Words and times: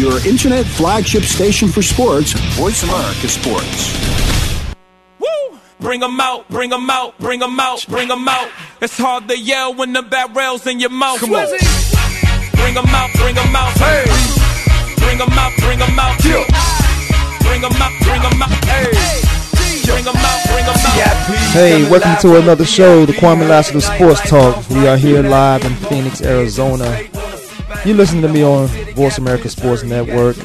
your 0.00 0.16
internet 0.26 0.64
flagship 0.64 1.22
station 1.24 1.68
for 1.68 1.82
sports, 1.82 2.32
Voice 2.56 2.82
America 2.84 3.28
Sports. 3.28 3.92
Woo! 5.20 5.58
Bring 5.78 6.02
'em 6.02 6.18
out, 6.18 6.48
bring 6.48 6.72
'em 6.72 6.88
out, 6.88 7.18
bring 7.18 7.42
'em 7.42 7.60
out, 7.60 7.84
bring 7.86 8.10
'em 8.10 8.26
out. 8.26 8.48
It's 8.80 8.96
hard 8.96 9.28
to 9.28 9.36
yell 9.36 9.74
when 9.74 9.92
the 9.92 10.00
barrel's 10.00 10.66
in 10.66 10.80
your 10.80 10.88
mouth. 10.88 11.20
Come 11.20 11.34
on. 11.34 11.46
Bring 12.56 12.76
'em 12.78 12.86
out, 12.86 13.10
bring 13.20 13.36
'em 13.36 13.54
out. 13.54 13.72
Hey. 13.76 14.04
Bring 14.96 15.20
'em 15.20 15.38
out, 15.38 15.52
bring 15.58 15.80
'em 15.82 15.98
out. 15.98 16.24
Yeah. 16.24 16.46
Bring 17.44 17.62
'em 17.62 17.82
out, 17.82 17.92
bring 18.00 18.22
'em 18.24 18.42
out. 18.42 18.64
Hey. 18.64 18.88
Bring 19.84 20.06
'em 20.06 20.16
out, 20.16 20.40
bring 20.48 20.64
'em 20.64 20.76
out. 20.76 20.90
Hey, 21.52 21.84
welcome 21.90 22.16
to 22.22 22.36
another 22.36 22.64
show, 22.64 23.04
the 23.04 23.12
Kwamie 23.12 23.46
Lassiter 23.46 23.82
Sports 23.82 24.22
Talk. 24.22 24.64
We 24.70 24.88
are 24.88 24.96
here 24.96 25.22
live 25.22 25.64
in 25.64 25.76
Phoenix, 25.76 26.22
Arizona. 26.22 27.09
You're 27.84 27.96
listening 27.96 28.20
to 28.22 28.28
me 28.28 28.42
on 28.42 28.66
Voice 28.94 29.16
America 29.16 29.48
Sports 29.48 29.82
Network. 29.84 30.36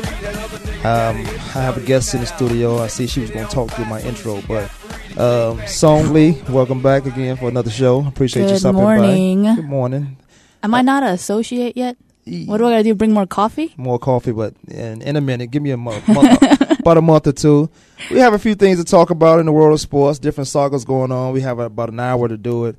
Um, 0.86 1.18
I 1.18 1.62
have 1.62 1.78
a 1.78 1.82
guest 1.82 2.14
in 2.14 2.22
the 2.22 2.26
studio. 2.26 2.78
I 2.78 2.88
see 2.88 3.08
she 3.08 3.20
was 3.20 3.30
going 3.30 3.46
to 3.46 3.52
talk 3.52 3.72
through 3.72 3.86
my 3.86 4.00
intro, 4.02 4.42
but 4.48 4.72
um, 5.20 5.60
Song 5.68 6.14
Lee, 6.14 6.42
welcome 6.48 6.82
back 6.82 7.06
again 7.06 7.36
for 7.36 7.50
another 7.50 7.70
show. 7.70 8.06
Appreciate 8.08 8.50
you 8.50 8.58
stopping 8.58 8.80
morning. 8.82 9.44
by. 9.44 9.56
Good 9.56 9.66
morning. 9.66 10.18
Am 10.64 10.74
I 10.74 10.82
not 10.82 11.04
an 11.04 11.10
associate 11.10 11.76
yet? 11.76 11.98
What 12.26 12.58
do 12.58 12.68
I 12.68 12.72
gotta 12.72 12.84
do? 12.84 12.96
Bring 12.96 13.12
more 13.12 13.28
coffee? 13.28 13.74
More 13.76 14.00
coffee, 14.00 14.32
but 14.32 14.54
in, 14.70 15.02
in 15.02 15.18
a 15.18 15.22
minute, 15.22 15.52
give 15.52 15.62
me 15.62 15.72
a 15.72 15.78
month, 15.78 16.08
month 16.08 16.42
about 16.80 16.98
a 16.98 17.02
month 17.02 17.28
or 17.28 17.34
two. 17.34 17.70
We 18.10 18.20
have 18.20 18.34
a 18.34 18.40
few 18.40 18.56
things 18.56 18.80
to 18.80 18.86
talk 18.86 19.10
about 19.10 19.40
in 19.42 19.46
the 19.46 19.52
world 19.52 19.74
of 19.74 19.82
sports. 19.82 20.20
Different 20.20 20.48
sagas 20.48 20.86
going 20.86 21.12
on. 21.12 21.34
We 21.34 21.42
have 21.42 21.60
about 21.60 21.90
an 21.90 22.00
hour 22.00 22.30
to 22.30 22.38
do 22.38 22.66
it. 22.66 22.78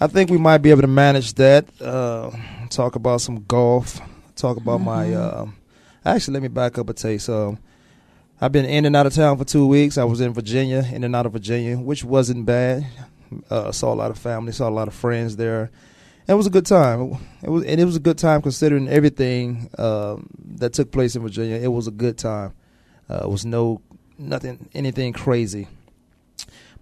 I 0.00 0.08
think 0.08 0.30
we 0.30 0.38
might 0.38 0.58
be 0.58 0.70
able 0.70 0.80
to 0.80 0.88
manage 0.88 1.34
that. 1.34 1.66
Uh, 1.80 2.30
talk 2.72 2.96
about 2.96 3.20
some 3.20 3.44
golf. 3.44 4.00
Talk 4.36 4.56
about 4.56 4.80
my. 4.80 5.12
Uh, 5.12 5.46
actually, 6.04 6.34
let 6.34 6.42
me 6.42 6.48
back 6.48 6.78
up 6.78 6.88
a 6.90 7.12
you 7.12 7.18
some. 7.18 7.58
I've 8.40 8.50
been 8.50 8.64
in 8.64 8.86
and 8.86 8.96
out 8.96 9.06
of 9.06 9.14
town 9.14 9.38
for 9.38 9.44
two 9.44 9.66
weeks. 9.66 9.98
I 9.98 10.04
was 10.04 10.20
in 10.20 10.32
Virginia, 10.32 10.84
in 10.92 11.04
and 11.04 11.14
out 11.14 11.26
of 11.26 11.32
Virginia, 11.32 11.78
which 11.78 12.02
wasn't 12.02 12.44
bad. 12.44 12.86
Uh, 13.48 13.70
saw 13.70 13.92
a 13.92 13.94
lot 13.94 14.10
of 14.10 14.18
family, 14.18 14.52
saw 14.52 14.68
a 14.68 14.70
lot 14.70 14.88
of 14.88 14.94
friends 14.94 15.36
there. 15.36 15.70
It 16.26 16.34
was 16.34 16.46
a 16.46 16.50
good 16.50 16.66
time. 16.66 17.18
It 17.42 17.50
was, 17.50 17.64
and 17.64 17.80
it 17.80 17.84
was 17.84 17.96
a 17.96 18.00
good 18.00 18.18
time 18.18 18.42
considering 18.42 18.88
everything 18.88 19.70
um, 19.78 20.28
that 20.56 20.72
took 20.72 20.90
place 20.90 21.14
in 21.14 21.22
Virginia. 21.22 21.56
It 21.56 21.68
was 21.68 21.86
a 21.86 21.90
good 21.90 22.18
time. 22.18 22.52
Uh, 23.08 23.20
it 23.24 23.28
was 23.28 23.44
no 23.44 23.80
nothing, 24.18 24.68
anything 24.74 25.12
crazy. 25.12 25.68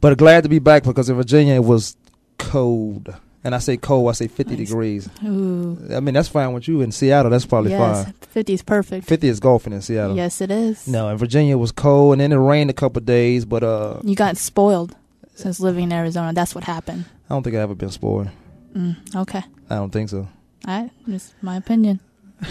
But 0.00 0.16
glad 0.18 0.44
to 0.44 0.48
be 0.48 0.58
back 0.58 0.84
because 0.84 1.10
in 1.10 1.16
Virginia 1.16 1.54
it 1.54 1.64
was 1.64 1.96
cold, 2.38 3.14
and 3.44 3.54
I 3.54 3.58
say 3.58 3.76
cold, 3.76 4.08
I 4.08 4.12
say 4.12 4.28
fifty 4.28 4.56
Nice. 4.56 4.68
degrees. 4.68 5.08
Ooh. 5.24 5.78
I 5.94 6.00
mean 6.00 6.14
that's 6.14 6.28
fine 6.28 6.52
with 6.52 6.68
you 6.68 6.80
in 6.82 6.92
Seattle. 6.92 7.30
That's 7.30 7.46
probably 7.46 7.70
yes, 7.72 8.04
fine. 8.04 8.12
50 8.14 8.52
is 8.52 8.62
perfect. 8.62 9.06
Fifty 9.06 9.28
is 9.28 9.40
golfing 9.40 9.72
in 9.72 9.82
Seattle. 9.82 10.16
Yes, 10.16 10.40
it 10.40 10.50
is. 10.50 10.86
No, 10.86 11.08
in 11.08 11.16
Virginia 11.16 11.54
it 11.54 11.58
was 11.58 11.72
cold, 11.72 12.12
and 12.12 12.20
then 12.20 12.32
it 12.32 12.36
rained 12.36 12.70
a 12.70 12.74
couple 12.74 12.98
of 13.00 13.06
days. 13.06 13.44
But 13.44 13.62
uh, 13.62 14.00
You 14.04 14.14
got 14.14 14.36
spoiled 14.36 14.94
since 15.34 15.58
living 15.60 15.84
in 15.84 15.92
Arizona. 15.92 16.32
That's 16.32 16.54
what 16.54 16.64
happened. 16.64 17.04
I 17.28 17.34
don't 17.34 17.42
think 17.42 17.56
I've 17.56 17.62
ever 17.62 17.74
been 17.74 17.90
spoiled. 17.90 18.28
Mm, 18.74 19.16
okay. 19.16 19.42
I 19.68 19.76
don't 19.76 19.90
think 19.90 20.10
so. 20.10 20.28
All 20.68 20.82
right. 20.82 20.90
Just 21.08 21.34
my 21.42 21.56
opinion. 21.56 22.00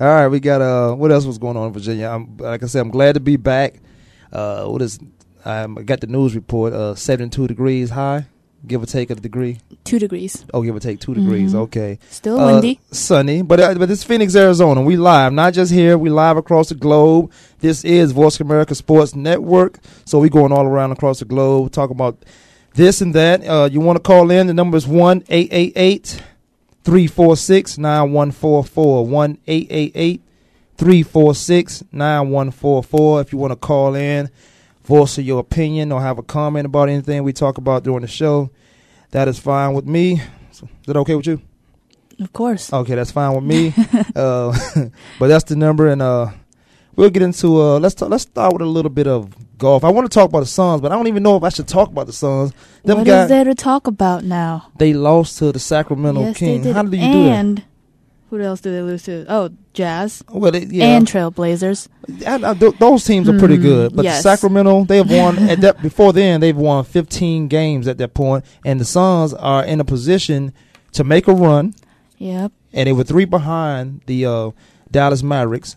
All 0.00 0.06
right, 0.06 0.28
we 0.28 0.40
got 0.40 0.60
uh, 0.60 0.94
what 0.94 1.10
else 1.12 1.24
was 1.24 1.38
going 1.38 1.56
on 1.56 1.68
in 1.68 1.72
Virginia? 1.72 2.08
I'm 2.08 2.36
like 2.38 2.62
I 2.62 2.66
said, 2.66 2.80
I'm 2.80 2.90
glad 2.90 3.14
to 3.14 3.20
be 3.20 3.36
back. 3.36 3.74
Uh, 4.32 4.64
what 4.66 4.82
is? 4.82 4.98
I 5.44 5.66
got 5.66 6.00
the 6.00 6.06
news 6.06 6.34
report. 6.34 6.72
Uh, 6.72 6.94
72 6.94 7.46
degrees 7.48 7.90
high, 7.90 8.26
give 8.66 8.82
or 8.82 8.86
take 8.86 9.10
a 9.10 9.14
degree. 9.14 9.58
Two 9.84 9.98
degrees. 9.98 10.44
Oh, 10.54 10.62
give 10.62 10.74
or 10.76 10.80
take 10.80 11.00
two 11.00 11.14
degrees. 11.14 11.52
Mhm. 11.54 11.60
Okay. 11.60 11.98
Still 12.10 12.38
Uh, 12.38 12.52
windy. 12.52 12.80
sunny, 12.92 13.42
but 13.42 13.58
uh, 13.60 13.74
but 13.74 13.90
it's 13.90 14.04
Phoenix, 14.04 14.34
Arizona. 14.36 14.82
We 14.82 14.96
live, 14.96 15.32
not 15.32 15.54
just 15.54 15.72
here. 15.72 15.96
We 15.98 16.10
live 16.10 16.36
across 16.36 16.68
the 16.68 16.74
globe. 16.74 17.30
This 17.60 17.84
is 17.84 18.12
Voice 18.12 18.38
of 18.40 18.46
America 18.46 18.74
Sports 18.74 19.14
Network. 19.14 19.78
So 20.04 20.18
we 20.18 20.28
going 20.28 20.52
all 20.52 20.64
around 20.66 20.92
across 20.92 21.18
the 21.20 21.24
globe, 21.24 21.72
talking 21.72 21.96
about 21.96 22.18
this 22.74 23.00
and 23.00 23.14
that. 23.14 23.46
Uh, 23.46 23.68
you 23.70 23.80
want 23.80 23.96
to 23.96 24.02
call 24.02 24.30
in? 24.30 24.46
The 24.46 24.54
number 24.54 24.76
is 24.76 24.86
one 24.86 25.24
eight 25.30 25.48
eight 25.52 25.72
eight 25.76 26.22
three 26.84 27.06
four 27.06 27.36
six 27.36 27.78
nine 27.78 28.12
one 28.12 28.30
four 28.30 28.62
four. 28.64 29.06
One 29.06 29.38
eight 29.46 29.66
eight 29.70 29.92
eight 29.94 30.22
three 30.76 31.02
four 31.02 31.34
six 31.34 31.82
nine 31.92 32.30
one 32.30 32.50
four 32.50 32.82
four. 32.82 33.20
If 33.20 33.32
you 33.32 33.38
want 33.38 33.52
to 33.52 33.56
call 33.56 33.94
in, 33.94 34.30
voice 34.84 35.18
your 35.18 35.40
opinion 35.40 35.92
or 35.92 36.00
have 36.00 36.18
a 36.18 36.22
comment 36.22 36.66
about 36.66 36.88
anything 36.88 37.22
we 37.22 37.32
talk 37.32 37.58
about 37.58 37.84
during 37.84 38.02
the 38.02 38.08
show, 38.08 38.50
that 39.10 39.28
is 39.28 39.38
fine 39.38 39.74
with 39.74 39.86
me. 39.86 40.20
Is 40.50 40.62
that 40.86 40.96
okay 40.96 41.14
with 41.14 41.26
you? 41.26 41.40
Of 42.20 42.32
course. 42.32 42.72
Okay, 42.72 42.94
that's 42.94 43.10
fine 43.10 43.34
with 43.34 43.44
me. 43.44 43.74
uh, 44.16 44.56
but 45.18 45.28
that's 45.28 45.44
the 45.44 45.56
number, 45.56 45.88
and 45.88 46.02
uh, 46.02 46.30
we'll 46.94 47.10
get 47.10 47.22
into. 47.22 47.60
Uh, 47.60 47.78
let's 47.78 47.94
talk, 47.94 48.10
let's 48.10 48.24
start 48.24 48.52
with 48.52 48.62
a 48.62 48.66
little 48.66 48.90
bit 48.90 49.06
of 49.06 49.34
golf. 49.56 49.84
I 49.84 49.88
want 49.88 50.10
to 50.10 50.14
talk 50.14 50.28
about 50.28 50.40
the 50.40 50.46
Suns, 50.46 50.80
but 50.80 50.92
I 50.92 50.96
don't 50.96 51.06
even 51.06 51.22
know 51.22 51.36
if 51.36 51.42
I 51.42 51.48
should 51.48 51.68
talk 51.68 51.88
about 51.88 52.06
the 52.06 52.12
Suns. 52.12 52.52
Them 52.84 52.98
What 52.98 53.06
guys, 53.06 53.24
is 53.24 53.28
there 53.30 53.44
to 53.44 53.54
talk 53.54 53.86
about 53.86 54.24
now? 54.24 54.70
they 54.76 54.92
lost 54.92 55.38
to 55.38 55.52
the 55.52 55.58
Sacramento 55.58 56.20
yes, 56.20 56.36
Kings. 56.36 56.66
How 56.66 56.82
did 56.82 57.00
you 57.00 57.12
do 57.12 57.24
that? 57.24 57.30
and 57.30 57.64
who 58.28 58.40
else 58.40 58.60
did 58.60 58.74
they 58.74 58.82
lose 58.82 59.02
to? 59.04 59.24
Oh, 59.28 59.50
Jazz 59.72 60.22
Well, 60.28 60.50
they, 60.52 60.64
yeah, 60.64 60.96
and 60.96 61.06
Trailblazers. 61.06 61.88
I, 62.26 62.50
I, 62.50 62.54
th- 62.54 62.78
those 62.78 63.04
teams 63.04 63.28
are 63.28 63.38
pretty 63.38 63.56
Hmm, 63.56 63.62
good. 63.62 63.96
But 63.96 64.04
yes. 64.04 64.22
Sacramento, 64.22 64.84
they 64.84 64.96
have 64.96 65.10
won 65.10 65.38
at 65.50 65.60
that 65.60 65.80
before 65.80 66.12
then. 66.12 66.40
They've 66.40 66.56
won 66.56 66.84
15 66.84 67.46
games 67.48 67.86
at 67.86 67.98
that 67.98 68.12
point, 68.14 68.44
and 68.64 68.80
the 68.80 68.84
Suns 68.84 69.32
are 69.34 69.64
in 69.64 69.78
a 69.80 69.84
position 69.84 70.52
to 70.92 71.04
make 71.04 71.28
a 71.28 71.32
run. 71.34 71.74
Yep. 72.18 72.52
and 72.72 72.86
they 72.86 72.92
were 72.92 73.04
three 73.04 73.24
behind 73.24 74.02
the 74.06 74.26
uh, 74.26 74.50
Dallas 74.90 75.22
Mavericks. 75.22 75.76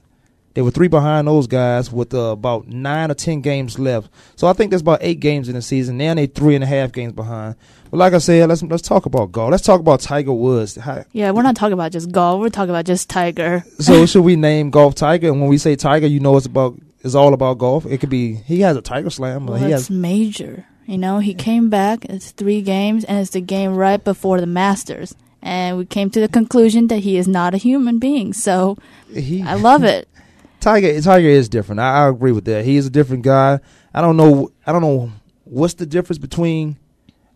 They 0.55 0.61
were 0.61 0.71
three 0.71 0.87
behind 0.89 1.27
those 1.27 1.47
guys 1.47 1.91
with 1.91 2.13
uh, 2.13 2.31
about 2.31 2.67
nine 2.67 3.09
or 3.09 3.13
ten 3.15 3.41
games 3.41 3.79
left. 3.79 4.09
So 4.35 4.47
I 4.47 4.53
think 4.53 4.69
there's 4.71 4.81
about 4.81 4.99
eight 5.01 5.19
games 5.19 5.47
in 5.49 5.55
the 5.55 5.61
season. 5.61 5.97
Now 5.97 6.13
they 6.15 6.27
three 6.27 6.55
and 6.55 6.63
a 6.63 6.67
half 6.67 6.91
games 6.91 7.13
behind. 7.13 7.55
But 7.93 7.99
like 7.99 8.13
I 8.13 8.17
said, 8.17 8.49
let's 8.49 8.63
let's 8.63 8.81
talk 8.81 9.05
about 9.05 9.31
golf. 9.31 9.51
Let's 9.51 9.61
talk 9.61 9.79
about 9.79 9.99
Tiger 9.99 10.33
Woods. 10.33 10.77
How, 10.77 11.05
Yeah, 11.11 11.29
we're 11.29 11.43
not 11.43 11.55
talking 11.55 11.73
about 11.73 11.91
just 11.91 12.11
golf. 12.11 12.41
We're 12.41 12.49
talking 12.49 12.71
about 12.71 12.85
just 12.85 13.07
Tiger. 13.07 13.63
so 13.77 14.07
should 14.07 14.23
we 14.23 14.35
name 14.35 14.71
golf 14.71 14.95
Tiger? 14.95 15.27
And 15.27 15.39
when 15.39 15.47
we 15.47 15.59
say 15.59 15.75
Tiger, 15.75 16.07
you 16.07 16.19
know 16.19 16.35
it's 16.35 16.47
about 16.47 16.75
it's 17.01 17.13
all 17.13 17.35
about 17.35 17.59
golf. 17.59 17.85
It 17.85 17.99
could 17.99 18.09
be 18.09 18.33
he 18.33 18.61
has 18.61 18.75
a 18.75 18.81
Tiger 18.81 19.11
Slam. 19.11 19.45
Well, 19.45 19.59
he 19.59 19.69
has 19.69 19.91
major. 19.91 20.65
You 20.87 20.97
know, 20.97 21.19
he 21.19 21.35
came 21.35 21.69
back. 21.69 22.03
It's 22.05 22.31
three 22.31 22.63
games, 22.63 23.03
and 23.03 23.19
it's 23.19 23.29
the 23.29 23.41
game 23.41 23.75
right 23.75 24.03
before 24.03 24.39
the 24.41 24.47
Masters. 24.47 25.13
And 25.43 25.77
we 25.77 25.85
came 25.85 26.09
to 26.09 26.19
the 26.19 26.27
conclusion 26.27 26.87
that 26.87 26.97
he 26.97 27.17
is 27.17 27.27
not 27.27 27.53
a 27.53 27.57
human 27.57 27.99
being. 27.99 28.33
So 28.33 28.75
he 29.13 29.43
I 29.43 29.53
love 29.53 29.83
it. 29.83 30.09
Tiger 30.61 30.99
Tiger 30.99 31.27
is 31.27 31.47
different. 31.47 31.79
I, 31.79 32.05
I 32.05 32.09
agree 32.09 32.31
with 32.31 32.45
that. 32.45 32.65
He 32.65 32.75
is 32.75 32.87
a 32.87 32.89
different 32.89 33.21
guy. 33.21 33.59
I 33.93 34.01
don't 34.01 34.17
know. 34.17 34.49
I 34.65 34.71
don't 34.71 34.81
know 34.81 35.11
what's 35.43 35.75
the 35.75 35.85
difference 35.85 36.17
between 36.17 36.77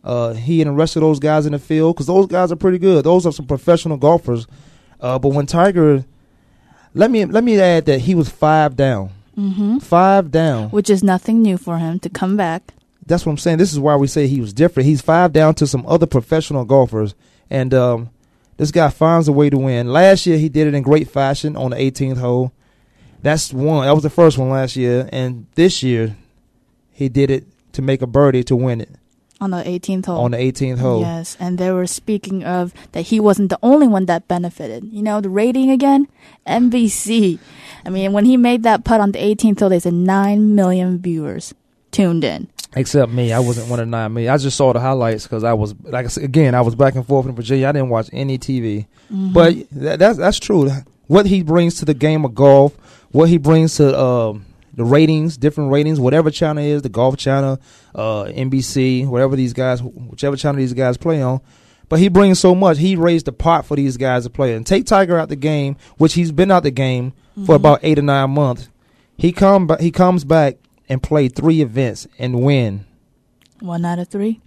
uh, 0.07 0.33
he 0.33 0.61
and 0.61 0.69
the 0.69 0.73
rest 0.73 0.95
of 0.95 1.01
those 1.01 1.19
guys 1.19 1.45
in 1.45 1.51
the 1.51 1.59
field 1.59 1.93
because 1.93 2.07
those 2.07 2.27
guys 2.27 2.49
are 2.49 2.55
pretty 2.55 2.77
good. 2.77 3.03
Those 3.03 3.25
are 3.25 3.31
some 3.33 3.45
professional 3.45 3.97
golfers. 3.97 4.47
Uh, 5.01 5.19
but 5.19 5.29
when 5.29 5.45
Tiger, 5.45 6.05
let 6.93 7.11
me 7.11 7.25
let 7.25 7.43
me 7.43 7.59
add 7.59 7.85
that 7.87 7.99
he 7.99 8.15
was 8.15 8.29
five 8.29 8.77
down. 8.77 9.09
hmm 9.35 9.79
Five 9.79 10.31
down. 10.31 10.69
Which 10.69 10.89
is 10.89 11.03
nothing 11.03 11.41
new 11.41 11.57
for 11.57 11.77
him 11.77 11.99
to 11.99 12.09
come 12.09 12.37
back. 12.37 12.73
That's 13.05 13.25
what 13.25 13.33
I'm 13.33 13.37
saying. 13.37 13.57
This 13.57 13.73
is 13.73 13.79
why 13.81 13.97
we 13.97 14.07
say 14.07 14.27
he 14.27 14.39
was 14.39 14.53
different. 14.53 14.87
He's 14.87 15.01
five 15.01 15.33
down 15.33 15.55
to 15.55 15.67
some 15.67 15.85
other 15.85 16.05
professional 16.05 16.63
golfers, 16.63 17.13
and 17.49 17.73
um, 17.73 18.09
this 18.55 18.71
guy 18.71 18.89
finds 18.89 19.27
a 19.27 19.33
way 19.33 19.49
to 19.49 19.57
win. 19.57 19.91
Last 19.91 20.25
year 20.25 20.37
he 20.37 20.47
did 20.47 20.67
it 20.67 20.73
in 20.73 20.83
great 20.83 21.09
fashion 21.09 21.57
on 21.57 21.71
the 21.71 21.77
18th 21.77 22.19
hole. 22.19 22.53
That's 23.21 23.51
one. 23.51 23.85
That 23.85 23.93
was 23.93 24.03
the 24.03 24.09
first 24.09 24.37
one 24.37 24.51
last 24.51 24.77
year, 24.77 25.09
and 25.11 25.47
this 25.55 25.83
year 25.83 26.15
he 26.93 27.09
did 27.09 27.29
it 27.29 27.45
to 27.73 27.81
make 27.81 28.01
a 28.01 28.07
birdie 28.07 28.45
to 28.45 28.55
win 28.55 28.79
it 28.79 28.89
On 29.39 29.51
the 29.51 29.57
18th 29.63 30.05
hole. 30.07 30.19
on 30.25 30.31
the 30.31 30.37
18th 30.37 30.79
hole. 30.79 31.01
Yes, 31.01 31.37
and 31.39 31.57
they 31.59 31.71
were 31.71 31.85
speaking 31.85 32.43
of 32.43 32.73
that 32.93 33.01
he 33.03 33.19
wasn't 33.19 33.49
the 33.49 33.59
only 33.61 33.87
one 33.87 34.05
that 34.07 34.27
benefited. 34.27 34.85
You 34.91 35.03
know, 35.03 35.21
the 35.21 35.29
rating 35.29 35.69
again, 35.69 36.07
NBC. 36.47 37.39
I 37.85 37.89
mean, 37.89 38.13
when 38.13 38.25
he 38.25 38.35
made 38.37 38.63
that 38.63 38.83
putt 38.83 38.99
on 38.99 39.11
the 39.11 39.19
18th 39.19 39.59
hole, 39.59 39.69
they 39.69 39.79
said 39.79 39.93
9 39.93 40.55
million 40.55 40.99
viewers 40.99 41.53
tuned 41.91 42.23
in. 42.23 42.47
Except 42.75 43.11
me, 43.11 43.31
I 43.31 43.39
wasn't 43.39 43.69
one 43.69 43.79
of 43.79 43.87
nine 43.87 44.13
million. 44.13 44.31
I 44.33 44.37
just 44.37 44.57
saw 44.57 44.73
the 44.73 44.79
highlights 44.79 45.23
because 45.23 45.43
I 45.43 45.53
was 45.53 45.73
like 45.83 46.05
I 46.05 46.09
said, 46.09 46.23
again, 46.25 46.53
I 46.53 46.61
was 46.61 46.75
back 46.75 46.95
and 46.95 47.07
forth 47.07 47.25
in 47.25 47.33
Virginia. 47.33 47.67
I 47.67 47.71
didn't 47.71 47.89
watch 47.89 48.09
any 48.11 48.37
TV. 48.37 48.85
Mhm. 49.11 49.33
But 49.33 49.55
that, 49.71 49.99
that's 49.99 50.17
that's 50.17 50.37
true. 50.37 50.69
What 51.07 51.25
he 51.25 51.43
brings 51.43 51.75
to 51.75 51.85
the 51.85 51.93
game 51.93 52.25
of 52.25 52.35
golf, 52.35 52.75
what 53.11 53.29
he 53.29 53.37
brings 53.37 53.77
to 53.77 53.97
um, 53.97 54.45
the 54.77 54.85
ratings, 54.85 55.35
different 55.37 55.71
ratings, 55.71 55.99
whatever 55.99 56.31
channel 56.31 56.63
is, 56.63 56.81
the 56.83 56.89
Golf 56.89 57.17
Channel, 57.17 57.59
uh, 57.93 58.23
NBC, 58.25 59.05
whatever 59.07 59.35
these 59.35 59.51
guys, 59.51 59.83
whichever 59.83 60.37
channel 60.37 60.59
these 60.59 60.73
guys 60.73 60.95
play 60.95 61.21
on. 61.21 61.41
But 61.89 61.99
he 61.99 62.07
brings 62.09 62.39
so 62.39 62.53
much. 62.55 62.77
He 62.77 62.95
raised 62.95 63.25
the 63.25 63.31
pot 63.33 63.65
for 63.65 63.75
these 63.75 63.97
guys 63.97 64.23
to 64.23 64.29
play. 64.29 64.53
And 64.53 64.65
take 64.65 64.85
Tiger 64.85 65.17
out 65.17 65.29
the 65.29 65.35
game, 65.35 65.75
which 65.97 66.13
he's 66.13 66.31
been 66.31 66.51
out 66.51 66.63
the 66.63 66.71
game 66.71 67.11
for 67.45 67.53
Mhm. 67.53 67.55
about 67.55 67.79
eight 67.83 67.99
or 67.99 68.01
nine 68.03 68.29
months. 68.31 68.69
He 69.17 69.31
come 69.31 69.69
he 69.79 69.89
comes 69.91 70.23
back 70.23 70.57
and 70.89 71.01
play 71.03 71.27
three 71.27 71.61
events 71.61 72.07
and 72.19 72.41
win. 72.43 72.85
One 73.61 73.83
out 73.85 73.99
of 73.99 74.07
three. 74.09 74.41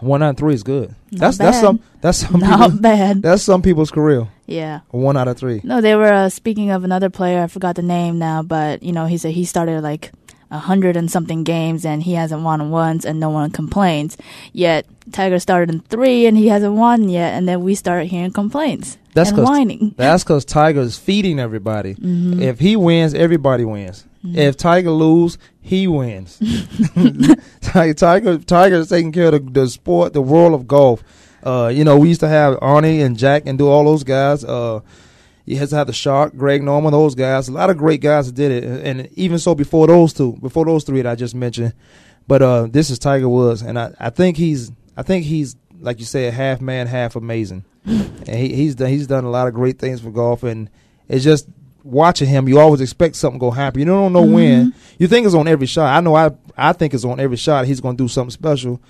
One 0.00 0.22
out 0.22 0.30
of 0.30 0.36
three 0.36 0.54
is 0.54 0.62
good. 0.62 0.94
Not 1.10 1.20
that's 1.20 1.38
that's 1.38 1.60
some 1.60 1.80
that's 2.00 2.18
some 2.18 2.40
Not 2.40 2.60
people, 2.70 2.78
bad. 2.80 3.22
that's 3.22 3.42
some 3.42 3.62
people's 3.62 3.90
career. 3.90 4.28
Yeah. 4.46 4.80
One 4.90 5.16
out 5.16 5.28
of 5.28 5.36
three. 5.36 5.60
No, 5.64 5.80
they 5.80 5.94
were 5.94 6.12
uh, 6.12 6.28
speaking 6.28 6.70
of 6.70 6.84
another 6.84 7.10
player. 7.10 7.42
I 7.42 7.46
forgot 7.46 7.76
the 7.76 7.82
name 7.82 8.18
now, 8.18 8.42
but 8.42 8.82
you 8.82 8.92
know, 8.92 9.06
he 9.06 9.18
said 9.18 9.32
he 9.32 9.44
started 9.44 9.82
like 9.82 10.12
a 10.50 10.58
hundred 10.58 10.96
and 10.96 11.10
something 11.10 11.42
games 11.42 11.84
and 11.84 12.02
he 12.02 12.12
hasn't 12.14 12.42
won 12.42 12.70
once, 12.70 13.04
and 13.04 13.18
no 13.18 13.30
one 13.30 13.50
complains. 13.50 14.16
Yet 14.52 14.86
Tiger 15.12 15.38
started 15.38 15.70
in 15.70 15.80
three 15.80 16.26
and 16.26 16.36
he 16.36 16.48
hasn't 16.48 16.74
won 16.74 17.08
yet, 17.08 17.34
and 17.34 17.48
then 17.48 17.62
we 17.62 17.74
started 17.74 18.06
hearing 18.06 18.32
complaints 18.32 18.98
That's 19.14 19.30
and 19.30 19.42
whining. 19.42 19.94
That's 19.96 20.22
because 20.22 20.44
Tiger 20.44 20.80
is 20.80 20.98
feeding 20.98 21.38
everybody. 21.38 21.94
Mm-hmm. 21.94 22.40
If 22.40 22.60
he 22.60 22.76
wins, 22.76 23.14
everybody 23.14 23.64
wins. 23.64 24.04
If 24.34 24.56
Tiger 24.56 24.90
lose, 24.90 25.38
he 25.60 25.86
wins. 25.86 26.38
Tiger, 27.60 27.94
Tiger, 27.94 28.38
Tiger 28.38 28.76
is 28.76 28.88
taking 28.88 29.12
care 29.12 29.26
of 29.26 29.32
the, 29.32 29.60
the 29.60 29.68
sport, 29.68 30.14
the 30.14 30.22
world 30.22 30.54
of 30.54 30.66
golf. 30.66 31.02
Uh, 31.46 31.68
you 31.68 31.84
know, 31.84 31.96
we 31.96 32.08
used 32.08 32.20
to 32.20 32.28
have 32.28 32.58
Arnie 32.58 33.04
and 33.04 33.16
Jack 33.16 33.44
and 33.46 33.56
do 33.56 33.68
all 33.68 33.84
those 33.84 34.02
guys. 34.02 34.44
Uh, 34.44 34.80
you 35.44 35.56
had 35.56 35.68
to 35.68 35.76
have 35.76 35.86
the 35.86 35.92
Shark, 35.92 36.36
Greg 36.36 36.62
Norman, 36.62 36.90
those 36.90 37.14
guys. 37.14 37.48
A 37.48 37.52
lot 37.52 37.70
of 37.70 37.76
great 37.76 38.00
guys 38.00 38.32
did 38.32 38.50
it, 38.50 38.64
and 38.64 39.08
even 39.12 39.38
so 39.38 39.54
before 39.54 39.86
those 39.86 40.12
two, 40.12 40.36
before 40.42 40.64
those 40.64 40.82
three 40.82 41.02
that 41.02 41.10
I 41.10 41.14
just 41.14 41.36
mentioned. 41.36 41.72
But 42.26 42.42
uh, 42.42 42.66
this 42.68 42.90
is 42.90 42.98
Tiger 42.98 43.28
Woods, 43.28 43.62
and 43.62 43.78
I, 43.78 43.94
I 44.00 44.10
think 44.10 44.36
he's, 44.36 44.72
I 44.96 45.04
think 45.04 45.24
he's 45.24 45.54
like 45.80 46.00
you 46.00 46.04
said, 46.04 46.34
half 46.34 46.60
man, 46.60 46.88
half 46.88 47.14
amazing. 47.14 47.64
and 47.84 48.28
he, 48.28 48.54
he's 48.54 48.74
done, 48.74 48.88
he's 48.88 49.06
done 49.06 49.24
a 49.24 49.30
lot 49.30 49.46
of 49.46 49.54
great 49.54 49.78
things 49.78 50.00
for 50.00 50.10
golf, 50.10 50.42
and 50.42 50.68
it's 51.08 51.22
just 51.22 51.48
watching 51.84 52.28
him. 52.28 52.48
You 52.48 52.58
always 52.58 52.80
expect 52.80 53.14
something 53.14 53.38
go 53.38 53.52
happen. 53.52 53.78
You 53.78 53.86
don't 53.86 54.12
know 54.12 54.22
when. 54.22 54.74
You 54.98 55.06
think 55.06 55.26
it's 55.26 55.34
on 55.34 55.46
every 55.46 55.66
shot. 55.66 55.96
I 55.96 56.00
know. 56.00 56.16
I 56.16 56.32
I 56.56 56.72
think 56.72 56.92
it's 56.92 57.04
on 57.04 57.20
every 57.20 57.36
shot. 57.36 57.66
He's 57.66 57.80
going 57.80 57.96
to 57.96 58.02
do 58.02 58.08
something 58.08 58.30
special, 58.30 58.80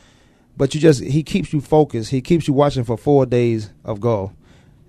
but 0.57 0.75
you 0.75 0.81
just 0.81 1.03
he 1.03 1.23
keeps 1.23 1.53
you 1.53 1.61
focused. 1.61 2.11
He 2.11 2.21
keeps 2.21 2.47
you 2.49 2.55
watching 2.55 2.85
for 2.85 2.97
four 2.97 3.27
days 3.27 3.71
of 3.85 4.01
golf. 4.01 4.33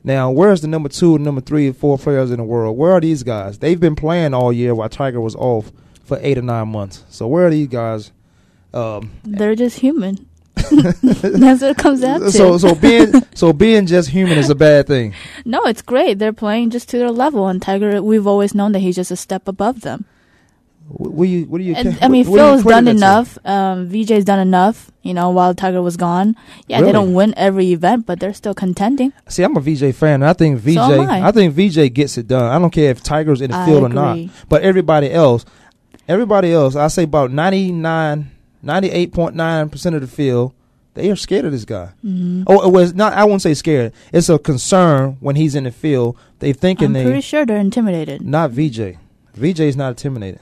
Now, 0.04 0.32
where's 0.32 0.62
the 0.62 0.68
number 0.68 0.88
two, 0.90 1.18
number 1.18 1.42
three, 1.42 1.68
and 1.68 1.76
four 1.76 1.98
players 1.98 2.32
in 2.32 2.38
the 2.38 2.44
world? 2.44 2.78
Where 2.78 2.94
are 2.94 3.02
these 3.02 3.24
guys? 3.24 3.60
They've 3.60 3.80
been 3.80 3.96
playing 3.96 4.34
all 4.34 4.54
year 4.54 4.74
while 4.74 4.88
Tiger 4.88 5.20
was 5.20 5.36
off 5.36 5.72
for 6.04 6.18
eight 6.22 6.38
or 6.38 6.42
nine 6.44 6.70
months. 6.70 7.04
So 7.10 7.28
where 7.28 7.48
are 7.48 7.50
these 7.50 7.68
guys? 7.68 8.12
Um, 8.74 9.12
They're 9.24 9.56
just 9.56 9.80
human. 9.80 10.28
That's 10.72 11.62
what 11.62 11.72
it 11.72 11.78
comes 11.78 12.02
down 12.02 12.22
to. 12.22 12.32
so 12.32 12.58
so 12.58 12.74
being 12.76 13.14
so 13.36 13.54
being 13.54 13.86
just 13.86 14.10
human 14.10 14.38
is 14.38 14.50
a 14.50 14.56
bad 14.56 14.88
thing. 14.88 15.14
no, 15.46 15.64
it's 15.66 15.82
great. 15.82 16.20
They're 16.20 16.34
playing 16.34 16.72
just 16.72 16.90
to 16.90 16.98
their 16.98 17.12
level, 17.12 17.48
and 17.48 17.62
Tiger. 17.62 18.02
We've 18.02 18.26
always 18.28 18.56
known 18.56 18.72
that 18.72 18.80
he's 18.80 18.96
just 18.96 19.12
a 19.12 19.16
step 19.16 19.48
above 19.48 19.82
them. 19.82 20.06
What, 20.90 21.26
do 21.26 21.30
you 21.30 21.46
what 21.46 21.58
do 21.58 21.64
you? 21.66 21.76
And, 21.76 21.98
I 22.02 22.08
mean, 22.10 22.26
what- 22.26 22.32
what 22.32 22.38
do 22.38 22.44
you 22.44 22.52
Phil's 22.54 22.64
credit 22.64 22.86
done 22.86 22.96
enough. 22.96 23.38
Um, 23.46 23.90
Vijay's 23.90 24.24
done 24.26 24.40
enough. 24.40 24.90
You 25.04 25.14
know, 25.14 25.30
while 25.30 25.54
Tiger 25.56 25.82
was 25.82 25.96
gone. 25.98 26.36
Yeah, 26.68 26.78
Really? 26.80 26.88
they 26.88 26.92
don't 26.94 27.14
win 27.14 27.34
every 27.38 27.72
event, 27.72 28.06
but 28.06 28.20
they're 28.20 28.34
still 28.34 28.54
contending. 28.54 29.14
See, 29.30 29.44
I'm 29.44 29.56
a 29.56 29.62
Vijay 29.62 29.94
fan. 29.96 30.16
And 30.16 30.26
I 30.26 30.34
think 30.34 30.60
Vijay. 30.60 30.76
So 30.76 31.02
I. 31.02 31.28
I 31.28 31.32
think 31.32 31.54
Vijay 31.56 31.92
gets 31.94 32.18
it 32.18 32.28
done. 32.28 32.44
I 32.44 32.58
don't 32.60 32.72
care 32.72 32.90
if 32.92 33.02
Tiger's 33.04 33.42
in 33.42 33.52
the 33.52 33.58
I 33.58 33.66
field 33.66 33.84
or 33.84 33.90
not. 33.90 34.18
But 34.50 34.64
everybody 34.64 35.12
else, 35.12 35.46
everybody 36.08 36.52
else, 36.54 36.76
I 36.76 36.88
say 36.88 37.04
about 37.04 37.32
99, 37.32 38.32
98.9 38.64 39.72
percent 39.72 39.96
of 39.96 40.02
the 40.02 40.08
field, 40.08 40.54
they 40.94 41.10
are 41.12 41.16
scared 41.16 41.46
of 41.46 41.52
this 41.52 41.66
guy. 41.66 41.88
hmm 42.02 42.44
Oh, 42.48 42.68
it 42.68 42.72
was 42.72 42.94
not. 42.94 43.14
I 43.14 43.24
won't 43.26 43.42
say 43.42 43.54
scared. 43.54 43.94
It's 44.12 44.30
a 44.30 44.38
concern 44.40 45.18
when 45.20 45.36
he's 45.36 45.56
in 45.56 45.64
the 45.66 45.72
field. 45.72 46.18
They 46.40 46.54
thinking 46.54 46.88
I'm 46.88 46.94
they 46.94 47.04
pretty 47.04 47.22
sure 47.22 47.46
they're 47.46 47.58
intimidated. 47.58 48.22
not 48.22 48.52
Vijay. 48.52 48.98
Vijay 49.38 49.68
is 49.68 49.76
not 49.78 49.90
intimidated, 49.90 50.40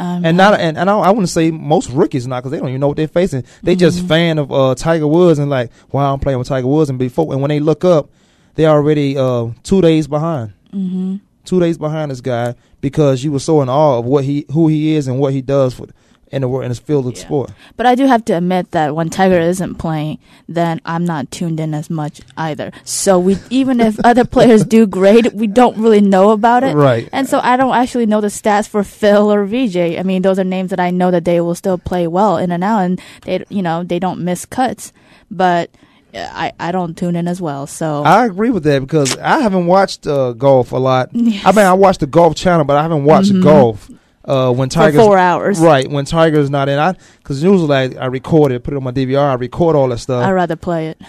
Um, 0.00 0.24
and 0.24 0.36
not 0.36 0.58
and, 0.58 0.78
and 0.78 0.88
I, 0.88 0.96
I 0.98 1.10
wouldn't 1.10 1.28
say 1.28 1.50
most 1.50 1.90
rookies 1.90 2.26
not 2.26 2.40
because 2.40 2.52
they 2.52 2.58
don't 2.58 2.68
even 2.70 2.80
know 2.80 2.88
what 2.88 2.96
they're 2.96 3.08
facing. 3.08 3.44
They 3.62 3.76
just 3.76 4.00
Mhm. 4.04 4.08
fan 4.08 4.38
of 4.38 4.50
uh, 4.52 4.74
Tiger 4.74 5.06
Woods 5.06 5.38
and 5.38 5.50
like, 5.50 5.70
wow, 5.92 6.12
I'm 6.14 6.20
playing 6.20 6.38
with 6.38 6.48
Tiger 6.48 6.66
Woods, 6.66 6.88
and 6.90 6.98
before 6.98 7.32
and 7.32 7.42
when 7.42 7.50
they 7.50 7.60
look 7.60 7.84
up, 7.84 8.08
they're 8.54 8.70
already 8.70 9.16
uh, 9.18 9.48
two 9.62 9.80
days 9.82 10.06
behind. 10.06 10.52
hmm 10.70 11.16
two 11.44 11.58
days 11.58 11.76
behind 11.76 12.08
this 12.12 12.20
guy 12.20 12.54
because 12.80 13.24
you 13.24 13.32
were 13.32 13.40
so 13.40 13.60
in 13.62 13.68
awe 13.68 13.98
of 13.98 14.04
what 14.04 14.22
he 14.22 14.46
who 14.52 14.68
he 14.68 14.94
is 14.94 15.08
and 15.08 15.18
what 15.18 15.32
he 15.32 15.42
does 15.42 15.74
for 15.74 15.86
in 16.32 16.40
the 16.40 16.48
world 16.48 16.64
in 16.64 16.70
this 16.70 16.78
field 16.78 17.06
of 17.06 17.14
Yeah. 17.14 17.20
sport. 17.20 17.50
But 17.76 17.84
I 17.86 17.94
do 17.94 18.06
have 18.06 18.24
to 18.24 18.32
admit 18.36 18.70
that 18.72 18.96
when 18.96 19.10
Tiger 19.10 19.38
isn't 19.38 19.74
playing, 19.76 20.18
then 20.48 20.80
I'm 20.86 21.04
not 21.04 21.30
tuned 21.30 21.60
in 21.60 21.74
as 21.74 21.90
much 21.90 22.22
either. 22.36 22.72
So 22.84 23.18
we, 23.18 23.36
even 23.50 23.80
if 23.80 24.00
other 24.04 24.24
players 24.24 24.64
do 24.64 24.86
great, 24.86 25.34
we 25.34 25.46
don't 25.46 25.76
really 25.76 26.00
know 26.00 26.30
about 26.30 26.64
it. 26.64 26.74
Right. 26.74 27.08
And 27.12 27.28
so 27.28 27.38
I 27.42 27.56
don't 27.56 27.74
actually 27.74 28.06
know 28.06 28.20
the 28.22 28.28
stats 28.28 28.66
for 28.66 28.82
Phil 28.82 29.30
or 29.30 29.46
Vijay. 29.46 30.00
I 30.00 30.02
mean, 30.02 30.22
those 30.22 30.38
are 30.38 30.44
names 30.44 30.70
that 30.70 30.80
I 30.80 30.90
know 30.90 31.10
that 31.10 31.24
they 31.26 31.40
will 31.40 31.54
still 31.54 31.76
play 31.78 32.06
well 32.06 32.38
in 32.38 32.50
and 32.50 32.64
out, 32.64 32.80
and 32.80 33.00
they, 33.26 33.44
you 33.50 33.62
know, 33.62 33.84
they 33.84 33.98
don't 33.98 34.20
miss 34.24 34.46
cuts. 34.46 34.92
But 35.30 35.70
uh, 36.14 36.28
I, 36.32 36.52
I 36.58 36.72
don't 36.72 36.96
tune 36.96 37.14
in 37.16 37.28
as 37.28 37.40
well. 37.42 37.66
So 37.66 38.02
I 38.04 38.24
agree 38.26 38.50
with 38.50 38.64
that 38.64 38.80
because 38.80 39.16
I 39.18 39.40
haven't 39.40 39.66
watched 39.66 40.06
uh, 40.06 40.32
golf 40.32 40.72
a 40.72 40.76
lot. 40.78 41.10
Yes. 41.14 41.44
I 41.44 41.52
mean, 41.52 41.66
I 41.66 41.72
watched 41.74 42.00
the 42.00 42.06
golf 42.06 42.34
channel, 42.36 42.64
but 42.64 42.76
I 42.78 42.82
haven't 42.82 43.04
watched 43.04 43.32
Mhm. 43.32 43.42
golf 43.42 43.90
uh, 44.24 44.52
when 44.52 44.68
for 44.70 44.74
Tiger's 44.74 45.00
four 45.00 45.18
hours, 45.18 45.58
right 45.58 45.88
when 45.90 46.04
Tiger's 46.04 46.50
not 46.50 46.68
in. 46.68 46.78
I 46.78 46.94
because 47.18 47.42
usually 47.42 47.74
I, 47.74 47.82
I 48.00 48.06
record 48.06 48.52
it, 48.52 48.62
put 48.62 48.74
it 48.74 48.76
on 48.76 48.84
my 48.84 48.92
DVR, 48.92 49.18
I 49.30 49.34
record 49.34 49.76
all 49.76 49.88
that 49.88 49.98
stuff 49.98 50.24
I'd 50.24 50.32
rather 50.32 50.56
play 50.56 50.88
it. 50.88 51.00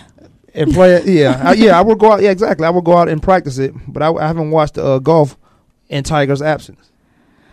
and 0.54 0.74
play 0.74 0.96
it. 0.96 1.06
Yeah, 1.08 1.42
I, 1.44 1.54
yeah, 1.54 1.78
I 1.78 1.82
would 1.82 2.00
go 2.00 2.12
out. 2.14 2.22
Yeah, 2.22 2.32
exactly. 2.32 2.66
I 2.66 2.70
would 2.70 2.84
go 2.84 2.98
out 2.98 3.10
and 3.10 3.22
practice 3.22 3.58
it, 3.58 3.74
but 3.88 4.02
I, 4.02 4.12
I 4.12 4.28
haven't 4.28 4.52
watched 4.52 4.78
uh, 4.78 5.00
golf 5.00 5.38
in 5.90 6.04
Tiger's 6.04 6.42
absence. 6.42 6.92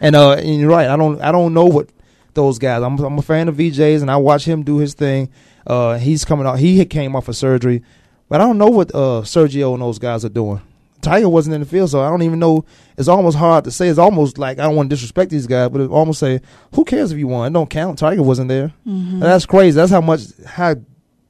And 0.01 0.17
uh, 0.17 0.33
and 0.33 0.59
you're 0.59 0.71
right. 0.71 0.89
I 0.89 0.97
don't 0.97 1.21
I 1.21 1.31
don't 1.31 1.53
know 1.53 1.67
what 1.67 1.91
those 2.35 2.59
guys. 2.59 2.83
I'm 2.83 2.99
I'm 2.99 3.19
a 3.19 3.23
fan 3.23 3.49
of 3.49 3.57
Vijay's, 3.57 4.03
and 4.03 4.11
I 4.11 4.17
watch 4.17 4.45
him 4.45 4.63
do 4.63 4.79
his 4.79 4.95
thing. 4.95 5.31
Uh, 5.67 5.99
he's 5.99 6.25
coming 6.25 6.47
out. 6.47 6.59
He 6.59 6.83
came 6.87 7.15
off 7.15 7.29
of 7.29 7.37
surgery, 7.37 7.83
but 8.29 8.41
I 8.41 8.45
don't 8.45 8.57
know 8.57 8.69
what 8.69 8.95
uh 8.95 9.23
Sergio 9.23 9.75
and 9.75 9.83
those 9.83 9.99
guys 9.99 10.25
are 10.25 10.31
doing. 10.31 10.63
Tiger 11.03 11.29
wasn't 11.29 11.55
in 11.55 11.61
the 11.61 11.67
field, 11.67 11.91
so 11.91 12.01
I 12.01 12.09
don't 12.11 12.23
even 12.23 12.39
know. 12.39 12.65
It's 12.99 13.09
almost 13.09 13.37
hard 13.39 13.65
to 13.65 13.71
say. 13.71 13.89
It's 13.89 13.99
almost 13.99 14.39
like 14.39 14.59
I 14.59 14.63
don't 14.65 14.77
want 14.77 14.91
to 14.91 14.95
disrespect 14.97 15.31
these 15.31 15.47
guys, 15.47 15.71
but 15.71 15.81
it 15.81 15.91
almost 15.91 16.21
say, 16.21 16.41
who 16.75 16.85
cares 16.85 17.11
if 17.13 17.19
you 17.19 17.29
won? 17.29 17.51
It 17.51 17.55
don't 17.55 17.71
count. 17.71 17.99
Tiger 17.99 18.23
wasn't 18.23 18.49
there. 18.49 18.69
hmm 18.85 19.13
And 19.15 19.23
that's 19.23 19.47
crazy. 19.47 19.77
That's 19.77 19.91
how 19.93 20.01
much 20.01 20.23
how 20.47 20.77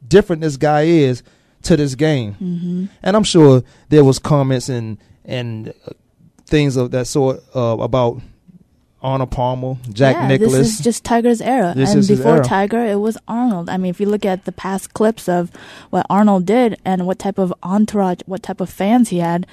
different 0.07 0.43
this 0.43 0.57
guy 0.57 0.83
is 0.83 1.23
to 1.63 1.77
this 1.77 1.95
game. 1.95 2.33
hmm 2.35 2.85
And 3.03 3.17
I'm 3.17 3.25
sure 3.25 3.63
there 3.89 4.05
was 4.05 4.19
comments 4.19 4.69
and 4.69 4.99
and 5.25 5.73
things 6.47 6.77
of 6.77 6.91
that 6.91 7.07
sort 7.07 7.41
uh, 7.55 7.77
about 7.79 8.21
Arnold 9.03 9.31
Palmer, 9.31 9.77
Jack 9.93 10.17
yeah, 10.17 10.29
Nicklaus. 10.29 10.53
This 10.53 10.79
is 10.79 10.81
just 10.81 11.05
Tiger's 11.05 11.41
era. 11.41 11.73
This 11.75 11.95
and 11.95 12.07
before 12.07 12.37
era. 12.37 12.45
Tiger, 12.45 12.85
it 12.85 12.97
was 12.97 13.17
Arnold. 13.27 13.71
I 13.71 13.79
mean, 13.79 13.91
if 13.91 13.99
you 13.99 14.07
look 14.07 14.27
at 14.27 14.45
the 14.45 14.53
past 14.53 14.93
clips 14.93 15.29
of 15.29 15.51
what 15.89 16.05
Arnold 16.11 16.45
did 16.45 16.79
and 16.85 17.07
what 17.07 17.19
type 17.19 17.39
of 17.39 17.55
entourage, 17.63 18.21
what 18.27 18.43
type 18.43 18.61
of 18.61 18.69
fans 18.69 19.09
he 19.09 19.19
had, 19.19 19.47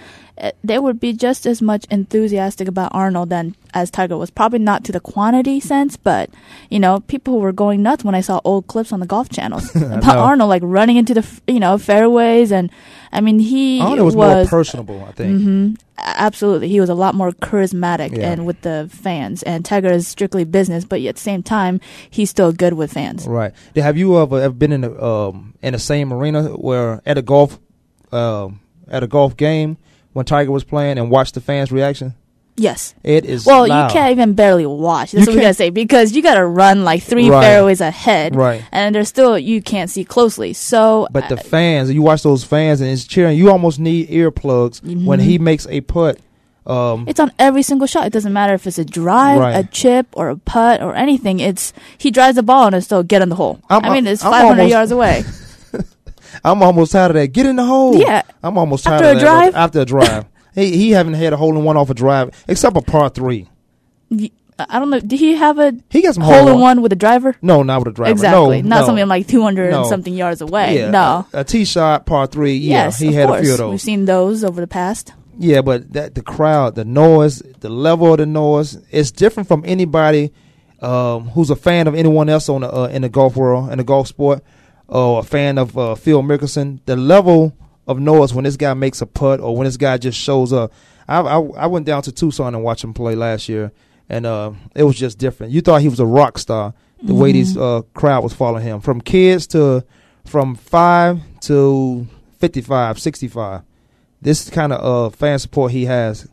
they 0.63 0.77
would 0.79 0.99
be 0.99 1.13
just 1.13 1.45
as 1.45 1.61
much 1.61 1.85
enthusiastic 1.89 2.67
about 2.67 2.91
Arnold 2.93 3.29
than 3.29 3.55
as 3.73 3.89
Tiger 3.89 4.17
was. 4.17 4.29
Probably 4.29 4.59
not 4.59 4.83
to 4.85 4.91
the 4.91 4.99
quantity 4.99 5.59
sense, 5.59 5.97
but 5.97 6.29
you 6.69 6.79
know, 6.79 6.99
people 7.01 7.39
were 7.39 7.51
going 7.51 7.81
nuts 7.81 8.03
when 8.03 8.15
I 8.15 8.21
saw 8.21 8.39
old 8.43 8.67
clips 8.67 8.91
on 8.91 8.99
the 8.99 9.05
golf 9.05 9.29
channels 9.29 9.75
about. 9.75 10.17
Arnold 10.17 10.49
like 10.49 10.61
running 10.65 10.97
into 10.97 11.13
the 11.13 11.25
you 11.47 11.59
know 11.59 11.77
fairways 11.77 12.51
and 12.51 12.69
I 13.11 13.21
mean 13.21 13.39
he 13.39 13.81
Arnold 13.81 14.05
was, 14.05 14.15
more 14.15 14.45
personable, 14.45 15.03
I 15.07 15.11
think. 15.11 15.41
hmm 15.41 15.73
Absolutely, 15.99 16.67
he 16.69 16.79
was 16.79 16.89
a 16.89 16.93
lot 16.93 17.15
more 17.15 17.31
charismatic 17.31 18.15
Yeah. 18.15 18.31
and 18.31 18.45
with 18.45 18.61
the 18.61 18.87
fans. 18.91 19.41
And 19.41 19.65
Tiger 19.65 19.89
is 19.89 20.07
strictly 20.07 20.43
business, 20.43 20.85
but 20.85 21.01
at 21.01 21.15
the 21.15 21.21
same 21.21 21.41
time, 21.41 21.79
he's 22.07 22.29
still 22.29 22.51
good 22.51 22.73
with 22.73 22.93
fans. 22.93 23.25
Right. 23.25 23.51
Have 23.75 23.97
you 23.97 24.19
ever, 24.21 24.39
ever 24.39 24.53
been 24.53 24.71
in 24.73 24.81
the 24.81 25.03
um, 25.03 25.55
in 25.63 25.73
the 25.73 25.79
same 25.79 26.13
arena 26.13 26.49
where 26.49 27.01
at 27.03 27.17
a 27.17 27.23
golf 27.23 27.59
um, 28.11 28.59
at 28.87 29.01
a 29.01 29.07
golf 29.07 29.35
game 29.35 29.77
when 30.17 30.25
Tiger 30.25 30.49
was 30.51 30.63
playing 30.63 30.97
and 30.97 31.11
watched 31.11 31.35
the 31.35 31.41
fans' 31.41 31.71
reaction? 31.71 32.15
Yes. 32.59 32.95
It 33.03 33.23
is 33.23 33.45
Well, 33.45 33.67
loud. 33.67 33.89
you 33.89 33.93
can't 33.93 34.11
even 34.11 34.33
barely 34.33 34.65
watch. 34.65 35.13
You 35.13 35.19
That's 35.19 35.27
what 35.27 35.35
we 35.35 35.41
gotta 35.43 35.53
say 35.53 35.69
because 35.69 36.13
you 36.13 36.23
gotta 36.23 36.43
run 36.43 36.83
like 36.83 37.03
three 37.03 37.29
Right. 37.29 37.43
fairways 37.43 37.81
ahead, 37.81 38.35
Right. 38.35 38.63
and 38.71 38.95
there's 38.95 39.09
still 39.09 39.37
you 39.37 39.61
can't 39.61 39.91
see 39.91 40.03
closely. 40.03 40.53
So, 40.53 41.07
But 41.11 41.29
the 41.29 41.37
fans, 41.37 41.91
you 41.93 42.01
watch 42.01 42.23
those 42.23 42.43
fans 42.43 42.81
and 42.81 42.89
it's 42.89 43.03
cheering. 43.05 43.37
You 43.37 43.51
almost 43.51 43.79
need 43.79 44.09
earplugs 44.09 44.81
when 44.83 45.19
Mhm. 45.19 45.23
he 45.23 45.37
makes 45.37 45.67
a 45.69 45.81
putt. 45.81 46.17
Um, 46.65 47.05
it's 47.07 47.19
on 47.19 47.31
every 47.37 47.61
single 47.61 47.85
shot. 47.85 48.07
It 48.07 48.11
doesn't 48.13 48.33
matter 48.33 48.55
if 48.55 48.65
it's 48.65 48.79
a 48.79 48.83
drive, 48.83 49.39
Right. 49.39 49.55
a 49.55 49.63
chip, 49.71 50.07
or 50.13 50.29
a 50.29 50.35
putt, 50.35 50.81
or 50.81 50.95
anything. 50.95 51.39
It's 51.39 51.73
he 51.99 52.09
drives 52.09 52.35
the 52.37 52.43
ball 52.43 52.65
and 52.65 52.75
it's 52.75 52.87
still 52.87 53.03
get 53.03 53.21
in 53.21 53.29
the 53.29 53.35
hole. 53.35 53.59
I'm- 53.69 53.85
I 53.85 53.89
mean, 53.93 54.07
it's 54.07 54.25
I'm 54.25 54.31
500 54.31 54.49
almost- 54.63 54.71
yards 54.71 54.91
away. 54.91 55.23
I'm 56.43 56.61
almost 56.63 56.91
tired 56.91 57.11
of 57.11 57.15
that. 57.15 57.27
Get 57.27 57.45
in 57.45 57.55
the 57.55 57.65
hole. 57.65 57.95
Yeah. 57.99 58.21
I'm 58.43 58.57
almost 58.57 58.83
tired 58.83 59.03
After 59.03 59.07
of 59.09 59.11
a 59.11 59.19
that. 59.19 59.21
drive? 59.25 59.55
After 59.55 59.79
a 59.81 59.85
drive. 59.85 60.25
he 60.55 60.77
he 60.77 60.91
haven't 60.91 61.13
had 61.15 61.33
a 61.33 61.37
hole 61.37 61.57
in 61.57 61.63
one 61.63 61.77
off 61.77 61.89
a 61.89 61.93
drive 61.93 62.31
except 62.47 62.75
a 62.77 62.81
par 62.81 63.09
three. 63.09 63.47
Y- 64.09 64.31
I 64.59 64.79
don't 64.79 64.89
know. 64.89 64.99
Did 64.99 65.19
he 65.19 65.35
have 65.35 65.59
a 65.59 65.73
He 65.91 66.01
got 66.01 66.15
some 66.15 66.23
hole 66.23 66.47
in 66.47 66.59
one 66.59 66.81
with 66.81 66.91
a 66.91 66.95
driver? 66.95 67.35
No, 67.43 67.61
not 67.61 67.79
with 67.79 67.89
a 67.89 67.91
driver. 67.91 68.11
Exactly. 68.11 68.63
No, 68.63 68.69
Not 68.69 68.79
no. 68.79 68.85
something 68.87 69.07
like 69.07 69.27
200 69.27 69.69
No. 69.69 69.81
and 69.81 69.87
something 69.87 70.15
yards 70.15 70.41
away. 70.41 70.77
Yeah, 70.79 70.89
no. 70.89 71.27
a, 71.31 71.41
a 71.41 71.43
tee 71.43 71.63
shot 71.63 72.07
par 72.07 72.25
three. 72.25 72.55
Yeah, 72.55 72.85
yes, 72.85 72.97
he 72.97 73.13
had 73.13 73.27
course. 73.27 73.41
a 73.41 73.43
few 73.43 73.51
of 73.51 73.57
those. 73.59 73.69
We've 73.71 73.81
seen 73.81 74.05
those 74.05 74.43
over 74.43 74.59
the 74.59 74.65
past. 74.65 75.13
Yeah, 75.37 75.61
but 75.61 75.93
that 75.93 76.15
the 76.15 76.23
crowd, 76.23 76.73
the 76.73 76.85
noise, 76.85 77.43
the 77.59 77.69
level 77.69 78.11
of 78.13 78.17
the 78.17 78.25
noise, 78.25 78.79
it's 78.89 79.11
different 79.11 79.47
from 79.47 79.63
anybody 79.63 80.33
um, 80.81 81.29
who's 81.29 81.51
a 81.51 81.55
fan 81.55 81.85
of 81.87 81.93
anyone 81.93 82.27
else 82.27 82.49
on 82.49 82.61
the, 82.61 82.73
uh, 82.73 82.87
in 82.87 83.03
the 83.03 83.09
golf 83.09 83.35
world, 83.35 83.71
in 83.71 83.77
the 83.77 83.83
golf 83.83 84.07
sport, 84.07 84.43
or 84.87 85.19
a 85.19 85.23
fan 85.23 85.57
of 85.57 85.77
uh, 85.77 85.95
Phil 85.95 86.23
Mickelson. 86.23 86.79
The 86.85 86.95
level 86.95 87.55
of 87.87 87.99
noise 87.99 88.33
when 88.33 88.43
this 88.43 88.57
guy 88.57 88.73
makes 88.73 89.01
a 89.01 89.05
putt 89.05 89.39
or 89.39 89.55
when 89.55 89.65
this 89.65 89.77
guy 89.77 89.97
just 89.97 90.19
shows 90.19 90.51
up. 90.53 90.71
I 91.07 91.19
I, 91.19 91.39
I 91.39 91.65
went 91.67 91.85
down 91.85 92.03
to 92.03 92.11
Tucson 92.11 92.53
and 92.53 92.63
watched 92.63 92.83
him 92.83 92.93
play 92.93 93.15
last 93.15 93.47
year, 93.49 93.71
and 94.09 94.25
uh, 94.25 94.51
it 94.75 94.83
was 94.83 94.97
just 94.97 95.17
different. 95.17 95.53
You 95.53 95.61
thought 95.61 95.81
he 95.81 95.89
was 95.89 95.99
a 95.99 96.05
rock 96.05 96.37
star 96.37 96.73
the 97.01 97.13
way 97.13 97.31
these 97.31 97.55
uh, 97.55 97.83
crowd 97.93 98.23
was 98.23 98.33
following 98.33 98.63
him, 98.63 98.81
from 98.81 99.01
kids 99.01 99.47
to 99.47 99.85
from 100.25 100.55
five 100.55 101.21
to 101.41 102.07
55, 102.39 102.99
65. 102.99 103.61
This 104.21 104.49
kind 104.49 104.73
of 104.73 105.11
uh, 105.11 105.15
fan 105.15 105.39
support 105.39 105.71
he 105.71 105.85
has, 105.85 106.27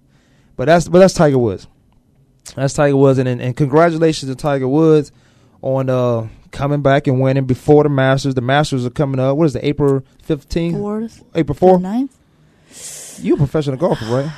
but 0.57 0.67
that's 0.67 0.89
but 0.89 1.01
that's 1.01 1.15
Tiger 1.15 1.39
Woods. 1.39 1.67
That's 2.57 2.75
Tiger 2.75 2.97
Woods, 2.97 3.19
and 3.19 3.29
and 3.29 3.57
congratulations 3.57 4.31
to 4.31 4.37
Tiger 4.37 4.69
Woods 4.69 5.13
on 5.61 5.91
uh, 5.91 6.29
coming 6.55 6.81
back 6.81 7.07
and 7.07 7.21
winning 7.21 7.45
before 7.45 7.83
the 7.83 7.89
Masters. 7.91 8.35
The 8.35 8.41
Masters 8.41 8.87
are 8.87 8.91
coming 8.91 9.21
up. 9.21 9.37
What 9.37 9.45
is 9.45 9.57
it, 9.57 9.65
April 9.65 10.03
fifteenth? 10.23 10.77
Fourth, 10.79 11.23
April 11.35 11.55
fourth. 11.55 11.83
ninth. 11.83 12.17
You 13.23 13.35
a 13.35 13.37
professional 13.37 13.77
golfer, 13.77 14.05
right? 14.07 14.33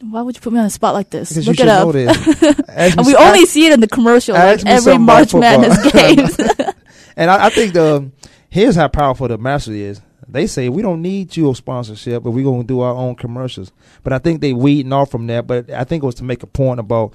Why 0.00 0.22
would 0.22 0.34
you 0.34 0.40
put 0.40 0.52
me 0.52 0.58
on 0.58 0.64
a 0.66 0.70
spot 0.70 0.94
like 0.94 1.10
this? 1.10 1.28
Because 1.30 1.46
Look 1.46 1.58
you 1.58 1.64
it 1.64 1.68
up. 1.68 1.86
know 1.86 1.92
this. 1.92 2.16
Ask 2.68 2.96
And 2.98 3.06
me- 3.06 3.12
we 3.12 3.16
only 3.16 3.46
see 3.46 3.66
it 3.66 3.72
in 3.72 3.80
the 3.80 3.86
commercial, 3.88 4.34
like 4.34 4.64
every 4.66 4.98
March 4.98 5.32
Madness 5.34 5.92
games. 5.92 6.36
And 7.14 7.30
I, 7.30 7.46
I 7.46 7.50
think 7.50 7.74
the 7.74 8.10
here's 8.48 8.74
how 8.74 8.88
powerful 8.88 9.28
the 9.28 9.36
Masters 9.36 9.74
is. 9.74 10.00
They 10.26 10.46
say 10.46 10.70
we 10.70 10.80
don't 10.80 11.02
need 11.02 11.36
your 11.36 11.54
sponsorship, 11.54 12.22
but 12.22 12.30
we're 12.30 12.42
gonna 12.44 12.64
do 12.64 12.80
our 12.80 12.94
own 12.94 13.16
commercials. 13.16 13.70
But 14.02 14.14
I 14.14 14.18
think 14.18 14.40
they 14.40 14.54
weeding 14.54 14.94
off 14.94 15.10
from 15.10 15.26
that. 15.26 15.46
But 15.46 15.70
I 15.70 15.84
think 15.84 16.02
it 16.02 16.06
was 16.06 16.14
to 16.16 16.24
make 16.24 16.42
a 16.42 16.46
point 16.46 16.80
about 16.80 17.12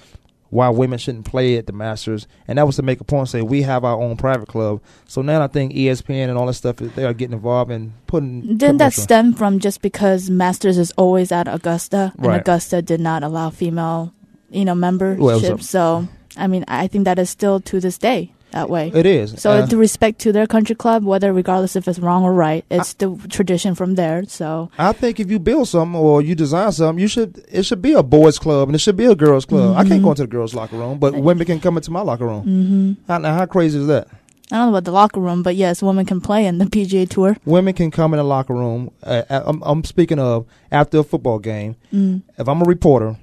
why 0.49 0.69
women 0.69 0.97
shouldn't 0.97 1.25
play 1.25 1.57
at 1.57 1.67
the 1.67 1.73
Masters, 1.73 2.27
and 2.47 2.57
that 2.57 2.65
was 2.65 2.75
to 2.77 2.83
make 2.83 3.01
a 3.01 3.03
point 3.03 3.29
say 3.29 3.41
we 3.41 3.63
have 3.63 3.83
our 3.83 4.01
own 4.01 4.17
private 4.17 4.47
club. 4.47 4.81
So 5.05 5.21
now 5.21 5.41
I 5.41 5.47
think 5.47 5.73
ESPN 5.73 6.29
and 6.29 6.37
all 6.37 6.47
that 6.47 6.53
stuff 6.53 6.77
they 6.77 7.05
are 7.05 7.13
getting 7.13 7.33
involved 7.33 7.71
and 7.71 7.93
putting. 8.07 8.57
Didn't 8.57 8.77
that 8.77 8.93
stem 8.93 9.33
from 9.33 9.59
just 9.59 9.81
because 9.81 10.29
Masters 10.29 10.77
is 10.77 10.91
always 10.97 11.31
at 11.31 11.47
Augusta, 11.47 12.13
and 12.17 12.25
Right. 12.25 12.41
Augusta 12.41 12.81
did 12.81 12.99
not 12.99 13.23
allow 13.23 13.49
female, 13.49 14.13
you 14.49 14.65
know, 14.65 14.75
membership? 14.75 15.19
Well, 15.19 15.57
so, 15.59 16.07
I 16.37 16.47
mean, 16.47 16.63
I 16.67 16.87
think 16.87 17.05
that 17.05 17.19
is 17.19 17.29
still 17.29 17.59
to 17.61 17.79
this 17.79 17.97
day 17.97 18.31
that 18.51 18.69
way. 18.69 18.91
It 18.93 19.05
is. 19.05 19.41
So, 19.41 19.51
Uh, 19.51 19.65
the 19.65 19.77
respect 19.77 20.19
to 20.19 20.31
their 20.31 20.47
country 20.47 20.75
club, 20.75 21.03
whether 21.03 21.33
regardless 21.33 21.75
if 21.75 21.87
it's 21.87 21.99
wrong 21.99 22.23
or 22.23 22.33
right, 22.33 22.63
it's 22.71 22.93
the 22.93 23.15
tradition 23.29 23.75
from 23.75 23.95
there. 23.95 24.23
So, 24.27 24.69
I 24.77 24.91
think 24.93 25.19
if 25.19 25.29
you 25.29 25.39
build 25.39 25.67
something 25.67 25.99
or 25.99 26.21
you 26.21 26.35
design 26.35 26.71
something, 26.71 27.01
you 27.01 27.07
should 27.07 27.43
it 27.51 27.63
should 27.65 27.81
be 27.81 27.93
a 27.93 28.03
boys 28.03 28.39
club 28.39 28.69
and 28.69 28.75
it 28.75 28.79
should 28.79 28.97
be 28.97 29.05
a 29.05 29.15
girls 29.15 29.45
club. 29.45 29.75
I 29.77 29.83
can't 29.83 30.01
go 30.03 30.11
into 30.11 30.23
the 30.23 30.27
girls 30.27 30.53
locker 30.53 30.77
room, 30.77 30.97
but 30.99 31.13
women 31.15 31.45
can 31.45 31.59
come 31.59 31.77
into 31.77 31.91
my 31.91 32.01
locker 32.01 32.25
room. 32.25 32.43
hmm 32.43 32.93
How, 33.11 33.17
now, 33.19 33.33
how 33.35 33.45
crazy 33.45 33.79
is 33.79 33.87
that? 33.87 34.07
I 34.49 34.55
don't 34.59 34.67
know 34.67 34.77
about 34.77 34.85
the 34.85 34.91
locker 34.93 35.19
room, 35.19 35.43
but 35.43 35.57
yes, 35.57 35.83
women 35.83 36.05
can 36.05 36.21
play 36.21 36.45
in 36.45 36.57
the 36.57 36.63
PGA 36.65 37.05
Tour. 37.09 37.35
Women 37.43 37.73
can 37.73 37.91
come 37.91 38.13
in 38.13 38.17
the 38.17 38.23
locker 38.23 38.53
room. 38.53 38.91
Uh, 39.03 39.23
I'm, 39.29 39.61
I'm 39.61 39.83
speaking 39.83 40.19
of 40.19 40.45
after 40.71 40.99
a 40.99 41.03
football 41.03 41.37
game. 41.39 41.75
Mm. 41.93 42.21
If 42.37 42.47
I'm 42.47 42.61
a 42.61 42.65
reporter, 42.65 43.17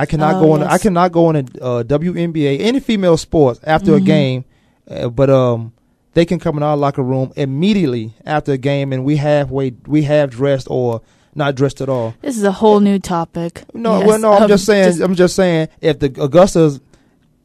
I 0.00 0.06
cannot 0.06 0.36
Oh, 0.36 0.40
go 0.46 0.54
in. 0.54 0.60
yes. 0.62 0.70
I 0.72 0.78
cannot 0.78 1.12
go 1.12 1.30
in 1.30 1.36
a 1.36 1.64
uh, 1.64 1.82
WNBA 1.82 2.60
any 2.60 2.80
female 2.80 3.16
sports 3.16 3.58
after 3.64 3.94
a 3.96 4.00
Mhm. 4.00 4.04
game, 4.04 4.44
uh, 4.90 5.08
but 5.08 5.28
um, 5.28 5.72
they 6.14 6.24
can 6.24 6.38
come 6.38 6.56
in 6.56 6.62
our 6.62 6.76
locker 6.76 7.02
room 7.02 7.32
immediately 7.36 8.14
after 8.24 8.52
a 8.52 8.58
game, 8.58 8.92
and 8.92 9.04
we 9.04 9.16
halfway 9.16 9.72
we 9.86 10.02
half 10.02 10.30
dressed 10.30 10.68
or 10.70 11.00
not 11.34 11.54
dressed 11.56 11.80
at 11.80 11.88
all. 11.88 12.14
This 12.22 12.36
is 12.36 12.42
a 12.44 12.52
whole 12.52 12.80
new 12.80 12.98
topic. 12.98 13.62
No, 13.74 13.98
Yes, 13.98 14.06
well, 14.08 14.18
no. 14.18 14.32
I'm 14.32 14.42
um, 14.44 14.48
just 14.48 14.64
saying. 14.64 15.02
I'm 15.02 15.14
just 15.14 15.34
saying. 15.36 15.68
If 15.80 15.98
the 15.98 16.08
Augustas, 16.10 16.80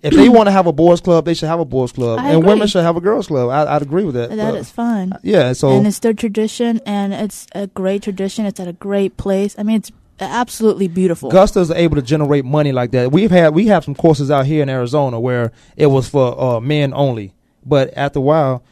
if 0.01 0.13
they 0.13 0.29
want 0.29 0.47
to 0.47 0.51
have 0.51 0.67
a 0.67 0.71
boys 0.73 1.01
club, 1.01 1.25
they 1.25 1.33
should 1.33 1.49
have 1.49 1.59
a 1.59 1.65
boys 1.65 1.91
club, 1.91 2.19
I 2.19 2.31
and 2.31 2.43
women 2.45 2.67
should 2.67 2.83
have 2.83 2.95
a 2.97 3.01
girls 3.01 3.27
club. 3.27 3.49
I, 3.49 3.75
I'd 3.75 3.81
agree 3.81 4.03
with 4.03 4.15
that. 4.15 4.29
That 4.35 4.53
Uh, 4.53 4.57
is 4.57 4.69
fine. 4.69 5.13
yeah. 5.23 5.53
So 5.53 5.71
and 5.71 5.87
it's 5.87 5.99
their 5.99 6.13
tradition, 6.13 6.81
and 6.85 7.13
it's 7.13 7.47
a 7.53 7.67
great 7.67 8.03
tradition. 8.03 8.45
It's 8.45 8.59
at 8.59 8.67
a 8.67 8.73
great 8.73 9.17
place. 9.17 9.55
I 9.57 9.63
mean, 9.63 9.77
it's 9.77 9.91
absolutely 10.29 10.87
beautiful. 10.87 11.29
Augusta's 11.29 11.71
are 11.71 11.77
able 11.77 11.95
to 11.95 12.01
generate 12.01 12.45
money 12.45 12.71
like 12.71 12.91
that. 12.91 13.11
We've 13.11 13.31
had 13.31 13.53
we 13.53 13.67
have 13.67 13.83
some 13.83 13.95
courses 13.95 14.29
out 14.31 14.45
here 14.45 14.63
in 14.63 14.69
Arizona 14.69 15.19
where 15.19 15.51
it 15.77 15.87
was 15.87 16.07
for 16.09 16.39
uh, 16.39 16.59
men 16.59 16.93
only, 16.93 17.33
but 17.65 17.91
after 17.97 18.19
a 18.19 18.21
while, 18.21 18.63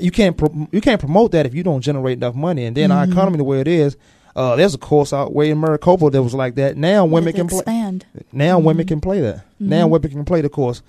you 0.00 0.10
can't 0.10 0.36
pro- 0.36 0.68
you 0.72 0.80
can't 0.80 1.00
promote 1.00 1.32
that 1.32 1.46
if 1.46 1.54
you 1.54 1.62
don't 1.62 1.80
generate 1.80 2.18
enough 2.18 2.34
money. 2.34 2.64
And 2.64 2.76
then 2.76 2.90
our 2.90 3.06
Mhm. 3.06 3.12
economy 3.12 3.36
the 3.38 3.44
way 3.44 3.60
it 3.60 3.68
is. 3.68 3.96
Uh, 4.34 4.54
there's 4.54 4.74
a 4.74 4.78
course 4.78 5.14
out 5.14 5.32
way 5.34 5.48
in 5.50 5.58
Maricopa 5.58 6.10
that 6.10 6.22
was 6.22 6.34
like 6.34 6.56
that. 6.56 6.76
Now 6.76 7.06
women 7.06 7.32
can 7.32 7.46
play. 7.48 7.58
expand. 7.60 8.04
Now 8.32 8.58
women 8.58 8.84
Mhm. 8.84 8.88
can 8.88 9.00
play 9.00 9.20
that. 9.22 9.44
Now 9.58 9.86
Mhm. 9.86 9.90
women 9.90 10.10
can 10.10 10.24
play 10.26 10.42
the 10.42 10.50
course. 10.50 10.82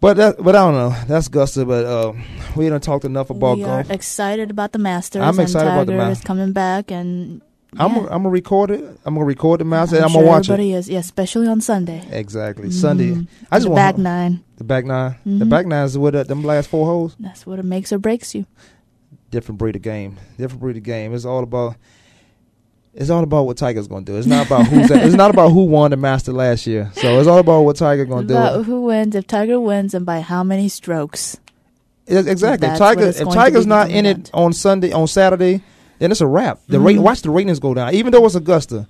But 0.00 0.16
that, 0.16 0.42
but 0.42 0.56
I 0.56 0.60
don't 0.64 0.72
know. 0.74 0.94
That's 1.06 1.26
Augusta. 1.26 1.66
But 1.66 1.84
uh, 1.84 2.12
we 2.56 2.70
don't 2.70 2.82
talked 2.82 3.04
enough 3.04 3.28
about 3.28 3.58
we 3.58 3.64
golf. 3.64 3.90
are 3.90 3.92
excited 3.92 4.50
about 4.50 4.72
the 4.72 4.78
Masters. 4.78 5.20
I'm 5.20 5.38
excited 5.38 5.68
and 5.68 5.76
about 5.76 5.86
the 5.88 5.92
Tiger 5.92 6.04
Ma- 6.06 6.10
is 6.10 6.20
coming 6.22 6.52
back, 6.52 6.90
and 6.90 7.42
I'm 7.78 7.90
yeah. 7.92 7.94
gonna, 7.98 8.06
I'm 8.10 8.22
gonna 8.22 8.30
record 8.30 8.70
it. 8.72 8.84
I'm 9.04 9.14
gonna 9.14 9.24
record 9.24 9.60
the 9.60 9.64
Masters 9.64 9.98
and 9.98 10.04
I'm 10.04 10.10
sure 10.10 10.20
gonna 10.22 10.28
watch 10.30 10.48
it. 10.48 10.52
everybody 10.52 10.72
is, 10.74 10.88
yeah, 10.88 10.98
especially 10.98 11.46
on 11.48 11.60
Sunday. 11.60 12.02
Exactly. 12.10 12.70
Sunday. 12.70 13.10
Mhm. 13.12 13.28
I 13.50 13.56
just 13.58 13.68
the 13.68 13.74
back 13.74 13.96
nine. 13.96 14.42
the 14.56 14.64
back 14.64 14.84
9 14.84 15.14
The 15.24 15.44
Mhm. 15.44 15.48
back 15.48 15.66
nine 15.66 15.84
is 15.86 15.96
what 15.96 16.14
uh, 16.16 16.24
them 16.24 16.42
last 16.42 16.68
four 16.68 16.84
holes. 16.86 17.14
That's 17.20 17.46
what 17.46 17.58
it 17.58 17.64
makes 17.64 17.92
or 17.92 17.98
breaks 17.98 18.34
you. 18.34 18.46
different 19.30 19.58
breed 19.58 19.76
of 19.76 19.82
game. 19.82 20.16
Different 20.38 20.60
breed 20.60 20.76
of 20.76 20.82
game. 20.82 21.14
It's 21.14 21.24
all 21.24 21.42
about. 21.44 21.76
It's 22.92 23.08
all 23.08 23.22
about 23.22 23.46
what 23.46 23.56
Tiger's 23.56 23.86
gonna 23.86 24.04
do. 24.04 24.16
It's 24.16 24.26
not 24.26 24.46
about 24.48 24.66
who's. 24.66 24.90
it's 24.90 25.14
not 25.14 25.30
about 25.30 25.50
who 25.50 25.62
won 25.64 25.92
the 25.92 25.96
Master 25.96 26.32
last 26.32 26.66
year. 26.66 26.90
So 26.94 27.20
it's 27.20 27.28
all 27.28 27.38
about 27.38 27.60
what 27.62 27.76
Tiger 27.76 28.04
gonna 28.04 28.22
It's 28.22 28.30
about 28.32 28.56
do. 28.56 28.62
who 28.64 28.82
wins. 28.86 29.14
If 29.14 29.28
Tiger 29.28 29.60
wins, 29.60 29.94
and 29.94 30.04
by 30.04 30.20
how 30.22 30.42
many 30.42 30.68
strokes? 30.68 31.38
It- 32.08 32.26
exactly. 32.26 32.66
If 32.66 32.78
Tiger. 32.78 33.06
If 33.06 33.28
Tiger's 33.28 33.66
not 33.66 33.90
in 33.90 34.06
it 34.06 34.28
on 34.34 34.52
Sunday, 34.52 34.90
on 34.90 35.06
Saturday, 35.06 35.62
then 36.00 36.10
it's 36.10 36.20
a 36.20 36.26
wrap. 36.26 36.58
The 36.66 36.80
rate. 36.80 36.96
Mhm. 36.98 37.02
Watch 37.02 37.22
the 37.22 37.30
ratings 37.30 37.60
go 37.60 37.72
down. 37.74 37.94
Even 37.94 38.10
though 38.10 38.26
it's 38.26 38.34
Augusta. 38.34 38.88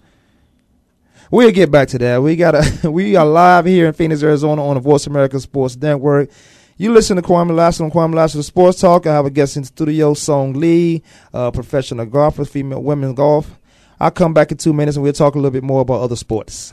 We'll 1.31 1.51
get 1.53 1.71
back 1.71 1.89
to 1.89 1.99
that. 1.99 2.23
We 2.23 2.35
got 2.37 2.53
to 2.53 2.91
We 2.91 3.15
are 3.17 3.27
live 3.27 3.67
here 3.67 3.87
in 3.87 3.93
Phoenix, 3.93 4.23
Arizona, 4.23 4.67
on 4.67 4.75
the 4.75 4.81
Voice 4.81 5.07
America 5.07 5.39
Sports 5.39 5.77
Network. 5.77 6.31
You 6.77 6.93
listen 6.95 7.17
to 7.17 7.23
Kwamie 7.23 7.55
Lassiter 7.55 7.85
on 7.85 7.91
Kwamie 7.91 8.15
Lassiter 8.15 8.43
Sports 8.43 8.81
Talk. 8.81 9.07
I 9.07 9.13
have 9.13 9.27
a 9.27 9.31
guest 9.31 9.57
in 9.57 9.63
the 9.63 9.67
studio, 9.67 10.15
Song 10.15 10.55
Lee, 10.55 11.03
uh, 11.35 11.51
professional 11.51 12.07
golfer, 12.07 12.45
female 12.47 12.83
women's 12.83 13.15
golf. 13.15 13.59
I'll 14.01 14.11
come 14.11 14.33
back 14.33 14.51
in 14.51 14.57
two 14.57 14.73
minutes 14.73 14.97
and 14.97 15.05
we'll 15.05 15.13
talk 15.13 15.35
a 15.35 15.39
little 15.39 15.51
bit 15.51 15.63
more 15.63 15.83
about 15.83 16.01
other 16.01 16.17
sports. 16.17 16.73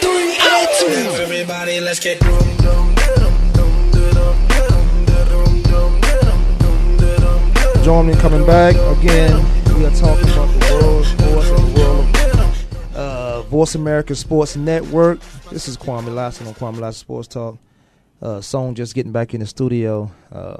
three. 0.81 1.23
Everybody, 1.23 1.79
let's 1.79 1.99
get 1.99 2.19
Join 7.83 8.07
me 8.07 8.13
coming 8.15 8.45
back 8.45 8.75
again. 8.97 9.43
We 9.75 9.85
are 9.85 9.95
talking 9.95 10.29
about 10.29 10.47
the 10.53 10.69
world 10.71 11.05
sports 11.05 11.49
and 11.49 11.75
the 11.75 11.79
world 11.79 12.15
of 12.37 12.95
uh, 12.95 13.41
Voice 13.43 13.73
America 13.73 14.13
Sports 14.13 14.55
Network. 14.55 15.19
This 15.49 15.67
is 15.67 15.77
Kwamie 15.77 16.09
Lasson 16.09 16.47
on 16.47 16.53
Kwamie 16.53 16.79
Lasson 16.79 16.93
Sports 16.93 17.27
Talk. 17.27 17.57
Uh, 18.21 18.39
Song 18.39 18.75
just 18.75 18.93
getting 18.93 19.11
back 19.11 19.33
in 19.33 19.39
the 19.39 19.47
studio. 19.47 20.11
Uh, 20.31 20.57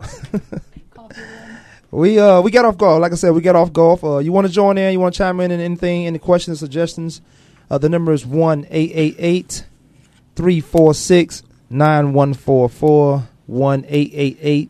we 1.92 2.18
uh 2.18 2.42
we 2.42 2.50
got 2.50 2.66
off 2.66 2.78
golf. 2.78 3.00
Like 3.00 3.12
I 3.12 3.16
said, 3.16 3.32
we 3.32 3.42
got 3.42 3.56
off 3.56 3.72
golf. 3.72 4.04
Uh, 4.04 4.18
you 4.18 4.32
want 4.32 4.48
to 4.48 4.54
join 4.54 4.80
in? 4.80 4.92
You 4.92 5.00
want 5.00 5.13
to 5.13 5.18
chime 5.20 5.40
in 5.42 5.51
and 5.51 5.62
anything? 5.62 6.08
Any 6.08 6.18
questions, 6.18 6.60
suggestions? 6.60 7.22
Uh, 7.70 7.78
the 7.78 7.88
number 7.88 8.13
is 8.13 8.25
one 8.25 8.66
eight 8.72 8.92
eight 8.96 9.16
eight 9.20 9.66
three 10.35 10.59
four 10.59 10.93
six 10.93 11.43
nine 11.69 12.13
one 12.13 12.33
four 12.33 12.69
four 12.69 13.27
one 13.47 13.85
eight 13.88 14.11
eight 14.13 14.38
eight 14.41 14.69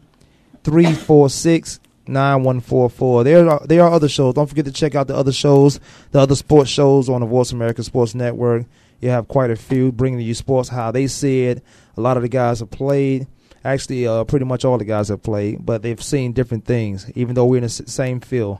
three 0.63 0.93
four 0.93 1.29
six 1.29 1.79
nine 2.07 2.43
one 2.43 2.59
four 2.59 2.89
four. 2.89 3.23
There 3.23 3.49
are 3.49 3.65
there 3.65 3.83
are 3.83 3.91
other 3.91 4.09
shows. 4.09 4.33
Don't 4.33 4.47
forget 4.47 4.65
to 4.65 4.71
check 4.71 4.95
out 4.95 5.07
the 5.07 5.15
other 5.15 5.31
shows, 5.31 5.79
the 6.11 6.19
other 6.19 6.35
sports 6.35 6.69
shows 6.69 7.09
on 7.09 7.21
the 7.21 7.27
Voice 7.27 7.51
America 7.51 7.83
Sports 7.83 8.15
Network. 8.15 8.65
You 8.99 9.09
have 9.09 9.27
quite 9.27 9.49
a 9.49 9.55
few 9.55 9.91
bringing 9.91 10.19
you 10.19 10.35
sports 10.35 10.69
how 10.69 10.91
they 10.91 11.07
see 11.07 11.45
it. 11.45 11.63
A 11.97 12.01
lot 12.01 12.17
of 12.17 12.23
the 12.23 12.29
guys 12.29 12.59
have 12.59 12.69
played. 12.69 13.27
Actually, 13.63 14.07
uh, 14.07 14.23
pretty 14.23 14.45
much 14.45 14.65
all 14.65 14.77
the 14.77 14.85
guys 14.85 15.09
have 15.09 15.21
played, 15.21 15.65
but 15.65 15.81
they've 15.81 16.01
seen 16.01 16.33
different 16.33 16.65
things, 16.65 17.11
even 17.15 17.35
though 17.35 17.45
we're 17.45 17.57
in 17.57 17.63
the 17.63 17.69
same 17.69 18.19
field. 18.19 18.59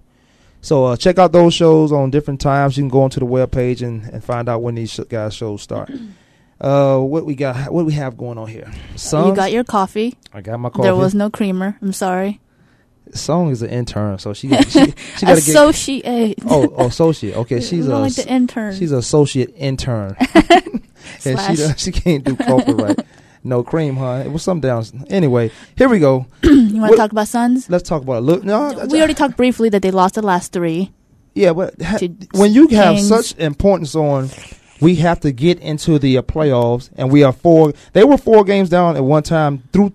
So 0.61 0.85
uh, 0.85 0.95
check 0.95 1.17
out 1.17 1.31
those 1.31 1.55
shows 1.55 1.91
on 1.91 2.11
different 2.11 2.39
times. 2.39 2.77
You 2.77 2.83
can 2.83 2.89
go 2.89 3.01
onto 3.01 3.19
the 3.19 3.25
webpage 3.25 3.81
and, 3.81 4.03
and 4.05 4.23
find 4.23 4.47
out 4.47 4.61
when 4.61 4.75
these 4.75 4.99
guys' 5.09 5.33
shows 5.33 5.63
start. 5.63 5.91
Uh, 6.61 6.99
what 6.99 7.25
we 7.25 7.33
got? 7.33 7.73
What 7.73 7.85
we 7.85 7.93
have 7.93 8.15
going 8.15 8.37
on 8.37 8.47
here? 8.47 8.71
You 9.11 9.35
got 9.35 9.51
your 9.51 9.63
coffee. 9.63 10.15
I 10.31 10.41
got 10.41 10.59
my 10.59 10.69
coffee. 10.69 10.83
There 10.83 10.95
was 10.95 11.15
no 11.15 11.31
creamer. 11.31 11.75
I'm 11.81 11.91
sorry. 11.91 12.39
Song 13.13 13.49
is 13.49 13.63
an 13.63 13.71
intern, 13.71 14.19
so 14.19 14.33
she 14.33 14.47
she, 14.49 14.55
she 14.67 14.85
got 14.85 14.91
to 14.91 15.25
get. 15.25 15.37
Associate. 15.39 16.35
Oh, 16.45 16.71
oh, 16.77 16.85
associate. 16.85 17.35
Okay, 17.35 17.61
she's 17.61 17.87
a 17.87 17.97
like 17.97 18.13
the 18.13 18.27
intern. 18.27 18.75
she's 18.75 18.91
an 18.91 18.99
associate 18.99 19.53
intern, 19.57 20.15
and 20.35 21.39
she 21.39 21.55
Slash. 21.55 21.79
she 21.79 21.91
can't 21.91 22.23
do 22.23 22.35
coffee 22.35 22.73
right. 22.73 22.99
No 23.43 23.63
cream, 23.63 23.95
huh? 23.95 24.21
It 24.23 24.31
was 24.31 24.43
some 24.43 24.59
downs. 24.59 24.93
Anyway, 25.09 25.49
here 25.75 25.89
we 25.89 25.97
go. 25.97 26.27
you 26.43 26.79
want 26.79 26.91
to 26.91 26.97
talk 26.97 27.11
about 27.11 27.27
Suns? 27.27 27.67
Let's 27.71 27.89
talk 27.89 28.03
about 28.03 28.17
a 28.17 28.21
look. 28.21 28.43
No, 28.43 28.85
We 28.87 28.99
already 28.99 29.15
talked 29.15 29.35
briefly 29.35 29.69
that 29.69 29.81
they 29.81 29.89
lost 29.89 30.13
the 30.13 30.21
last 30.21 30.53
three. 30.53 30.91
Yeah, 31.33 31.53
but 31.53 31.81
ha- 31.81 31.97
when 32.33 32.53
you 32.53 32.67
have 32.67 32.95
Kings. 32.95 33.07
such 33.07 33.35
importance 33.39 33.95
on, 33.95 34.29
we 34.81 34.95
have 34.95 35.19
to 35.21 35.31
get 35.31 35.59
into 35.59 35.99
the 35.99 36.17
uh, 36.17 36.21
playoffs, 36.23 36.89
and 36.97 37.11
we 37.11 37.23
are 37.23 37.31
four. 37.31 37.73
They 37.93 38.03
were 38.03 38.17
four 38.17 38.43
games 38.43 38.69
down 38.69 38.97
at 38.97 39.03
one 39.03 39.23
time 39.23 39.63
through 39.71 39.93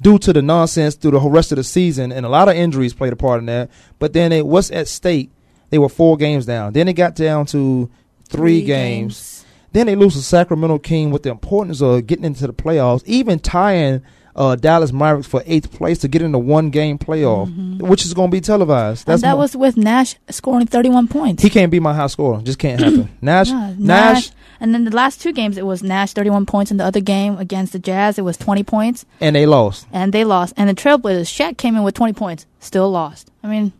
due 0.00 0.18
to 0.18 0.32
the 0.32 0.40
nonsense 0.40 0.94
through 0.94 1.10
the 1.10 1.20
whole 1.20 1.30
rest 1.30 1.52
of 1.52 1.56
the 1.56 1.64
season, 1.64 2.12
and 2.12 2.24
a 2.24 2.28
lot 2.28 2.48
of 2.48 2.54
injuries 2.56 2.94
played 2.94 3.12
a 3.12 3.16
part 3.16 3.40
in 3.40 3.46
that. 3.46 3.70
But 3.98 4.12
then 4.12 4.32
it 4.32 4.46
was 4.46 4.70
at 4.70 4.88
stake. 4.88 5.30
They 5.68 5.78
were 5.78 5.88
four 5.88 6.16
games 6.16 6.46
down. 6.46 6.72
Then 6.72 6.88
it 6.88 6.94
got 6.94 7.14
down 7.14 7.46
to 7.46 7.90
three, 8.28 8.62
games. 8.62 9.44
Then 9.72 9.86
they 9.86 9.94
lose 9.96 10.14
to 10.14 10.22
Sacramento 10.22 10.78
King 10.78 11.10
with 11.10 11.22
the 11.22 11.30
importance 11.30 11.80
of 11.80 12.06
getting 12.06 12.24
into 12.24 12.46
the 12.46 12.52
playoffs, 12.52 13.02
even 13.06 13.38
tying 13.38 14.02
uh, 14.36 14.56
Dallas 14.56 14.92
Mavericks 14.92 15.26
for 15.28 15.42
eighth 15.46 15.72
place 15.72 15.98
to 15.98 16.08
get 16.08 16.22
in 16.22 16.32
the 16.32 16.38
one 16.38 16.70
game 16.70 16.98
playoff, 16.98 17.80
which 17.80 18.04
is 18.04 18.14
going 18.14 18.30
to 18.30 18.34
be 18.36 18.40
televised. 18.40 19.02
Mm-hmm. 19.02 19.10
And 19.12 19.20
that 19.22 19.32
mo- 19.32 19.38
was 19.38 19.56
with 19.56 19.76
Nash 19.76 20.16
scoring 20.30 20.66
31 20.66 21.08
points. 21.08 21.42
he 21.42 21.50
can't 21.50 21.70
be 21.70 21.80
my 21.80 21.94
high 21.94 22.06
scorer. 22.06 22.40
Just 22.42 22.58
can't 22.58 22.80
happen. 22.80 23.10
Nash, 23.20 23.48
Yeah, 23.48 23.74
Nash, 23.78 24.30
And 24.60 24.72
then 24.74 24.84
the 24.84 24.90
last 24.94 25.20
two 25.20 25.32
games, 25.32 25.56
it 25.58 25.66
was 25.66 25.82
Nash 25.82 26.12
31 26.12 26.46
points. 26.46 26.70
In 26.70 26.76
the 26.76 26.84
other 26.84 27.00
game 27.00 27.38
against 27.38 27.72
the 27.72 27.78
Jazz, 27.78 28.18
it 28.18 28.22
was 28.22 28.36
20 28.36 28.62
points. 28.64 29.04
and 29.20 29.34
they 29.36 29.46
lost. 29.46 29.86
And 29.92 30.12
they 30.12 30.24
lost. 30.24 30.54
And 30.56 30.68
the 30.68 30.74
Trailblazers, 30.74 31.28
Shaq 31.28 31.56
came 31.56 31.76
in 31.76 31.82
with 31.82 31.94
20 31.94 32.12
points. 32.12 32.46
Still 32.60 32.90
lost. 32.90 33.30
I 33.42 33.48
mean, 33.48 33.72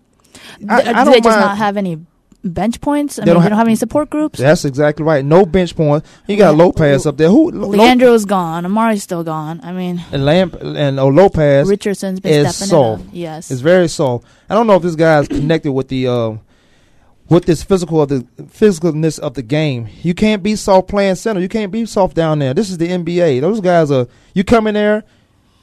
I- 0.68 0.82
th- 0.82 0.94
I 0.96 1.04
do 1.04 1.10
they 1.10 1.20
just 1.20 1.28
mind- 1.36 1.40
not 1.40 1.58
have 1.58 1.76
any 1.76 1.98
bench 2.44 2.81
points? 2.81 3.18
I 3.18 3.24
They 3.24 3.31
mean, 3.31 3.35
don't 3.35 3.42
they 3.42 3.42
ha- 3.44 3.48
don't 3.50 3.59
have 3.59 3.66
any 3.66 3.76
support 3.76 4.11
groups? 4.11 4.38
That's 4.38 4.64
exactly 4.64 5.05
right. 5.05 5.24
No 5.24 5.44
bench 5.46 5.76
points. 5.76 6.09
You 6.26 6.37
got 6.37 6.57
Yeah. 6.57 6.64
Lopez 6.64 7.07
up 7.07 7.16
there. 7.16 7.29
Who? 7.29 7.50
Lo- 7.50 7.68
Leandro 7.68 8.12
is 8.14 8.24
gone. 8.24 8.64
Amar'e's 8.64 9.03
still 9.03 9.22
gone. 9.24 9.61
I 9.62 9.72
mean, 9.72 10.03
and 10.12 10.24
Lamp 10.24 10.55
and 10.61 10.98
oh, 11.00 11.09
Lopez 11.09 11.68
Richardson's 11.68 12.20
been 12.20 12.46
is 12.46 12.57
stepping 12.57 12.70
soft. 12.70 13.05
Yes. 13.12 13.50
It's 13.50 13.61
very 13.61 13.88
soft. 13.88 14.24
I 14.48 14.55
don't 14.55 14.66
know 14.66 14.76
if 14.76 14.83
this 14.83 14.96
guy's 14.96 15.29
connected 15.29 15.72
with 15.72 15.88
the 15.88 16.07
uh, 16.09 16.33
with 17.29 17.44
this 17.46 17.62
physical 17.62 18.03
of 18.03 18.09
the 18.09 18.20
physicalness 18.42 19.18
of 19.20 19.35
the 19.35 19.42
game. 19.42 19.88
You 20.03 20.14
can't 20.14 20.42
be 20.42 20.57
soft 20.57 20.88
playing 20.88 21.14
center. 21.14 21.40
You 21.40 21.48
can't 21.48 21.70
be 21.70 21.87
soft 21.87 22.16
down 22.16 22.38
there. 22.40 22.55
This 22.55 22.70
is 22.70 22.79
the 22.79 22.88
NBA. 22.88 23.40
Those 23.40 23.61
guys 23.61 23.90
are. 23.90 24.07
You 24.35 24.44
come 24.44 24.66
in 24.66 24.74
there, 24.74 25.05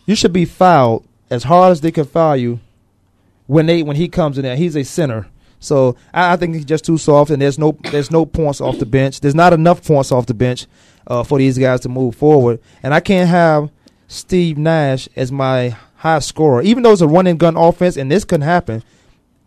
you 0.06 0.16
should 0.16 0.34
be 0.34 0.46
fouled 0.46 1.06
as 1.30 1.44
hard 1.44 1.72
as 1.74 1.82
they 1.82 1.92
can 1.92 2.06
foul 2.06 2.38
you 2.38 2.60
when 3.48 3.66
they 3.66 3.84
when 3.84 3.96
he 3.98 4.08
comes 4.08 4.38
in 4.38 4.44
there. 4.44 4.56
He's 4.56 4.78
a 4.78 4.84
center. 4.84 5.28
So 5.60 5.96
I, 6.14 6.34
I 6.34 6.36
think 6.36 6.56
he's 6.56 6.66
just 6.66 6.86
too 6.86 6.98
soft, 6.98 7.32
and 7.32 7.42
there's 7.42 7.58
no 7.58 7.78
there's 7.92 8.12
no 8.12 8.26
points 8.26 8.62
off 8.62 8.80
the 8.80 8.86
bench. 8.86 9.22
There's 9.22 9.36
not 9.36 9.54
enough 9.54 9.86
points 9.86 10.12
off 10.12 10.26
the 10.26 10.34
bench 10.34 10.68
uh, 11.08 11.24
for 11.24 11.38
these 11.38 11.58
guys 11.58 11.82
to 11.82 11.90
move 11.90 12.16
forward. 12.16 12.60
And 12.84 12.94
I 12.94 13.00
can't 13.00 13.30
have 13.30 13.72
Steve 14.08 14.58
Nash 14.58 15.10
as 15.16 15.32
my 15.32 15.76
high 15.98 16.20
scorer, 16.20 16.62
even 16.62 16.84
though 16.84 16.92
it's 16.92 17.02
a 17.02 17.08
run 17.08 17.28
and 17.28 17.40
gun 17.40 17.58
offense, 17.58 17.98
and 17.98 18.12
this 18.12 18.24
can 18.24 18.42
happen. 18.42 18.84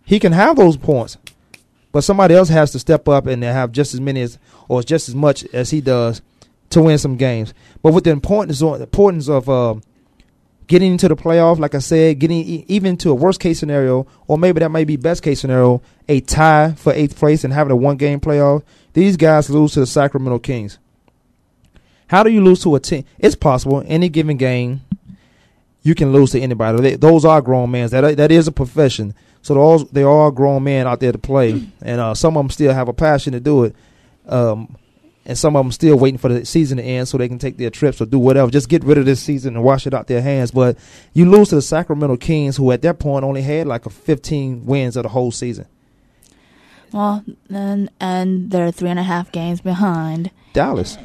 He 0.05 0.19
can 0.19 0.33
have 0.33 0.57
those 0.57 0.77
points, 0.77 1.17
but 1.93 2.03
somebody 2.03 2.35
else 2.35 2.49
has 2.49 2.73
to 2.73 2.79
step 2.81 3.09
up 3.09 3.27
and 3.27 3.43
have 3.43 3.71
just 3.71 3.95
as 3.95 4.01
many 4.01 4.23
as 4.23 4.39
or 4.69 4.83
just 4.83 5.09
as 5.09 5.15
much 5.15 5.45
as 5.53 5.71
he 5.71 5.81
does 5.81 6.21
to 6.71 6.83
win 6.83 6.99
some 6.99 7.17
games. 7.17 7.55
But 7.83 7.93
with 7.93 8.05
the 8.05 8.11
importance 8.11 8.61
importance 8.61 9.29
of 9.29 9.49
uh, 9.49 9.77
getting 10.71 10.93
into 10.93 11.09
the 11.09 11.17
playoff, 11.17 11.59
like 11.59 11.75
I 11.75 11.81
said, 11.81 12.21
getting 12.21 12.39
even 12.69 12.97
to 12.99 13.11
a 13.11 13.15
worst 13.15 13.41
case 13.41 13.59
scenario, 13.59 14.07
or 14.29 14.39
maybe 14.39 14.61
that 14.61 14.71
may 14.71 14.85
be 14.85 14.95
best 14.95 15.21
case 15.21 15.41
scenario, 15.41 15.83
a 16.09 16.21
tie 16.21 16.75
for 16.75 16.93
eighth 16.93 17.19
place 17.19 17.43
and 17.43 17.53
having 17.53 17.73
a 17.73 17.77
one 17.77 17.97
game 17.97 18.21
playoff. 18.21 18.63
These 18.93 19.17
guys 19.17 19.51
lose 19.51 19.73
to 19.73 19.81
the 19.81 19.87
Sacramento 19.87 20.39
Kings. 20.39 20.79
How 22.07 22.23
do 22.23 22.31
you 22.31 22.41
lose 22.41 22.63
to 22.63 22.77
a 22.77 22.81
team? 22.81 23.05
It's 23.19 23.35
possible. 23.35 23.83
Any 23.85 24.09
given 24.09 24.37
game, 24.37 24.83
you 25.83 25.97
can 25.97 26.13
lose 26.13 26.31
to 26.33 26.41
anybody. 26.41 26.95
Those 26.95 27.25
are 27.25 27.43
grown 27.43 27.73
men. 27.73 27.89
That 27.89 28.17
that 28.17 28.31
is 28.31 28.47
a 28.47 28.53
profession. 28.53 29.13
So 29.43 29.55
those 29.55 29.91
they 29.91 30.05
are 30.05 30.09
all 30.09 30.31
grown 30.31 30.63
men 30.63 30.87
out 30.87 31.01
there 31.01 31.11
to 31.11 31.19
play, 31.19 31.67
and 31.83 32.01
uh, 32.01 32.15
some 32.15 32.37
of 32.37 32.45
them 32.45 32.51
still 32.51 32.73
have 32.73 32.87
a 32.87 32.93
passion 32.93 33.33
to 33.33 33.41
do 33.41 33.65
it. 33.65 33.75
Um, 34.25 34.77
and 35.27 35.37
some 35.37 35.55
of 35.55 35.65
them 35.65 35.73
still 35.73 35.99
waiting 35.99 36.19
for 36.19 36.29
the 36.29 36.45
season 36.47 36.79
to 36.79 36.83
end 36.83 37.09
so 37.09 37.19
they 37.19 37.29
can 37.29 37.39
take 37.39 37.57
their 37.57 37.71
trips 37.71 38.01
or 38.01 38.07
do 38.07 38.19
whatever. 38.19 38.51
Just 38.51 38.69
get 38.69 38.85
rid 38.85 38.99
of 38.99 39.05
this 39.05 39.21
season 39.21 39.55
and 39.55 39.65
wash 39.65 39.87
it 39.87 39.95
out 39.95 40.07
their 40.07 40.23
hands. 40.23 40.51
But 40.51 40.79
you 41.13 41.29
lose 41.29 41.51
to 41.51 41.57
the 41.57 41.63
Sacramento 41.63 42.17
Kings, 42.17 42.57
who 42.57 42.73
at 42.73 42.83
that 42.83 42.99
point 42.99 43.25
only 43.25 43.43
had 43.43 43.67
like 43.67 43.87
a 43.87 43.91
15 43.91 44.65
wins 44.65 44.97
of 44.97 45.03
the 45.03 45.11
whole 45.11 45.31
season. 45.31 45.67
well, 46.93 47.25
then, 47.49 47.91
and 48.01 48.51
they're 48.51 48.73
three 48.73 48.91
and 48.91 48.99
a 48.99 49.05
half 49.05 49.31
games 49.31 49.61
behind. 49.61 50.31
Dallas. 50.53 50.97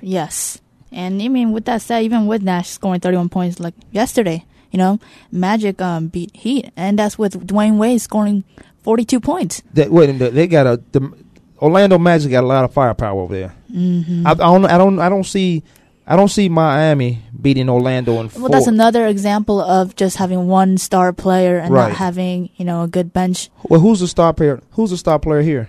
Yes. 0.00 0.60
And 0.92 1.20
I 1.20 1.28
mean, 1.28 1.50
with 1.52 1.64
that 1.64 1.82
said, 1.82 2.04
even 2.04 2.26
with 2.26 2.42
Nash 2.42 2.68
scoring 2.68 3.00
31 3.00 3.28
points 3.28 3.58
like 3.58 3.74
yesterday, 3.90 4.44
you 4.70 4.78
know, 4.78 5.00
Magic 5.32 5.80
um, 5.82 6.08
beat 6.08 6.34
Heat, 6.36 6.70
and 6.76 6.98
that's 6.98 7.18
with 7.18 7.46
Dwyane 7.46 7.78
Wade 7.78 8.00
scoring 8.00 8.44
42 8.82 9.20
points. 9.20 9.62
They, 9.72 9.88
wait, 9.88 10.12
they 10.18 10.46
got 10.46 10.66
a 10.66 10.80
the 10.92 11.12
Orlando 11.60 11.98
Magic 11.98 12.30
got 12.30 12.44
a 12.44 12.46
lot 12.46 12.64
of 12.64 12.72
firepower 12.72 13.20
over 13.20 13.34
there. 13.34 13.54
Mm-hmm. 13.72 14.26
I, 14.26 14.30
I 14.32 14.34
don't 14.34 14.64
I 14.66 14.78
don't 14.78 14.98
I 14.98 15.08
don't 15.08 15.24
see 15.24 15.62
I 16.06 16.16
don't 16.16 16.28
see 16.28 16.48
Miami 16.48 17.20
beating 17.40 17.68
Orlando 17.70 18.20
in 18.20 18.28
four. 18.28 18.42
Well, 18.42 18.50
that's 18.50 18.66
another 18.66 19.06
example 19.06 19.60
of 19.60 19.96
just 19.96 20.16
having 20.18 20.46
one 20.48 20.76
star 20.78 21.12
player 21.12 21.58
and 21.58 21.72
Right. 21.72 21.88
not 21.88 21.96
having 21.96 22.50
you 22.56 22.64
know 22.64 22.82
a 22.82 22.88
good 22.88 23.12
bench. 23.12 23.50
well, 23.64 23.80
who's 23.80 24.00
the 24.00 24.08
star 24.08 24.32
player? 24.34 24.60
Who's 24.72 24.90
the 24.90 24.96
star 24.98 25.18
player 25.18 25.42
here 25.42 25.68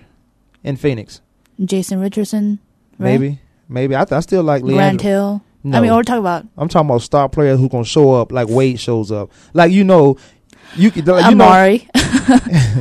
in 0.62 0.76
Phoenix? 0.76 1.20
Jason 1.64 2.00
Richardson, 2.00 2.58
right? 2.98 3.18
Maybe, 3.18 3.40
maybe. 3.68 3.96
I, 3.96 4.04
th- 4.04 4.12
I 4.12 4.20
still 4.20 4.42
like 4.42 4.62
Grant 4.62 5.00
Hill. 5.00 5.42
No. 5.64 5.78
I 5.78 5.80
mean, 5.80 5.90
we're 5.94 6.02
talking 6.02 6.20
about 6.20 6.44
I'm 6.58 6.68
talking 6.68 6.88
about 6.90 7.00
star 7.02 7.28
players 7.30 7.58
who 7.58 7.68
gonna 7.70 7.84
show 7.84 8.12
up 8.12 8.30
like 8.30 8.48
Wade 8.48 8.78
shows 8.78 9.10
up. 9.10 9.30
Like 9.54 9.72
you 9.72 9.84
know, 9.84 10.18
you 10.76 10.90
could 10.90 11.06
like, 11.08 11.24
you 11.30 11.36
Amar'e. 11.36 11.88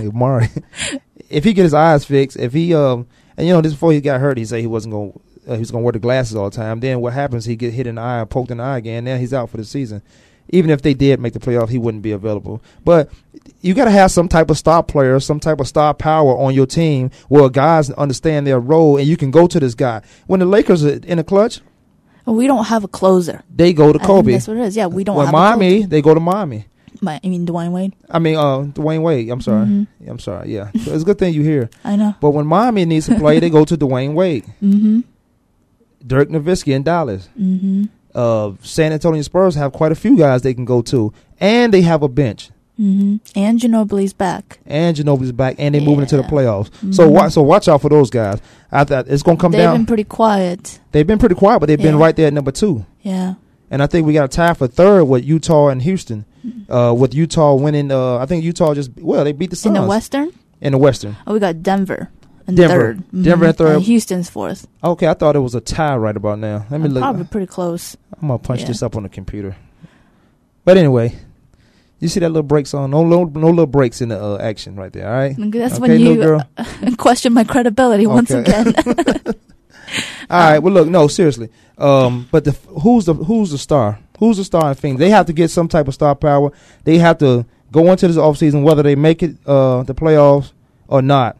know 0.03 0.11
Amar'e. 0.11 0.63
if 1.29 1.43
he 1.43 1.53
get 1.53 1.63
his 1.63 1.73
eyes 1.73 2.05
fixed, 2.05 2.37
if 2.37 2.53
he 2.53 2.73
um 2.73 3.07
and 3.37 3.47
you 3.47 3.53
know 3.53 3.61
this 3.61 3.73
before 3.73 3.91
he 3.91 4.01
got 4.01 4.21
hurt, 4.21 4.37
he 4.37 4.45
said 4.45 4.61
he 4.61 4.67
wasn't 4.67 4.93
gonna 4.93 5.11
uh, 5.47 5.53
he 5.53 5.59
was 5.59 5.71
gonna 5.71 5.83
wear 5.83 5.93
the 5.93 5.99
glasses 5.99 6.35
all 6.35 6.49
the 6.49 6.55
time. 6.55 6.79
Then 6.79 7.01
what 7.01 7.13
happens? 7.13 7.45
He 7.45 7.55
get 7.55 7.73
hit 7.73 7.87
in 7.87 7.95
the 7.95 8.01
eye, 8.01 8.19
or 8.21 8.25
poked 8.25 8.51
in 8.51 8.57
the 8.57 8.63
eye 8.63 8.77
again. 8.77 9.03
Now 9.03 9.17
he's 9.17 9.33
out 9.33 9.49
for 9.49 9.57
the 9.57 9.65
season. 9.65 10.01
Even 10.49 10.69
if 10.69 10.83
they 10.83 10.93
did 10.93 11.19
make 11.19 11.33
the 11.33 11.39
playoff, 11.39 11.69
he 11.69 11.79
wouldn't 11.79 12.03
be 12.03 12.11
available. 12.11 12.61
But 12.83 13.09
you 13.61 13.73
got 13.73 13.85
to 13.85 13.91
have 13.91 14.11
some 14.11 14.27
type 14.27 14.51
of 14.51 14.59
star 14.59 14.83
player, 14.83 15.19
some 15.19 15.39
type 15.39 15.59
of 15.59 15.67
star 15.67 15.95
power 15.95 16.37
on 16.37 16.53
your 16.53 16.67
team 16.67 17.09
where 17.29 17.49
guys 17.49 17.89
understand 17.89 18.45
their 18.45 18.59
role 18.59 18.97
and 18.97 19.07
you 19.07 19.17
can 19.17 19.31
go 19.31 19.47
to 19.47 19.59
this 19.59 19.73
guy. 19.73 20.03
When 20.27 20.39
the 20.39 20.45
Lakers 20.45 20.85
are 20.85 20.99
in 21.03 21.17
a 21.17 21.23
clutch, 21.23 21.61
we 22.27 22.45
don't 22.45 22.65
have 22.65 22.83
a 22.83 22.87
closer. 22.87 23.43
they 23.53 23.73
go 23.73 23.91
to 23.91 23.97
Kobe. 23.97 24.33
that's 24.33 24.47
what 24.47 24.57
it 24.57 24.61
is. 24.65 24.77
Yeah, 24.77 24.85
we 24.85 25.03
don't 25.03 25.17
have 25.17 25.31
Miami, 25.33 25.83
they 25.83 26.03
go 26.03 26.13
to 26.13 26.19
Miami. 26.19 26.65
My, 27.05 27.19
I 27.23 27.27
mean, 27.29 27.45
Dwyane 27.47 27.71
Wade. 27.71 27.93
I 28.09 28.19
mean, 28.19 28.35
uh, 28.35 28.59
Dwyane 28.73 29.01
Wade. 29.01 29.29
I'm 29.29 29.39
sorry. 29.41 29.65
Mhm. 29.65 29.87
I'm 30.07 30.19
sorry. 30.19 30.53
Yeah, 30.53 30.71
so 30.83 30.91
it's 30.93 31.03
a 31.03 31.05
good 31.05 31.17
thing 31.19 31.33
you 31.33 31.43
here. 31.43 31.69
I 31.85 31.95
know. 31.95 32.13
But 32.19 32.31
when 32.31 32.45
Miami 32.45 32.83
needs 32.85 33.05
to 33.07 33.15
play, 33.15 33.39
they 33.39 33.49
go 33.49 33.63
to 33.63 33.77
Dwyane 33.77 34.13
Wade, 34.13 34.43
Mm-hmm. 34.61 34.99
Dirk 36.05 36.29
Nowitzki 36.29 36.73
in 36.73 36.83
Dallas. 36.83 37.29
Mm-hmm. 37.39 37.85
Uh, 38.13 38.51
San 38.61 38.91
Antonio 38.93 39.21
Spurs 39.23 39.55
have 39.55 39.73
quite 39.73 39.91
a 39.91 39.95
few 39.95 40.17
guys 40.17 40.41
they 40.41 40.53
can 40.53 40.65
go 40.65 40.81
to, 40.83 41.11
and 41.39 41.73
they 41.73 41.81
have 41.81 42.03
a 42.03 42.07
bench. 42.07 42.49
Mm-hmm. 42.79 43.39
And 43.39 43.59
Ginobili's 43.59 44.13
back. 44.13 44.59
And 44.65 44.95
Ginobili's 44.95 45.31
back, 45.31 45.55
and 45.59 45.73
they're 45.73 45.81
moving 45.81 46.01
into 46.01 46.17
the 46.17 46.23
playoffs. 46.23 46.69
So 46.93 47.07
Mhm. 47.07 47.11
watch, 47.11 47.31
so 47.33 47.41
watch 47.41 47.67
out 47.67 47.81
for 47.81 47.89
those 47.89 48.09
guys. 48.09 48.39
I 48.71 48.83
thought 48.83 49.07
it's 49.07 49.23
gonna 49.23 49.37
come 49.37 49.51
down. 49.53 49.71
They've 49.71 49.79
been 49.79 49.85
pretty 49.85 50.03
quiet. 50.03 50.79
they've 50.91 51.07
been 51.07 51.17
pretty 51.19 51.35
quiet, 51.35 51.59
but 51.59 51.67
they've 51.67 51.81
been 51.81 51.97
right 51.97 52.15
there 52.15 52.27
at 52.27 52.33
number 52.33 52.51
two. 52.51 52.85
Yeah. 53.01 53.35
And 53.71 53.81
I 53.81 53.87
think 53.87 54.05
we 54.05 54.13
got 54.13 54.25
a 54.25 54.27
tie 54.27 54.53
for 54.53 54.67
third 54.67 55.05
with 55.05 55.23
Utah 55.25 55.69
and 55.69 55.81
Houston. 55.81 56.25
Uh, 56.69 56.93
with 56.97 57.13
Utah 57.15 57.55
winning, 57.55 57.91
uh, 57.91 58.17
I 58.17 58.25
think 58.27 58.43
Utah 58.43 58.73
just 58.75 58.91
well 58.99 59.23
they 59.23 59.31
beat 59.31 59.49
the 59.49 59.61
In 59.67 59.73
the 59.73 59.81
Western, 59.83 60.31
in 60.61 60.73
the 60.73 60.77
Western. 60.77 61.15
oh, 61.25 61.33
we 61.33 61.39
got 61.39 61.63
Denver 61.63 62.11
in 62.47 62.53
Denver. 62.53 62.73
third. 62.75 63.23
Denver 63.23 63.45
in 63.45 63.51
Mhm. 63.53 63.57
third. 63.57 63.75
And 63.77 63.83
Houston's 63.83 64.29
fourth. 64.29 64.67
Okay, 64.83 65.07
I 65.07 65.15
thought 65.15 65.35
it 65.35 65.39
was 65.39 65.55
a 65.55 65.61
tie 65.61 65.95
right 65.97 66.15
about 66.15 66.37
now. 66.37 66.65
Let 66.69 66.79
me 66.81 66.87
Uh, 66.89 66.91
look. 66.91 67.01
Probably 67.01 67.23
pretty 67.23 67.47
close. 67.47 67.97
I'm 68.21 68.27
gonna 68.27 68.37
punch 68.37 68.61
Yeah. 68.61 68.67
this 68.67 68.83
up 68.83 68.95
on 68.95 69.01
the 69.03 69.09
computer. 69.09 69.55
But 70.65 70.77
anyway, 70.77 71.15
you 71.99 72.07
see 72.07 72.19
that 72.19 72.29
little 72.29 72.43
breaks 72.43 72.75
on? 72.75 72.91
No, 72.91 73.03
no, 73.03 73.23
no 73.23 73.47
little 73.49 73.65
breaks 73.65 73.99
in 74.01 74.09
the 74.09 74.23
uh, 74.23 74.37
action 74.37 74.75
right 74.75 74.93
there. 74.93 75.07
All 75.07 75.13
right. 75.17 75.35
That's 75.37 75.79
Okay, 75.79 75.81
when 75.81 75.99
you 75.99 76.95
question 76.97 77.33
my 77.33 77.43
credibility 77.43 78.05
once 78.05 78.29
again. 78.29 78.75
All 80.29 80.39
right. 80.51 80.59
Well, 80.59 80.73
look, 80.73 80.87
no, 80.87 81.07
seriously. 81.07 81.49
Um, 81.77 82.27
but 82.31 82.43
the 82.45 82.51
who's 82.81 83.05
the 83.05 83.13
who's 83.13 83.51
the 83.51 83.57
star? 83.57 83.99
Who's 84.19 84.37
the 84.37 84.43
star 84.45 84.69
in 84.69 84.75
Phoenix? 84.75 84.99
They 84.99 85.09
have 85.09 85.25
to 85.25 85.33
get 85.33 85.49
some 85.51 85.67
type 85.67 85.87
of 85.87 85.93
star 85.93 86.15
power. 86.15 86.51
They 86.85 86.97
have 86.99 87.17
to 87.19 87.45
go 87.71 87.91
into 87.91 88.07
this 88.07 88.15
offseason 88.17 88.63
whether 88.63 88.81
they 88.83 88.95
make 88.95 89.21
it 89.23 89.35
uh 89.45 89.83
the 89.83 89.93
playoffs 89.93 90.51
or 90.87 91.01
not. 91.01 91.37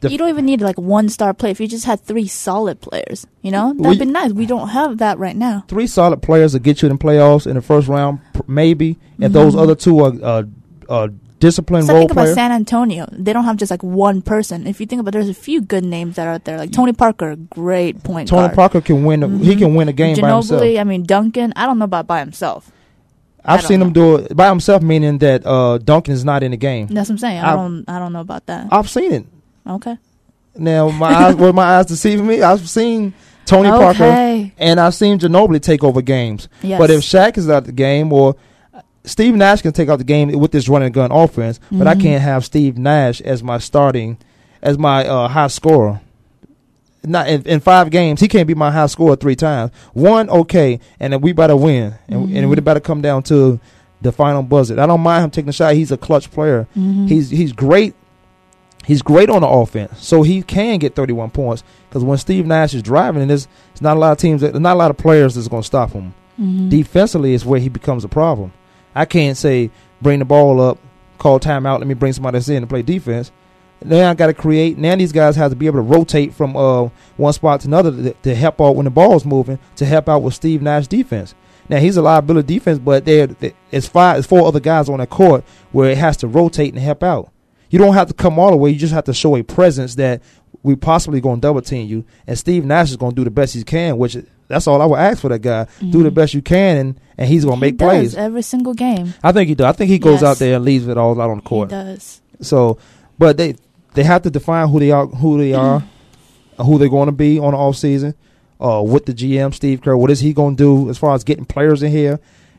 The- 0.00 0.10
you 0.10 0.18
don't 0.18 0.28
even 0.28 0.44
need 0.44 0.60
like 0.60 0.78
one 0.78 1.08
star 1.08 1.34
player. 1.34 1.50
If 1.50 1.60
you 1.60 1.66
just 1.66 1.84
had 1.86 2.00
three 2.00 2.28
solid 2.28 2.80
players, 2.80 3.26
you 3.42 3.50
know, 3.50 3.68
that'd 3.72 3.80
Well, 3.84 3.98
be 3.98 4.04
nice. 4.04 4.32
We 4.32 4.46
don't 4.46 4.68
have 4.68 4.98
that 4.98 5.18
right 5.18 5.36
now. 5.36 5.64
Three 5.66 5.88
solid 5.88 6.22
players 6.22 6.52
to 6.52 6.60
get 6.60 6.82
you 6.82 6.88
in 6.88 6.96
the 6.96 7.02
playoffs 7.02 7.46
in 7.48 7.54
the 7.54 7.62
first 7.62 7.88
round, 7.88 8.20
pr- 8.32 8.42
maybe. 8.46 8.96
If 9.18 9.32
those 9.32 9.54
Mhm. 9.56 9.60
other 9.62 9.74
two 9.74 9.98
are 10.04 10.12
uh, 10.22 10.42
uh, 10.88 11.08
disciplined 11.40 11.86
So 11.86 11.92
role 11.92 12.00
think 12.02 12.12
about 12.12 12.22
players. 12.22 12.34
San 12.34 12.52
Antonio. 12.52 13.06
They 13.12 13.32
don't 13.32 13.44
have 13.44 13.56
just 13.56 13.70
like 13.70 13.82
one 13.82 14.22
person. 14.22 14.66
If 14.66 14.80
you 14.80 14.86
think 14.86 15.00
about, 15.00 15.12
there's 15.12 15.28
a 15.28 15.34
few 15.34 15.60
good 15.60 15.84
names 15.84 16.16
that 16.16 16.26
are 16.26 16.34
out 16.34 16.44
there. 16.44 16.58
Like 16.58 16.72
Tony 16.72 16.92
Parker, 16.92 17.36
great 17.36 18.02
point 18.02 18.28
Tony 18.28 18.48
guard. 18.48 18.54
Parker 18.54 18.80
can 18.80 19.04
win. 19.04 19.22
A, 19.22 19.28
He 19.28 19.54
Mhm. 19.54 19.58
can 19.58 19.74
win 19.74 19.88
a 19.88 19.92
game 19.92 20.16
by 20.20 20.30
himself. 20.32 20.60
Ginobili, 20.62 20.80
I 20.80 20.84
mean 20.84 21.04
Duncan. 21.04 21.52
I 21.56 21.66
don't 21.66 21.78
know 21.78 21.84
about 21.84 22.06
by 22.06 22.20
himself. 22.20 22.70
I've 23.44 23.62
seen 23.62 23.78
don't 23.80 23.88
him 23.88 23.92
do 23.94 24.16
it 24.16 24.36
by 24.36 24.48
himself, 24.48 24.82
meaning 24.82 25.18
that 25.18 25.46
uh, 25.46 25.78
Duncan 25.78 26.12
is 26.12 26.24
not 26.24 26.42
in 26.42 26.50
the 26.50 26.56
game. 26.56 26.88
That's 26.88 27.08
what 27.08 27.14
I'm 27.14 27.18
saying. 27.18 27.38
I, 27.38 27.52
I- 27.52 27.56
don't. 27.56 27.84
I 27.88 27.98
don't 27.98 28.12
know 28.12 28.20
about 28.20 28.46
that. 28.46 28.66
I've 28.70 28.90
seen 28.90 29.12
it. 29.12 29.26
Okay. 29.66 29.96
Now 30.56 30.90
my 30.90 31.08
eyes 31.14 31.36
were 31.36 31.52
my 31.52 31.78
eyes 31.78 31.86
deceiving 31.86 32.26
me. 32.26 32.42
I've 32.42 32.68
seen 32.68 33.14
Tony 33.46 33.68
Parker 33.70 34.50
and 34.58 34.80
I've 34.80 34.94
seen 34.94 35.18
Ginobili 35.18 35.60
take 35.62 35.84
over 35.84 36.02
games. 36.02 36.48
Yes. 36.62 36.78
But 36.78 36.90
if 36.90 37.00
Shaq 37.00 37.38
is 37.38 37.48
out 37.48 37.64
the 37.64 37.72
game 37.72 38.12
or 38.12 38.34
Steve 39.04 39.34
Nash 39.34 39.62
can 39.62 39.72
take 39.72 39.88
out 39.88 39.96
the 39.98 40.04
game 40.04 40.30
with 40.38 40.52
this 40.52 40.68
running 40.68 40.92
gun 40.92 41.10
offense, 41.12 41.60
but 41.72 41.86
I 41.86 41.94
Mhm. 41.94 42.00
can't 42.02 42.22
have 42.22 42.44
Steve 42.44 42.76
Nash 42.76 43.20
as 43.22 43.42
my 43.42 43.58
starting, 43.58 44.18
as 44.62 44.76
my 44.78 45.06
uh, 45.06 45.28
high 45.28 45.46
scorer. 45.46 46.00
Not 47.04 47.28
in, 47.28 47.42
in 47.42 47.60
five 47.60 47.90
games, 47.90 48.20
he 48.20 48.28
can't 48.28 48.46
be 48.48 48.54
my 48.54 48.70
high 48.70 48.86
scorer 48.86 49.16
three 49.16 49.36
times. 49.36 49.70
One, 49.94 50.28
okay, 50.28 50.80
and 50.98 51.12
then 51.12 51.20
we 51.20 51.32
better 51.32 51.56
win, 51.56 51.94
and, 52.08 52.36
and 52.36 52.50
we 52.50 52.56
better 52.56 52.80
come 52.80 53.00
down 53.00 53.22
to 53.24 53.60
the 54.02 54.12
final 54.12 54.42
buzzer. 54.42 54.78
I 54.78 54.84
don't 54.86 55.00
mind 55.00 55.24
him 55.24 55.30
taking 55.30 55.48
a 55.48 55.52
shot. 55.52 55.74
He's 55.74 55.92
a 55.92 55.96
clutch 55.96 56.30
player. 56.30 56.66
Mhm. 56.76 57.08
He's 57.08 57.30
he's 57.30 57.52
great. 57.52 57.94
He's 58.84 59.00
great 59.02 59.28
on 59.30 59.42
the 59.42 59.48
offense, 59.48 59.92
so 60.04 60.22
he 60.22 60.42
can 60.42 60.78
get 60.78 60.94
31 60.94 61.30
points. 61.30 61.62
Because 61.88 62.02
when 62.04 62.16
Steve 62.18 62.46
Nash 62.46 62.74
is 62.74 62.82
driving, 62.82 63.20
and 63.22 63.30
there's, 63.30 63.46
there's 63.74 63.82
not 63.82 63.96
a 63.96 64.00
lot 64.00 64.12
of 64.12 64.18
teams, 64.18 64.40
that, 64.40 64.58
not 64.58 64.74
a 64.74 64.78
lot 64.78 64.90
of 64.90 64.96
players 64.96 65.34
that's 65.34 65.48
going 65.48 65.62
to 65.62 65.66
stop 65.66 65.92
him. 65.92 66.14
Mhm. 66.40 66.68
Defensively 66.70 67.32
is 67.34 67.44
where 67.44 67.60
he 67.60 67.68
becomes 67.68 68.02
a 68.04 68.08
problem. 68.08 68.52
I 68.98 69.04
can't 69.04 69.36
say 69.36 69.70
bring 70.02 70.18
the 70.18 70.24
ball 70.24 70.60
up, 70.60 70.78
call 71.18 71.38
timeout, 71.38 71.78
let 71.78 71.86
me 71.86 71.94
bring 71.94 72.12
somebody 72.12 72.36
else 72.36 72.48
in 72.48 72.62
to 72.62 72.66
play 72.66 72.82
defense. 72.82 73.30
Now 73.84 74.10
I 74.10 74.14
got 74.14 74.26
to 74.26 74.34
create. 74.34 74.76
Now 74.76 74.96
these 74.96 75.12
guys 75.12 75.36
have 75.36 75.52
to 75.52 75.56
be 75.56 75.66
able 75.66 75.78
to 75.78 75.82
rotate 75.82 76.34
from 76.34 76.56
uh, 76.56 76.88
one 77.16 77.32
spot 77.32 77.60
to 77.60 77.68
another 77.68 77.92
to, 77.92 78.12
to 78.12 78.34
help 78.34 78.60
out 78.60 78.74
when 78.74 78.84
the 78.84 78.90
ball's 78.90 79.24
moving 79.24 79.60
to 79.76 79.86
help 79.86 80.08
out 80.08 80.22
with 80.22 80.34
Steve 80.34 80.62
Nash's 80.62 80.88
defense. 80.88 81.36
Now 81.68 81.78
he's 81.78 81.96
a 81.96 82.02
liability 82.02 82.54
defense, 82.54 82.80
but 82.80 83.04
there 83.04 83.28
it's 83.70 83.86
five, 83.86 84.18
it's 84.18 84.26
four 84.26 84.48
other 84.48 84.58
guys 84.58 84.88
on 84.88 84.98
the 84.98 85.06
court 85.06 85.44
where 85.70 85.90
it 85.90 85.98
has 85.98 86.16
to 86.18 86.26
rotate 86.26 86.74
and 86.74 86.82
help 86.82 87.04
out. 87.04 87.30
You 87.70 87.78
don't 87.78 87.94
have 87.94 88.08
to 88.08 88.14
come 88.14 88.38
all 88.38 88.50
the 88.50 88.56
way. 88.56 88.70
You 88.70 88.78
just 88.78 88.94
have 88.94 89.04
to 89.04 89.14
show 89.14 89.36
a 89.36 89.44
presence 89.44 89.94
that 89.94 90.22
we 90.64 90.74
possibly 90.74 91.20
going 91.20 91.36
to 91.36 91.40
double 91.40 91.62
team 91.62 91.86
you, 91.86 92.04
and 92.26 92.36
Steve 92.36 92.64
Nash 92.64 92.90
is 92.90 92.96
going 92.96 93.12
to 93.12 93.16
do 93.16 93.24
the 93.24 93.30
best 93.30 93.54
he 93.54 93.62
can. 93.62 93.96
Which 93.96 94.16
that's 94.48 94.66
all 94.66 94.82
I 94.82 94.86
would 94.86 94.98
ask 94.98 95.20
for 95.20 95.28
that 95.28 95.40
guy. 95.40 95.66
Do 95.80 96.02
the 96.02 96.10
Mhm. 96.10 96.14
best 96.14 96.34
you 96.34 96.42
can, 96.42 96.76
and 96.78 97.00
and 97.16 97.28
he's 97.28 97.44
going 97.44 97.56
to 97.56 97.60
make 97.60 97.76
does 97.76 97.88
plays. 97.88 98.14
every 98.14 98.42
single 98.42 98.74
game. 98.74 99.12
I 99.24 99.32
think 99.32 99.48
he 99.48 99.54
does. 99.54 99.66
I 99.66 99.72
think 99.72 99.90
he 99.90 99.98
goes 99.98 100.22
Yes. 100.22 100.22
out 100.22 100.38
there 100.38 100.56
and 100.56 100.64
leaves 100.64 100.86
it 100.88 100.96
all 100.96 101.20
out 101.20 101.30
on 101.30 101.36
the 101.38 101.42
court. 101.42 101.70
He 101.70 101.76
does. 101.76 102.20
So, 102.40 102.78
but 103.18 103.36
they 103.36 103.54
they 103.94 104.04
have 104.04 104.22
to 104.22 104.30
define 104.30 104.68
who 104.68 104.78
they 104.80 104.90
are, 104.92 105.06
who 105.06 105.38
they 105.38 105.52
are, 105.54 105.82
who 106.58 106.78
they're 106.78 106.88
going 106.88 107.06
to 107.06 107.12
be 107.12 107.38
on 107.38 107.52
the 107.52 107.58
off 107.58 107.76
season. 107.76 108.14
Uh, 108.60 108.82
with 108.82 109.06
the 109.06 109.14
GM 109.14 109.52
Steve 109.52 109.80
Kerr, 109.82 109.96
what 109.96 110.10
is 110.10 110.18
he 110.20 110.32
going 110.32 110.56
to 110.56 110.62
do 110.84 110.90
as 110.90 110.98
far 110.98 111.14
as 111.14 111.22
getting 111.22 111.44
players 111.44 111.80
in 111.82 111.92
here, 111.92 112.18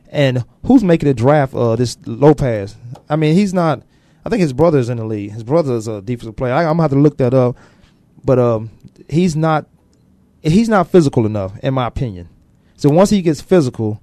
and 0.09 0.43
who's 0.65 0.83
making 0.83 1.07
the 1.07 1.13
draft? 1.13 1.53
Uh, 1.53 1.75
this 1.75 1.97
Lopez. 2.05 2.75
I 3.09 3.15
mean, 3.17 3.35
he's 3.35 3.53
not. 3.53 3.81
I 4.25 4.29
think 4.29 4.41
his 4.41 4.53
brother's 4.53 4.89
in 4.89 4.97
the 4.97 5.05
league. 5.05 5.31
His 5.31 5.43
brother's 5.43 5.87
a 5.87 6.01
defensive 6.01 6.35
player. 6.35 6.53
I, 6.53 6.61
I'm 6.63 6.71
gonna 6.77 6.83
have 6.83 6.91
to 6.91 6.97
look 6.99 7.17
that 7.17 7.33
up, 7.33 7.55
but 8.23 8.39
um, 8.39 8.69
he's 9.09 9.35
not. 9.35 9.65
He's 10.41 10.69
not 10.69 10.87
physical 10.87 11.25
enough, 11.25 11.57
in 11.59 11.73
my 11.73 11.87
opinion. 11.87 12.29
So 12.77 12.89
once 12.89 13.09
he 13.09 13.21
gets 13.21 13.41
physical, 13.41 14.01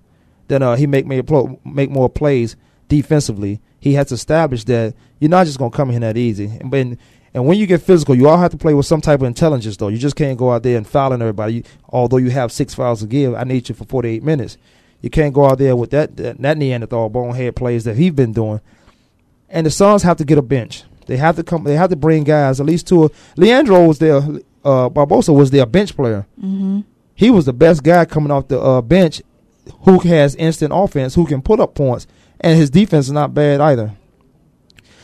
then 0.48 0.62
uh, 0.62 0.76
he 0.76 0.86
make 0.86 1.06
make 1.06 1.90
more 1.90 2.08
plays 2.08 2.56
defensively. 2.88 3.60
He 3.80 3.94
has 3.94 4.08
to 4.08 4.14
establish 4.14 4.64
that 4.64 4.94
you're 5.18 5.30
not 5.30 5.46
just 5.46 5.58
gonna 5.58 5.70
come 5.70 5.90
in 5.90 6.02
that 6.02 6.16
easy. 6.16 6.46
And 6.60 6.70
when 6.70 6.98
and 7.32 7.46
when 7.46 7.58
you 7.58 7.66
get 7.66 7.82
physical, 7.82 8.14
you 8.14 8.28
all 8.28 8.38
have 8.38 8.50
to 8.52 8.56
play 8.56 8.74
with 8.74 8.86
some 8.86 9.00
type 9.00 9.20
of 9.20 9.26
intelligence. 9.26 9.76
Though 9.76 9.88
you 9.88 9.98
just 9.98 10.16
can't 10.16 10.38
go 10.38 10.52
out 10.52 10.62
there 10.62 10.76
and 10.76 10.86
fouling 10.86 11.22
everybody. 11.22 11.54
You, 11.54 11.62
although 11.88 12.16
you 12.18 12.30
have 12.30 12.52
six 12.52 12.74
fouls 12.74 13.00
to 13.00 13.06
give, 13.06 13.34
I 13.34 13.44
need 13.44 13.68
you 13.68 13.74
for 13.74 13.84
48 13.84 14.22
minutes. 14.22 14.58
You 15.00 15.10
can't 15.10 15.34
go 15.34 15.46
out 15.46 15.58
there 15.58 15.76
with 15.76 15.90
that 15.90 16.16
that, 16.16 16.38
that 16.38 16.58
Neanderthal 16.58 17.08
bonehead 17.08 17.56
plays 17.56 17.84
that 17.84 17.96
he's 17.96 18.12
been 18.12 18.32
doing. 18.32 18.60
And 19.48 19.66
the 19.66 19.70
Suns 19.70 20.02
have 20.02 20.16
to 20.18 20.24
get 20.24 20.38
a 20.38 20.42
bench. 20.42 20.84
They 21.06 21.16
have 21.16 21.36
to 21.36 21.44
come. 21.44 21.64
They 21.64 21.76
have 21.76 21.90
to 21.90 21.96
bring 21.96 22.24
guys 22.24 22.60
at 22.60 22.66
least 22.66 22.88
two. 22.88 23.10
Leandro 23.36 23.86
was 23.86 23.98
their. 23.98 24.20
Uh, 24.66 24.88
Barbosa 24.90 25.32
was 25.34 25.50
their 25.50 25.66
bench 25.66 25.94
player 25.94 26.26
Mm-hmm. 26.38 26.80
he 27.14 27.30
was 27.30 27.44
the 27.44 27.52
best 27.52 27.82
guy 27.82 28.04
coming 28.04 28.30
off 28.32 28.48
the 28.48 28.58
uh, 28.60 28.80
bench 28.82 29.22
who 29.84 29.98
has 30.00 30.34
instant 30.36 30.72
offense, 30.74 31.14
who 31.14 31.24
can 31.26 31.40
put 31.42 31.60
up 31.60 31.74
points, 31.74 32.06
and 32.40 32.58
his 32.58 32.70
defense 32.70 33.06
is 33.06 33.12
not 33.12 33.32
bad 33.34 33.60
either. 33.60 33.92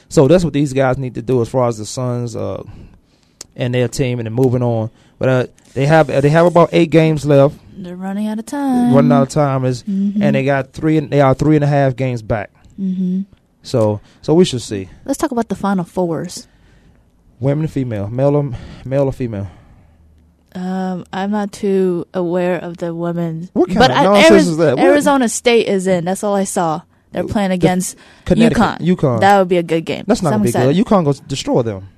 So 0.08 0.28
that's 0.28 0.44
what 0.44 0.52
these 0.52 0.72
guys 0.72 0.98
need 0.98 1.14
to 1.14 1.22
do 1.22 1.40
as 1.42 1.48
far 1.48 1.68
as 1.68 1.78
the 1.78 1.86
Suns 1.86 2.36
uh, 2.36 2.62
and 3.56 3.74
their 3.74 3.88
team 3.88 4.18
and 4.18 4.26
then 4.26 4.32
moving 4.34 4.62
on. 4.62 4.90
But 5.18 5.28
uh, 5.28 5.46
they 5.74 5.86
have 5.86 6.06
they 6.08 6.28
have 6.30 6.46
about 6.46 6.68
eight 6.72 6.90
games 6.90 7.24
left, 7.24 7.56
They're 7.76 7.96
running 7.96 8.26
out 8.26 8.38
of 8.38 8.46
time. 8.46 8.92
running 8.94 9.12
out 9.12 9.22
of 9.22 9.28
time 9.30 9.64
is, 9.64 9.82
Mhm. 9.84 10.20
and 10.22 10.34
they 10.36 10.44
got 10.44 10.72
three. 10.72 10.98
They 11.00 11.20
are 11.20 11.34
three 11.34 11.56
and 11.56 11.64
a 11.64 11.68
half 11.68 11.96
games 11.96 12.20
back. 12.22 12.50
Mhm. 12.78 13.24
So 13.62 14.00
so 14.22 14.34
we 14.34 14.44
should 14.44 14.62
see 14.62 14.88
Let's 15.04 15.18
talk 15.18 15.30
about 15.32 15.48
the 15.48 15.54
final 15.54 15.84
fours. 15.84 16.46
Women 17.42 17.64
and 17.64 17.72
female, 17.72 18.08
male 18.08 18.34
or 18.36 18.50
male 18.84 19.04
or 19.04 19.12
female. 19.12 19.48
Um, 20.54 21.04
I'm 21.12 21.30
not 21.30 21.50
too 21.52 22.06
aware 22.12 22.58
of 22.58 22.76
the 22.76 22.94
women's. 22.94 23.50
What 23.54 23.68
kind 23.68 23.78
but 23.78 23.90
of 23.90 23.96
I- 23.96 24.04
nonsense 24.04 24.30
Ariz- 24.44 24.48
is 24.50 24.56
that? 24.58 24.76
What- 24.76 24.84
Arizona 24.86 25.28
State 25.28 25.66
is 25.66 25.86
in. 25.86 26.04
That's 26.04 26.22
all 26.22 26.34
I 26.34 26.44
saw. 26.44 26.82
They're 27.12 27.24
playing 27.24 27.50
against 27.50 27.96
Connecticut, 28.24 28.80
UConn. 28.80 28.96
UConn. 28.96 29.20
That 29.20 29.38
would 29.38 29.48
be 29.48 29.58
a 29.58 29.62
good 29.62 29.84
game. 29.84 30.04
That's 30.06 30.22
not 30.22 30.30
Someone 30.30 30.50
gonna 30.50 30.66
be 30.68 30.74
said 30.74 30.74
good. 30.74 30.86
UConn 30.86 31.04
goes 31.04 31.20
destroy 31.20 31.60
them. 31.62 31.88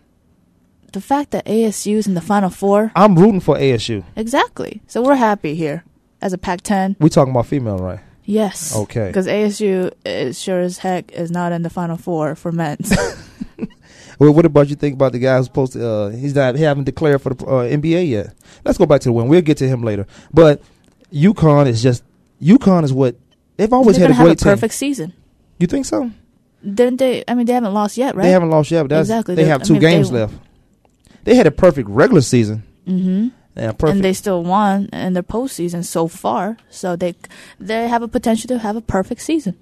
the 0.92 1.00
fact 1.00 1.30
that 1.32 1.44
ASU's 1.46 2.06
in 2.06 2.14
the 2.14 2.20
Final 2.20 2.50
Four. 2.50 2.90
I'm 2.96 3.16
rooting 3.16 3.40
for 3.40 3.56
ASU. 3.56 4.04
Exactly. 4.16 4.80
So 4.86 5.02
we're 5.02 5.14
happy 5.16 5.54
here 5.56 5.84
as 6.22 6.32
a 6.32 6.38
Pac-10. 6.38 6.96
We're 7.00 7.08
talking 7.08 7.32
about 7.32 7.46
female, 7.46 7.78
right? 7.78 8.00
Yes. 8.24 8.74
Okay. 8.76 9.08
Because 9.08 9.26
ASU 9.26 9.90
is 10.06 10.40
sure 10.40 10.60
as 10.60 10.78
heck 10.78 11.10
is 11.12 11.30
not 11.32 11.50
in 11.52 11.62
the 11.62 11.70
Final 11.70 11.96
Four 11.96 12.34
for 12.36 12.50
men's. 12.52 12.92
Well, 14.18 14.32
what 14.32 14.44
about 14.46 14.68
you 14.68 14.76
think 14.76 14.94
about 14.94 15.12
the 15.12 15.18
guy 15.18 15.36
who's 15.36 15.46
supposed 15.46 15.72
to? 15.74 15.86
Uh, 15.86 16.10
he's 16.10 16.34
not. 16.34 16.54
He 16.56 16.62
haven't 16.62 16.84
declared 16.84 17.20
for 17.22 17.34
the 17.34 17.44
uh, 17.44 17.64
NBA 17.68 18.08
yet. 18.08 18.34
Let's 18.64 18.78
go 18.78 18.86
back 18.86 19.00
to 19.02 19.08
the 19.08 19.12
win. 19.12 19.28
We'll 19.28 19.40
get 19.42 19.56
to 19.58 19.68
him 19.68 19.82
later. 19.82 20.06
But 20.32 20.62
UConn 21.12 21.66
is 21.66 21.82
just 21.82 22.04
UConn 22.42 22.84
is 22.84 22.92
what 22.92 23.16
they've 23.56 23.72
always 23.72 23.96
They're 23.96 24.08
had 24.08 24.10
a 24.10 24.14
gonna 24.14 24.18
have 24.18 24.26
great 24.26 24.40
a 24.40 24.44
team. 24.44 24.52
perfect 24.52 24.74
season. 24.74 25.12
You 25.58 25.66
think 25.66 25.86
so? 25.86 26.10
Didn't 26.62 26.96
they? 26.98 27.24
I 27.28 27.34
mean, 27.34 27.46
they 27.46 27.52
haven't 27.52 27.74
lost 27.74 27.96
yet, 27.96 28.14
right? 28.16 28.24
They 28.24 28.30
haven't 28.30 28.50
lost 28.50 28.70
yet. 28.70 28.82
But 28.84 28.88
that's, 28.90 29.08
Exactly. 29.08 29.34
They 29.34 29.42
They- 29.44 29.48
have 29.48 29.62
I 29.62 29.64
two 29.64 29.72
mean, 29.74 29.82
if 29.82 29.88
they- 29.88 29.90
games 29.96 30.12
left. 30.12 30.34
They 31.24 31.34
had 31.36 31.46
a 31.46 31.50
perfect 31.50 31.88
regular 31.88 32.20
season. 32.20 32.62
Mm-hmm. 32.86 33.28
And 33.56 34.02
they 34.04 34.12
still 34.12 34.42
won 34.42 34.88
in 34.92 35.12
their 35.12 35.22
postseason 35.22 35.84
so 35.84 36.08
far, 36.08 36.56
so 36.70 36.96
they 36.96 37.14
they 37.60 37.86
have 37.88 38.02
a 38.02 38.08
potential 38.08 38.48
to 38.48 38.58
have 38.58 38.74
a 38.74 38.80
perfect 38.80 39.20
season. 39.20 39.54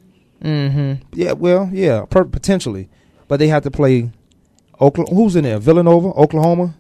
Mm-hmm. 0.42 1.02
Yeah, 1.12 1.32
well, 1.32 1.68
yeah, 1.72 2.06
per- 2.08 2.24
potentially, 2.24 2.88
but 3.28 3.38
they 3.38 3.48
have 3.48 3.62
to 3.64 3.70
play. 3.70 4.10
Oklahoma. 4.82 5.16
Who's 5.16 5.36
in 5.36 5.44
there? 5.44 5.58
Villanova, 5.58 6.08
Oklahoma. 6.08 6.74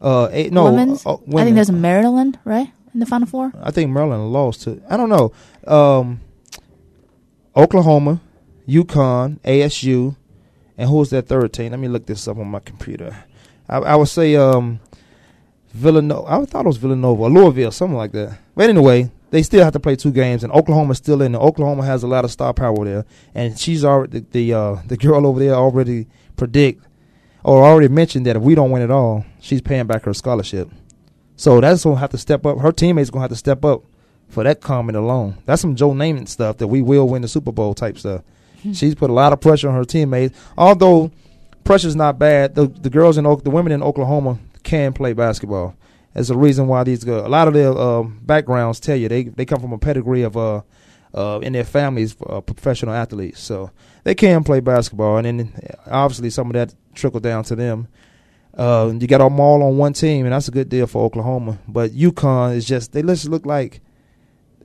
Uh, 0.00 0.28
eight, 0.32 0.52
no, 0.52 0.64
Women's. 0.64 1.04
uh, 1.04 1.14
I 1.34 1.44
think 1.44 1.54
there's 1.56 1.70
Maryland, 1.72 2.38
right, 2.44 2.70
in 2.92 3.00
the 3.00 3.06
Final 3.06 3.26
Four. 3.26 3.52
I 3.62 3.70
think 3.70 3.90
Maryland 3.90 4.32
lost 4.32 4.62
to. 4.62 4.80
I 4.88 4.96
don't 4.96 5.08
know. 5.08 5.32
Um, 5.66 6.20
Oklahoma, 7.56 8.20
UConn, 8.68 9.40
ASU, 9.40 10.16
and 10.76 10.88
who 10.90 10.96
was 10.96 11.10
that 11.10 11.26
third 11.26 11.52
team? 11.52 11.70
Let 11.70 11.80
me 11.80 11.88
look 11.88 12.06
this 12.06 12.28
up 12.28 12.38
on 12.38 12.48
my 12.48 12.60
computer. 12.60 13.24
I, 13.68 13.78
I 13.78 13.96
would 13.96 14.08
say 14.08 14.36
um, 14.36 14.80
Villanova. 15.72 16.30
I 16.30 16.44
thought 16.44 16.64
it 16.64 16.68
was 16.68 16.76
Villanova 16.76 17.22
or 17.24 17.30
Louisville, 17.30 17.70
something 17.70 17.96
like 17.96 18.12
that. 18.12 18.38
But 18.54 18.68
anyway, 18.70 19.10
they 19.30 19.42
still 19.42 19.64
have 19.64 19.72
to 19.72 19.80
play 19.80 19.96
two 19.96 20.12
games, 20.12 20.44
and 20.44 20.52
Oklahoma's 20.52 20.98
still 20.98 21.22
in. 21.22 21.32
there. 21.32 21.40
Oklahoma 21.40 21.84
has 21.84 22.02
a 22.02 22.06
lot 22.06 22.24
of 22.24 22.30
star 22.30 22.52
power 22.52 22.84
there, 22.84 23.04
and 23.34 23.58
she's 23.58 23.84
already 23.84 24.20
the 24.20 24.26
the, 24.30 24.52
uh, 24.54 24.76
the 24.86 24.96
girl 24.96 25.26
over 25.26 25.40
there 25.40 25.54
already 25.54 26.06
predict 26.36 26.84
or 27.44 27.64
already 27.64 27.88
mentioned 27.88 28.26
that 28.26 28.36
if 28.36 28.42
we 28.42 28.54
don't 28.54 28.70
win 28.70 28.82
at 28.82 28.90
all, 28.90 29.24
she's 29.40 29.60
paying 29.60 29.86
back 29.86 30.04
her 30.04 30.14
scholarship. 30.14 30.70
So 31.36 31.60
that's 31.60 31.84
gonna 31.84 31.96
have 31.96 32.10
to 32.10 32.18
step 32.18 32.46
up. 32.46 32.58
Her 32.58 32.72
teammates 32.72 33.10
gonna 33.10 33.22
have 33.22 33.30
to 33.30 33.36
step 33.36 33.64
up 33.64 33.82
for 34.28 34.42
that 34.44 34.60
comment 34.60 34.96
alone. 34.96 35.36
That's 35.44 35.60
some 35.60 35.76
Joe 35.76 35.90
Namath 35.90 36.28
stuff 36.28 36.58
that 36.58 36.68
we 36.68 36.80
will 36.82 37.08
win 37.08 37.22
the 37.22 37.28
Super 37.28 37.52
Bowl 37.52 37.74
type 37.74 37.98
stuff. 37.98 38.22
She's 38.72 38.94
put 38.94 39.10
a 39.10 39.12
lot 39.12 39.34
of 39.34 39.42
pressure 39.42 39.68
on 39.68 39.74
her 39.74 39.84
teammates. 39.84 40.38
Although 40.56 41.10
pressure's 41.64 41.96
not 41.96 42.18
bad, 42.18 42.54
the 42.54 42.66
the 42.66 42.88
girls 42.88 43.18
in 43.18 43.24
the 43.24 43.50
women 43.50 43.72
in 43.72 43.82
Oklahoma 43.82 44.38
can 44.62 44.94
play 44.94 45.12
basketball. 45.12 45.76
There's 46.14 46.30
a 46.30 46.36
reason 46.36 46.66
why 46.66 46.84
these 46.84 47.04
girls. 47.04 47.26
A 47.26 47.28
lot 47.28 47.48
of 47.48 47.54
their 47.54 47.76
um, 47.76 48.20
backgrounds 48.22 48.80
tell 48.80 48.96
you 48.96 49.08
they 49.08 49.24
they 49.24 49.44
come 49.44 49.60
from 49.60 49.72
a 49.72 49.78
pedigree 49.78 50.22
of 50.22 50.36
uh, 50.36 50.62
uh 51.12 51.40
in 51.42 51.52
their 51.52 51.64
families 51.64 52.16
uh, 52.26 52.40
professional 52.40 52.94
athletes, 52.94 53.40
so 53.40 53.70
they 54.04 54.14
can 54.14 54.44
play 54.44 54.60
basketball. 54.60 55.18
And 55.18 55.26
then 55.26 55.52
obviously 55.86 56.30
some 56.30 56.46
of 56.46 56.54
that 56.54 56.74
trickle 56.94 57.20
down 57.20 57.44
to 57.44 57.56
them. 57.56 57.88
Uh, 58.56 58.92
you 58.98 59.06
got 59.06 59.18
them 59.18 59.40
all 59.40 59.62
on 59.62 59.76
one 59.76 59.92
team, 59.92 60.26
and 60.26 60.32
that's 60.32 60.48
a 60.48 60.52
good 60.52 60.68
deal 60.68 60.86
for 60.86 61.04
Oklahoma. 61.04 61.58
But 61.66 61.90
UConn 61.90 62.54
is 62.54 62.64
just 62.64 62.92
they 62.92 63.02
just 63.02 63.28
look 63.28 63.44
like 63.44 63.80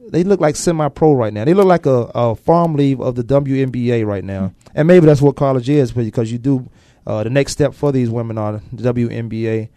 they 0.09 0.23
look 0.23 0.39
like 0.39 0.55
semi-pro 0.55 1.13
right 1.13 1.33
now. 1.33 1.45
They 1.45 1.53
look 1.53 1.65
like 1.65 1.85
a, 1.85 2.11
a 2.13 2.35
farm 2.35 2.75
league 2.75 3.01
of 3.01 3.15
the 3.15 3.23
WNBA 3.23 4.05
right 4.05 4.23
now, 4.23 4.53
and 4.75 4.87
maybe 4.87 5.05
that's 5.05 5.21
what 5.21 5.35
college 5.35 5.69
is 5.69 5.91
because 5.91 6.31
you 6.31 6.37
do 6.37 6.69
uh, 7.07 7.23
the 7.23 7.29
next 7.29 7.53
step 7.53 7.73
for 7.73 7.91
these 7.91 8.09
women 8.09 8.37
are 8.37 8.61
the 8.71 8.93
WNBA. 8.93 9.69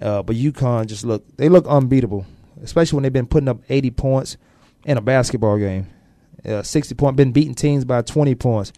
Uh, 0.00 0.22
but 0.22 0.36
UConn 0.36 0.86
just 0.86 1.04
look 1.04 1.24
they 1.36 1.48
look 1.48 1.66
unbeatable, 1.66 2.26
especially 2.62 2.96
when 2.96 3.02
they've 3.02 3.12
been 3.12 3.26
putting 3.26 3.48
up 3.48 3.60
80 3.68 3.90
points 3.92 4.36
in 4.84 4.96
a 4.96 5.00
basketball 5.00 5.58
game. 5.58 5.88
Uh, 6.44 6.62
60 6.62 6.94
point, 6.94 7.16
been 7.16 7.32
beating 7.32 7.54
teams 7.54 7.84
by 7.84 8.02
20 8.02 8.34
points. 8.36 8.72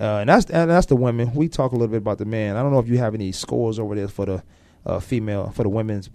Uh, 0.00 0.20
and 0.20 0.28
that's 0.28 0.48
and 0.50 0.70
that's 0.70 0.86
the 0.86 0.96
women. 0.96 1.34
We 1.34 1.48
talk 1.48 1.72
a 1.72 1.74
little 1.74 1.88
bit 1.88 1.98
about 1.98 2.18
the 2.18 2.24
men. 2.24 2.56
I 2.56 2.62
don't 2.62 2.72
know 2.72 2.78
if 2.78 2.88
you 2.88 2.98
have 2.98 3.14
any 3.14 3.32
scores 3.32 3.78
over 3.78 3.94
there 3.94 4.08
for 4.08 4.24
the 4.24 4.42
uh, 4.86 4.98
female 4.98 5.50
for 5.50 5.62
the 5.62 5.68
women's 5.68 6.08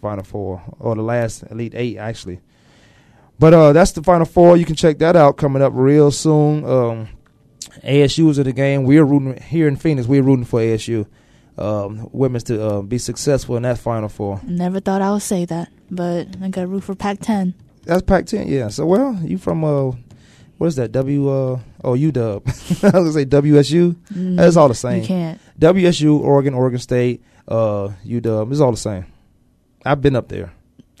final 0.00 0.24
four 0.24 0.62
or 0.78 0.94
the 0.94 1.02
last 1.02 1.42
elite 1.50 1.74
eight 1.76 1.98
actually. 1.98 2.40
But 3.38 3.54
uh, 3.54 3.72
that's 3.72 3.92
the 3.92 4.02
final 4.02 4.24
four. 4.24 4.56
You 4.56 4.64
can 4.64 4.76
check 4.76 4.98
that 4.98 5.14
out 5.14 5.36
coming 5.36 5.62
up 5.62 5.72
real 5.74 6.10
soon. 6.10 6.64
Um, 6.64 7.08
ASU 7.84 8.30
is 8.30 8.38
in 8.38 8.44
the 8.44 8.52
game. 8.52 8.84
We're 8.84 9.04
rooting 9.04 9.40
here 9.42 9.68
in 9.68 9.76
Phoenix. 9.76 10.08
We're 10.08 10.22
rooting 10.22 10.46
for 10.46 10.60
ASU 10.60 11.06
um, 11.58 12.08
women's 12.12 12.44
to 12.44 12.64
uh, 12.64 12.82
be 12.82 12.98
successful 12.98 13.56
in 13.56 13.64
that 13.64 13.78
final 13.78 14.08
four. 14.08 14.40
Never 14.44 14.80
thought 14.80 15.02
I 15.02 15.10
would 15.10 15.22
say 15.22 15.44
that, 15.44 15.70
but 15.90 16.28
I 16.40 16.48
got 16.48 16.62
to 16.62 16.66
root 16.66 16.84
for 16.84 16.94
Pac-10. 16.94 17.54
That's 17.84 18.02
Pac-10. 18.02 18.48
Yeah. 18.48 18.68
So 18.68 18.86
well, 18.86 19.18
you 19.22 19.38
from 19.38 19.64
uh, 19.64 19.92
what 20.58 20.66
is 20.66 20.76
that? 20.76 20.92
W 20.92 21.28
uh 21.28 21.58
oh 21.84 21.92
UW. 21.92 22.84
I 22.84 22.86
was 22.86 22.92
gonna 22.92 23.12
say 23.12 23.24
WSU. 23.24 23.94
Mm, 24.12 24.36
That's 24.36 24.56
all 24.56 24.68
the 24.68 24.74
same. 24.74 25.02
You 25.02 25.06
can't. 25.08 25.40
WSU, 25.58 26.20
Oregon, 26.20 26.54
Oregon 26.54 26.78
State, 26.78 27.22
uh, 27.48 27.88
UW. 28.04 28.50
It's 28.50 28.60
all 28.60 28.72
the 28.72 28.76
same. 28.76 29.06
I've 29.84 30.02
been 30.02 30.16
up 30.16 30.28
there. 30.28 30.52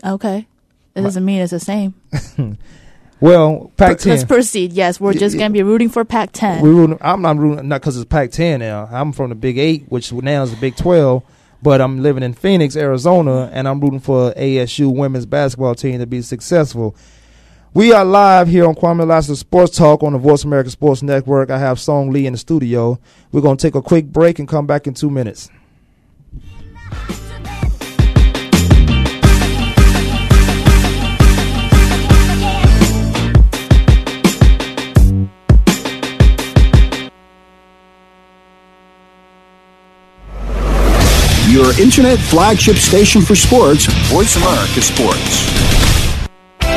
Okay. 0.04 0.46
It 0.94 1.02
doesn't 1.02 1.24
mean 1.24 1.42
it's 1.42 1.52
the 1.52 1.60
same. 1.60 1.94
Well, 3.20 3.72
Let's 3.78 4.24
proceed. 4.24 4.72
Yes, 4.72 5.00
we're 5.00 5.12
just 5.14 5.36
going 5.36 5.50
to 5.50 5.52
be 5.52 5.62
rooting 5.64 5.88
for 5.88 6.04
Pac-10. 6.04 6.60
We 6.60 6.70
rooting, 6.70 6.98
I'm 7.00 7.22
not 7.22 7.36
rooting 7.36 7.66
not 7.68 7.80
because 7.80 7.96
it's 7.96 8.08
Pac-10 8.08 8.60
now. 8.60 8.88
I'm 8.90 9.12
from 9.12 9.30
the 9.30 9.34
Big 9.34 9.58
Eight, 9.58 9.86
which 9.88 10.12
now 10.12 10.44
is 10.44 10.52
the 10.52 10.56
Big 10.56 10.76
12. 10.76 11.24
But 11.60 11.80
I'm 11.80 12.00
living 12.00 12.22
in 12.22 12.34
Phoenix, 12.34 12.76
Arizona, 12.76 13.50
and 13.52 13.66
I'm 13.66 13.80
rooting 13.80 13.98
for 13.98 14.32
ASU 14.34 14.94
women's 14.94 15.26
basketball 15.26 15.74
team 15.74 15.98
to 15.98 16.06
be 16.06 16.22
successful. 16.22 16.94
We 17.78 17.92
are 17.92 18.04
live 18.04 18.48
here 18.48 18.66
on 18.66 18.74
Kwamie 18.74 19.06
Lassiter 19.06 19.36
Sports 19.36 19.76
Talk 19.76 20.02
on 20.02 20.12
the 20.12 20.18
Voice 20.18 20.42
America 20.42 20.68
Sports 20.68 21.00
Network. 21.00 21.48
I 21.48 21.58
have 21.58 21.78
Song 21.78 22.10
Lee 22.10 22.26
in 22.26 22.32
the 22.32 22.36
studio. 22.36 22.98
We're 23.30 23.40
going 23.40 23.56
to 23.56 23.62
take 23.62 23.76
a 23.76 23.80
quick 23.80 24.06
break 24.06 24.40
and 24.40 24.48
come 24.48 24.66
back 24.66 24.88
in 24.88 24.94
two 24.94 25.10
minutes. 25.10 25.48
Your 41.48 41.80
internet 41.80 42.18
flagship 42.18 42.74
station 42.74 43.22
for 43.22 43.36
sports, 43.36 43.86
Voice 44.10 44.34
America 44.34 44.82
Sports. 44.82 45.87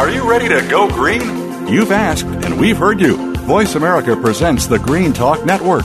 Are 0.00 0.08
you 0.08 0.26
ready 0.26 0.48
to 0.48 0.66
go 0.66 0.88
green? 0.88 1.68
You've 1.68 1.92
asked, 1.92 2.24
and 2.24 2.58
we've 2.58 2.78
heard 2.78 3.02
you. 3.02 3.34
Voice 3.40 3.74
America 3.74 4.16
presents 4.16 4.66
the 4.66 4.78
Green 4.78 5.12
Talk 5.12 5.44
Network. 5.44 5.84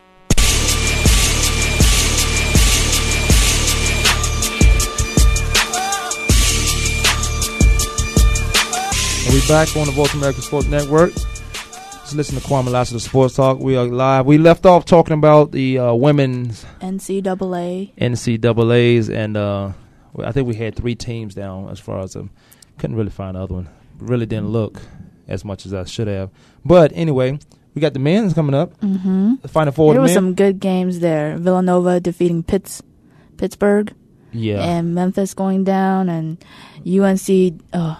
We 9.31 9.39
back 9.47 9.77
on 9.77 9.85
the 9.85 9.93
Voice 9.93 10.13
America 10.13 10.41
Sports 10.41 10.67
Network. 10.67 11.13
Just 11.13 12.15
listen 12.15 12.37
to 12.37 12.45
Kwamie 12.45 12.69
Lassiter 12.69 12.99
Sports 12.99 13.35
Talk. 13.35 13.59
We 13.59 13.77
are 13.77 13.85
live. 13.85 14.25
We 14.25 14.37
left 14.37 14.65
off 14.65 14.83
talking 14.83 15.13
about 15.13 15.53
the 15.53 15.79
uh, 15.79 15.93
women's 15.93 16.65
NCAA. 16.81 17.95
NCAA's, 17.95 19.09
and 19.09 19.37
uh, 19.37 19.71
I 20.21 20.33
think 20.33 20.49
we 20.49 20.55
had 20.55 20.75
three 20.75 20.95
teams 20.95 21.33
down 21.33 21.69
as 21.69 21.79
far 21.79 21.99
as 21.99 22.17
um, 22.17 22.29
couldn't 22.77 22.97
really 22.97 23.09
find 23.09 23.37
the 23.37 23.39
other 23.39 23.53
one. 23.53 23.69
Really 23.99 24.25
didn't 24.25 24.49
look 24.49 24.81
as 25.29 25.45
much 25.45 25.65
as 25.65 25.73
I 25.73 25.85
should 25.85 26.09
have. 26.09 26.29
But 26.65 26.91
anyway, 26.93 27.39
we 27.73 27.79
got 27.79 27.93
the 27.93 27.99
men's 27.99 28.33
coming 28.33 28.53
up. 28.53 28.77
Mm-hmm. 28.81 29.35
The 29.43 29.47
Final 29.47 29.71
Four. 29.71 29.93
There 29.93 30.01
the 30.01 30.09
were 30.09 30.13
some 30.13 30.35
good 30.35 30.59
games 30.59 30.99
there. 30.99 31.37
Villanova 31.37 32.01
defeating 32.01 32.43
Pitts, 32.43 32.81
Pittsburgh. 33.37 33.93
Yeah. 34.33 34.61
And 34.61 34.93
Memphis 34.93 35.33
going 35.33 35.63
down, 35.63 36.09
and 36.09 36.43
UNC 36.85 37.61
uh, 37.71 37.95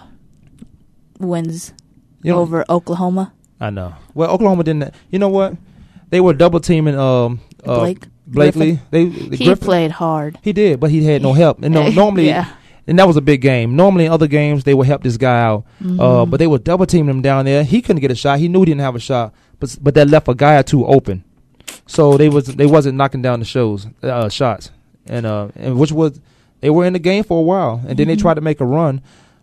wins 1.23 1.73
You 2.23 2.31
know- 2.34 2.39
over 2.39 2.65
Oklahoma. 2.69 3.34
I 3.60 3.69
know. 3.69 3.93
Well, 4.15 4.31
Oklahoma 4.31 4.63
didn't. 4.63 4.93
You 5.12 5.19
know 5.19 5.29
what? 5.29 5.55
They 6.10 6.19
were 6.19 6.34
double 6.34 6.60
teaming 6.60 6.97
um, 6.97 7.39
uh, 7.65 7.79
Blake 7.79 8.07
Blakely. 8.27 8.79
Griffin. 8.79 8.79
They, 8.91 9.05
He 9.38 9.45
Griffin- 9.45 9.65
played 9.65 9.91
hard. 9.91 10.38
He 10.41 10.51
did, 10.53 10.79
but 10.79 10.89
he 10.89 11.03
had 11.05 11.21
no 11.21 11.34
help. 11.34 11.62
And 11.63 11.73
no, 11.73 11.88
normally, 12.01 12.27
Yeah. 12.27 12.47
and 12.88 12.97
that 12.97 13.07
was 13.07 13.17
a 13.17 13.21
big 13.21 13.41
game. 13.41 13.75
Normally, 13.75 14.05
in 14.07 14.12
other 14.12 14.27
games, 14.27 14.63
they 14.63 14.73
would 14.73 14.88
help 14.88 15.03
this 15.03 15.17
guy 15.17 15.41
out, 15.41 15.65
uh, 15.79 15.86
Mhm. 15.86 16.29
but 16.31 16.38
they 16.38 16.47
were 16.47 16.57
double 16.57 16.86
teaming 16.88 17.10
him 17.10 17.21
down 17.21 17.45
there. 17.45 17.63
He 17.63 17.81
couldn't 17.81 18.01
get 18.01 18.10
a 18.12 18.15
shot. 18.15 18.39
He 18.39 18.47
knew 18.47 18.60
he 18.60 18.65
didn't 18.65 18.81
have 18.81 18.95
a 18.95 18.99
shot, 18.99 19.34
but 19.60 19.77
but 19.81 19.93
that 19.93 20.10
left 20.10 20.27
a 20.27 20.34
guy 20.34 20.55
or 20.57 20.63
two 20.63 20.86
open. 20.86 21.23
So 21.86 22.17
they 22.17 22.29
was 22.29 22.45
they 22.47 22.65
wasn't 22.65 22.97
knocking 22.97 23.21
down 23.21 23.39
the 23.39 23.45
shows 23.45 23.86
uh, 24.01 24.27
shots, 24.29 24.71
and 25.07 25.25
uh, 25.25 25.49
and 25.55 25.77
which 25.77 25.91
was 25.91 26.19
they 26.62 26.69
were 26.71 26.86
in 26.86 26.93
the 26.93 26.99
game 26.99 27.23
for 27.23 27.38
a 27.39 27.43
while, 27.43 27.81
and 27.88 27.97
then 27.97 28.07
they 28.07 28.15
Mhm. 28.15 28.21
tried 28.21 28.36
to 28.36 28.41
make 28.41 28.60
a 28.60 28.65
run, 28.65 29.01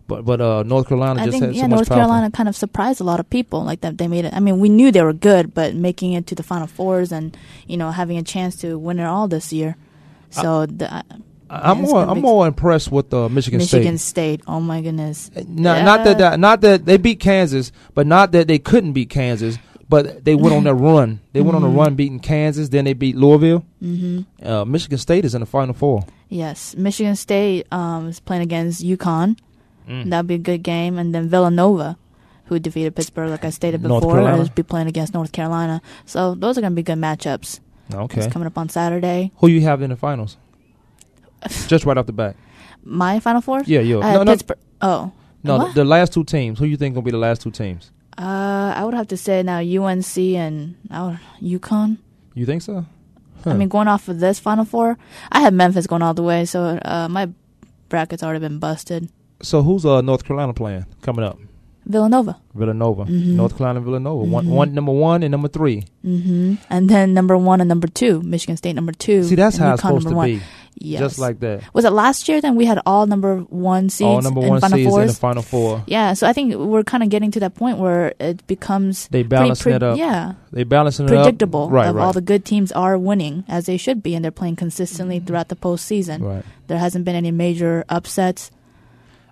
but 0.09 0.25
but 0.25 0.41
uh, 0.41 0.63
North 0.63 0.87
Carolina 0.89 1.21
I 1.21 1.25
just 1.25 1.39
think 1.39 1.45
had 1.45 1.55
yeah, 1.55 1.61
so 1.61 1.67
much 1.69 1.77
North 1.77 1.89
power. 1.89 1.97
Carolina 1.99 2.31
kind 2.31 2.49
of 2.49 2.55
surprised 2.57 2.99
a 2.99 3.05
lot 3.05 3.21
of 3.21 3.29
people 3.29 3.63
like 3.63 3.79
that 3.81 3.97
they 3.97 4.07
made 4.09 4.25
it. 4.25 4.33
I 4.33 4.41
mean, 4.41 4.59
we 4.59 4.67
knew 4.67 4.91
they 4.91 5.01
were 5.03 5.13
good, 5.13 5.53
but 5.53 5.75
making 5.75 6.11
it 6.13 6.27
to 6.27 6.35
the 6.35 6.43
Final 6.43 6.67
Fours 6.67 7.13
and 7.13 7.37
you 7.67 7.77
know 7.77 7.91
having 7.91 8.17
a 8.17 8.23
chance 8.23 8.57
to 8.57 8.77
win 8.77 8.99
it 8.99 9.05
all 9.05 9.29
this 9.29 9.53
year. 9.53 9.77
So 10.31 10.65
the, 10.65 10.93
uh, 10.93 11.01
I'm 11.49 11.81
more 11.81 12.01
I'm 12.03 12.21
more 12.21 12.45
impressed 12.45 12.91
with 12.91 13.13
uh, 13.13 13.29
Michigan, 13.29 13.59
Michigan 13.59 13.61
State. 13.61 13.77
Michigan 13.79 13.97
State. 13.97 14.41
Oh 14.47 14.59
my 14.59 14.81
goodness! 14.81 15.31
Not, 15.47 15.83
not 15.85 16.03
that, 16.03 16.17
that 16.19 16.39
not 16.39 16.61
that 16.61 16.85
they 16.85 16.97
beat 16.97 17.19
Kansas, 17.19 17.71
but 17.95 18.05
not 18.05 18.31
that 18.33 18.47
they 18.47 18.59
couldn't 18.59 18.93
beat 18.93 19.09
Kansas, 19.09 19.57
but 19.89 20.23
they 20.25 20.35
went 20.35 20.53
on 20.55 20.67
a 20.67 20.73
run. 20.89 21.19
They 21.33 21.41
went 21.41 21.55
on 21.55 21.63
a 21.63 21.67
Mhm. 21.67 21.77
run 21.77 21.95
beating 21.95 22.19
Kansas, 22.19 22.69
then 22.69 22.85
they 22.85 22.93
beat 22.93 23.15
Louisville. 23.15 23.65
Mhm. 23.81 24.25
Uh, 24.43 24.65
Michigan 24.65 24.99
State 24.99 25.25
is 25.25 25.33
in 25.33 25.39
the 25.41 25.47
Final 25.47 25.73
Four. 25.73 26.05
Yes, 26.29 26.75
Michigan 26.77 27.15
State 27.15 27.65
um, 27.71 28.07
is 28.09 28.19
playing 28.19 28.43
against 28.43 28.83
UConn. 28.85 29.35
Mm. 29.89 30.09
That'd 30.09 30.27
be 30.27 30.35
a 30.35 30.37
good 30.37 30.63
game, 30.63 30.97
and 30.97 31.13
then 31.13 31.27
Villanova, 31.29 31.97
who 32.45 32.59
defeated 32.59 32.95
Pittsburgh, 32.95 33.29
like 33.29 33.43
I 33.43 33.49
stated 33.49 33.81
before, 33.81 34.19
is 34.39 34.49
be 34.49 34.63
playing 34.63 34.87
against 34.87 35.13
North 35.13 35.31
Carolina. 35.31 35.81
So 36.05 36.35
those 36.35 36.57
are 36.57 36.61
going 36.61 36.73
to 36.73 36.75
be 36.75 36.83
good 36.83 36.97
matchups. 36.99 37.59
Okay. 37.93 38.21
It's 38.21 38.31
coming 38.31 38.45
up 38.45 38.57
on 38.57 38.69
Saturday. 38.69 39.31
Who 39.37 39.47
you 39.47 39.61
have 39.61 39.81
in 39.81 39.89
the 39.89 39.95
finals? 39.95 40.37
Just 41.67 41.85
right 41.85 41.97
off 41.97 42.05
the 42.05 42.13
bat. 42.13 42.35
My 42.83 43.19
Final 43.19 43.41
Four? 43.41 43.63
Yeah, 43.65 43.79
yeah. 43.79 44.03
Have 44.03 44.13
No, 44.13 44.23
no. 44.23 44.31
Pittsburgh. 44.31 44.59
Oh. 44.81 45.11
No, 45.43 45.67
the, 45.67 45.73
the 45.73 45.85
last 45.85 46.13
two 46.13 46.23
teams. 46.23 46.59
Who 46.59 46.65
you 46.65 46.77
think 46.77 46.95
gonna 46.95 47.05
be 47.05 47.11
the 47.11 47.17
last 47.17 47.41
two 47.41 47.51
teams? 47.51 47.91
Uh, 48.17 48.73
I 48.75 48.83
would 48.83 48.93
have 48.93 49.07
to 49.07 49.17
say 49.17 49.41
now 49.43 49.59
UNC 49.59 50.17
and 50.17 50.75
uh, 50.91 51.15
UConn. 51.41 51.97
You 52.33 52.45
think 52.45 52.61
so? 52.61 52.85
I 53.45 53.53
mean, 53.53 53.69
going 53.69 53.87
off 53.87 54.09
of 54.09 54.19
this 54.19 54.37
Final 54.37 54.65
Four, 54.65 54.97
I 55.31 55.39
have 55.39 55.53
Memphis 55.53 55.87
going 55.87 56.01
all 56.01 56.13
the 56.13 56.23
way, 56.23 56.43
so 56.43 56.77
uh, 56.83 57.07
my 57.09 57.29
bracket's 57.87 58.21
already 58.21 58.39
been 58.39 58.59
busted. 58.59 59.09
So 59.41 59.61
who's 59.63 59.85
uh 59.85 60.01
North 60.01 60.23
Carolina 60.25 60.53
playing 60.53 60.85
coming 61.01 61.23
up? 61.25 61.37
Villanova. 61.85 62.37
Villanova, 62.53 63.05
Mhm. 63.05 63.35
North 63.35 63.57
Carolina, 63.57 63.79
Villanova. 63.79 64.23
One, 64.23 64.45
Mhm. 64.45 64.49
one, 64.49 64.73
number 64.75 64.91
one 64.91 65.23
and 65.23 65.31
number 65.31 65.47
three. 65.47 65.85
hmm 66.03 66.55
And 66.69 66.87
then 66.89 67.13
number 67.15 67.35
one 67.35 67.61
and 67.61 67.67
number 67.67 67.87
two, 67.87 68.21
Michigan 68.21 68.57
State 68.57 68.75
number 68.75 68.91
two. 68.91 69.23
See, 69.23 69.33
that's 69.35 69.57
how 69.57 69.73
it's 69.73 69.81
supposed 69.81 70.07
to 70.07 70.13
one. 70.15 70.27
be. 70.27 70.41
Yes. 70.81 70.99
Just 71.01 71.19
like 71.19 71.39
that. 71.39 71.61
Was 71.73 71.83
it 71.85 71.91
last 71.91 72.29
year? 72.29 72.39
Then 72.41 72.55
we 72.55 72.65
had 72.65 72.79
all 72.85 73.07
number 73.07 73.39
one 73.49 73.89
seeds. 73.89 74.05
All 74.07 74.21
number 74.21 74.39
one 74.39 74.61
Final 74.61 74.77
seeds 74.77 74.95
in 74.95 75.07
the 75.07 75.13
Final 75.13 75.41
Four. 75.41 75.81
Yeah, 75.87 76.13
so 76.13 76.27
I 76.27 76.31
think 76.31 76.53
we're 76.55 76.83
kind 76.83 77.01
of 77.03 77.09
getting 77.09 77.31
to 77.31 77.39
that 77.41 77.55
point 77.55 77.79
where 77.79 78.13
it 78.19 78.45
becomes 78.47 79.07
They 79.09 79.23
balance 79.23 79.61
pre- 79.63 79.73
it 79.73 79.81
up. 79.83 79.97
Yeah, 79.97 80.33
They 80.53 80.63
balancing 80.63 81.07
it 81.07 81.09
predictable. 81.09 81.65
up. 81.65 81.71
Right, 81.71 81.87
of 81.89 81.95
right. 81.95 82.05
all 82.05 82.13
the 82.13 82.21
good 82.21 82.45
teams 82.45 82.71
are 82.71 82.97
winning 82.97 83.43
as 83.49 83.65
they 83.65 83.75
should 83.77 84.03
be, 84.03 84.13
and 84.15 84.23
they're 84.23 84.31
playing 84.31 84.55
consistently 84.57 85.19
throughout 85.19 85.49
the 85.49 85.55
postseason. 85.57 86.21
Right. 86.21 86.43
There 86.67 86.77
hasn't 86.77 87.03
been 87.03 87.15
any 87.15 87.31
major 87.31 87.83
upsets. 87.89 88.51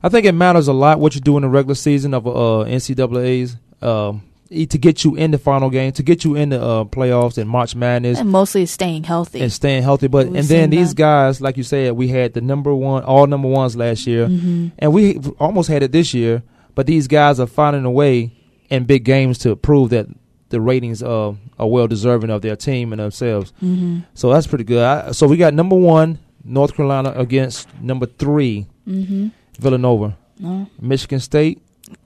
I 0.04 0.10
think 0.10 0.26
it 0.26 0.34
matters 0.34 0.68
a 0.68 0.74
lot 0.74 1.00
what 1.00 1.16
you 1.16 1.22
do 1.22 1.38
in 1.38 1.42
the 1.44 1.50
regular 1.50 1.76
season 1.76 2.14
of 2.14 2.28
uh, 2.28 2.66
NCAA's 2.68 3.58
um, 3.82 4.22
to 4.50 4.78
get 4.78 5.04
you 5.04 5.16
in 5.16 5.32
the 5.32 5.38
final 5.38 5.70
game, 5.70 5.92
to 5.94 6.04
get 6.04 6.24
you 6.24 6.36
in 6.36 6.50
the 6.50 6.62
uh, 6.62 6.84
playoffs 6.86 7.38
and 7.38 7.50
March 7.50 7.76
Madness 7.76 8.18
And 8.20 8.30
mostly 8.30 8.66
staying 8.66 9.04
healthy. 9.04 9.42
and 9.42 9.52
staying 9.52 9.84
healthy. 9.84 10.08
But 10.08 10.28
We've 10.28 10.36
and 10.40 10.48
then 10.48 10.70
these 10.70 10.90
that. 10.90 10.96
guys, 10.96 11.42
like 11.42 11.58
you 11.58 11.64
said, 11.64 11.94
we 11.94 12.08
had 12.08 12.34
the 12.34 12.42
number 12.42 12.74
one, 12.74 13.04
all 13.04 13.28
number 13.28 13.48
ones 13.50 13.76
last 13.76 14.08
year, 14.08 14.28
Mhm. 14.28 14.72
and 14.80 14.94
we 14.94 15.18
almost 15.40 15.68
had 15.70 15.84
it 15.84 15.92
this 15.92 16.14
year. 16.14 16.44
But 16.76 16.86
these 16.86 17.08
guys 17.08 17.40
are 17.40 17.48
finding 17.48 17.84
a 17.86 17.92
way 17.92 18.32
in 18.70 18.84
big 18.86 19.04
games 19.04 19.38
to 19.40 19.56
prove 19.56 19.90
that 19.90 20.08
the 20.50 20.62
ratings 20.62 21.02
uh, 21.04 21.34
are 21.60 21.68
well 21.68 21.88
deserving 21.88 22.30
of 22.30 22.42
their 22.42 22.56
team 22.56 22.94
and 22.94 23.00
themselves. 23.02 23.52
Mhm. 23.64 24.04
So 24.14 24.32
that's 24.32 24.48
pretty 24.48 24.64
good. 24.64 24.84
I, 24.84 25.12
so 25.12 25.28
we 25.28 25.36
got 25.38 25.54
number 25.56 25.76
one 25.76 26.20
North 26.46 26.74
Carolina 26.76 27.14
against 27.18 27.68
number 27.82 28.06
three 28.06 28.68
Mhm. 28.88 29.32
Villanova, 29.60 30.18
No. 30.40 30.68
Michigan 30.80 31.20
State. 31.20 31.62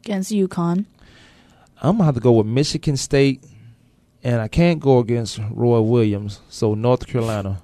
Against 0.06 0.32
UConn. 0.32 0.86
I'm 1.82 1.94
gonna 1.98 2.04
have 2.06 2.16
to 2.16 2.22
go 2.22 2.34
with 2.34 2.46
Michigan 2.48 2.96
State, 2.98 3.44
and 4.24 4.40
I 4.40 4.48
can't 4.48 4.80
go 4.80 5.00
against 5.00 5.40
Roy 5.50 5.82
Williams. 5.82 6.40
So 6.50 6.76
North 6.76 7.08
Carolina, 7.08 7.62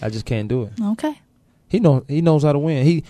I 0.00 0.08
just 0.10 0.24
can't 0.24 0.48
do 0.48 0.62
it. 0.64 0.72
Okay. 0.80 1.20
He 1.68 1.80
know 1.80 2.04
he 2.08 2.20
knows 2.20 2.44
how 2.44 2.52
to 2.52 2.58
win. 2.58 2.84
He, 2.86 3.02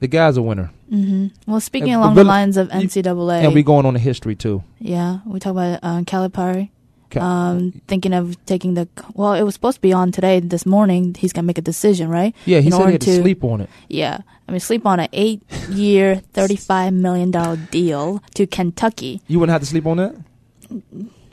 the 0.00 0.08
guy's 0.08 0.36
a 0.38 0.42
winner. 0.42 0.70
hmm 0.88 1.26
Well, 1.46 1.60
speaking 1.60 1.90
And 1.92 2.02
along 2.02 2.14
the 2.14 2.24
lines 2.24 2.56
of 2.56 2.68
NCAA, 2.70 3.44
and 3.44 3.54
we 3.54 3.62
going 3.62 3.84
on 3.84 3.92
the 3.94 4.00
history 4.00 4.34
too. 4.34 4.62
yeah, 4.78 5.18
we 5.26 5.38
talk 5.38 5.50
about 5.52 5.78
uh, 5.82 6.00
Calipari. 6.02 6.70
Ca- 7.12 7.20
um, 7.20 7.80
thinking 7.86 8.12
of 8.12 8.36
taking 8.46 8.74
the 8.74 8.88
well, 9.14 9.34
it 9.34 9.42
was 9.42 9.54
supposed 9.54 9.76
to 9.76 9.80
be 9.80 9.92
on 9.92 10.10
today. 10.12 10.40
This 10.40 10.66
morning, 10.66 11.14
he's 11.18 11.32
gonna 11.32 11.46
make 11.46 11.58
a 11.58 11.62
decision, 11.62 12.08
right? 12.08 12.34
Yeah, 12.46 12.60
he 12.60 12.66
In 12.66 12.72
said 12.72 12.86
he 12.86 12.92
had 12.92 13.00
to 13.02 13.20
sleep 13.22 13.44
on 13.44 13.60
it. 13.60 13.70
Yeah, 13.88 14.18
I 14.48 14.52
mean, 14.52 14.60
sleep 14.60 14.84
on 14.86 14.98
an 15.00 15.08
eight-year, 15.12 16.22
thirty-five 16.32 16.92
million 16.92 17.30
dollar 17.30 17.56
deal 17.70 18.22
to 18.34 18.46
Kentucky. 18.46 19.20
You 19.28 19.38
wouldn't 19.38 19.52
have 19.52 19.62
to 19.62 19.66
sleep 19.68 19.86
on 19.86 19.96
that. 19.98 20.14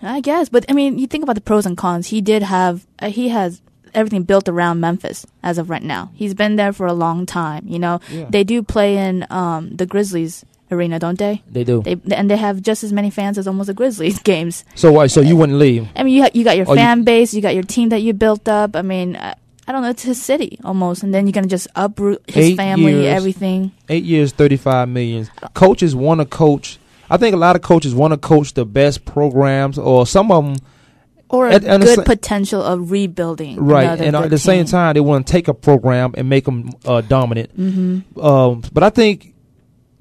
I 0.02 0.22
guess, 0.22 0.50
but 0.50 0.66
I 0.70 0.74
mean, 0.74 0.98
you 0.98 1.08
think 1.08 1.24
about 1.24 1.36
the 1.36 1.42
pros 1.42 1.66
and 1.66 1.78
cons. 1.78 2.08
He 2.08 2.22
did 2.22 2.42
have, 2.44 2.86
uh, 3.00 3.10
he 3.10 3.30
has 3.30 3.62
everything 3.94 4.24
built 4.24 4.48
around 4.48 4.80
Memphis 4.80 5.26
as 5.44 5.58
of 5.58 5.70
right 5.70 5.84
now. 5.84 6.12
He's 6.14 6.34
been 6.34 6.56
there 6.56 6.72
for 6.72 6.88
a 6.88 6.94
long 6.94 7.26
time. 7.26 7.66
You 7.68 7.80
know, 7.80 8.00
Yeah. 8.12 8.28
they 8.30 8.44
do 8.44 8.64
play 8.64 8.98
in 8.98 9.26
um, 9.30 9.76
the 9.76 9.86
Grizzlies 9.86 10.46
arena, 10.72 11.00
don't 11.00 11.18
they? 11.20 11.42
They 11.50 11.64
do. 11.64 11.82
They 11.82 11.98
and 12.12 12.30
they 12.30 12.38
have 12.38 12.62
just 12.62 12.84
as 12.84 12.92
many 12.94 13.10
fans 13.10 13.38
as 13.38 13.48
almost 13.48 13.68
the 13.68 13.74
Grizzlies 13.74 14.20
games. 14.24 14.64
So 14.76 14.92
why? 14.92 15.08
So 15.08 15.22
you 15.22 15.36
wouldn't 15.36 15.58
leave? 15.60 15.88
I 15.96 16.04
mean, 16.04 16.14
you 16.16 16.24
ha- 16.24 16.30
you 16.34 16.44
got 16.44 16.58
your 16.58 16.66
Oh, 16.68 16.74
you- 16.74 16.78
fan 16.78 17.04
base, 17.04 17.34
you 17.34 17.42
got 17.42 17.54
your 17.56 17.64
team 17.64 17.90
that 17.90 18.02
you 18.02 18.14
built 18.14 18.48
up. 18.48 18.76
I 18.76 18.82
mean, 18.82 19.16
I, 19.16 19.36
I 19.68 19.72
don't 19.72 19.82
know, 19.84 19.90
it's 19.90 20.04
his 20.04 20.22
city 20.22 20.60
almost, 20.64 21.04
and 21.04 21.14
then 21.14 21.28
you're 21.28 21.32
gonna 21.34 21.48
just 21.48 21.68
uproot 21.76 22.24
his 22.28 22.50
Eight 22.50 22.56
family, 22.58 22.94
years. 22.94 23.06
everything. 23.18 23.72
Eight 23.88 24.04
years, 24.04 24.32
thirty-five 24.32 24.90
million. 24.90 25.28
Coaches 25.54 25.96
want 25.96 26.22
to 26.22 26.26
coach. 26.26 26.80
I 27.10 27.18
think 27.18 27.34
a 27.34 27.38
lot 27.38 27.56
of 27.56 27.62
coaches 27.62 27.94
want 27.96 28.14
to 28.14 28.18
coach 28.18 28.54
the 28.54 28.66
best 28.66 29.06
programs, 29.06 29.78
or 29.78 30.06
some 30.08 30.32
of 30.32 30.44
them. 30.46 30.56
Or 31.32 31.48
a 31.48 31.54
At- 31.54 31.62
good 31.62 32.06
potential 32.06 32.64
of 32.64 32.90
rebuilding. 32.90 33.64
Right, 33.64 34.02
and 34.02 34.16
at 34.16 34.32
the 34.32 34.40
same 34.40 34.66
time, 34.66 34.96
they 34.96 35.00
want 35.00 35.28
to 35.28 35.32
take 35.32 35.48
a 35.48 35.54
program 35.54 36.16
and 36.18 36.28
make 36.28 36.46
them 36.46 36.72
uh, 36.86 37.02
dominant. 37.02 37.56
Mhm. 37.56 38.24
Um, 38.24 38.64
but 38.74 38.82
I 38.82 38.90
think 38.90 39.36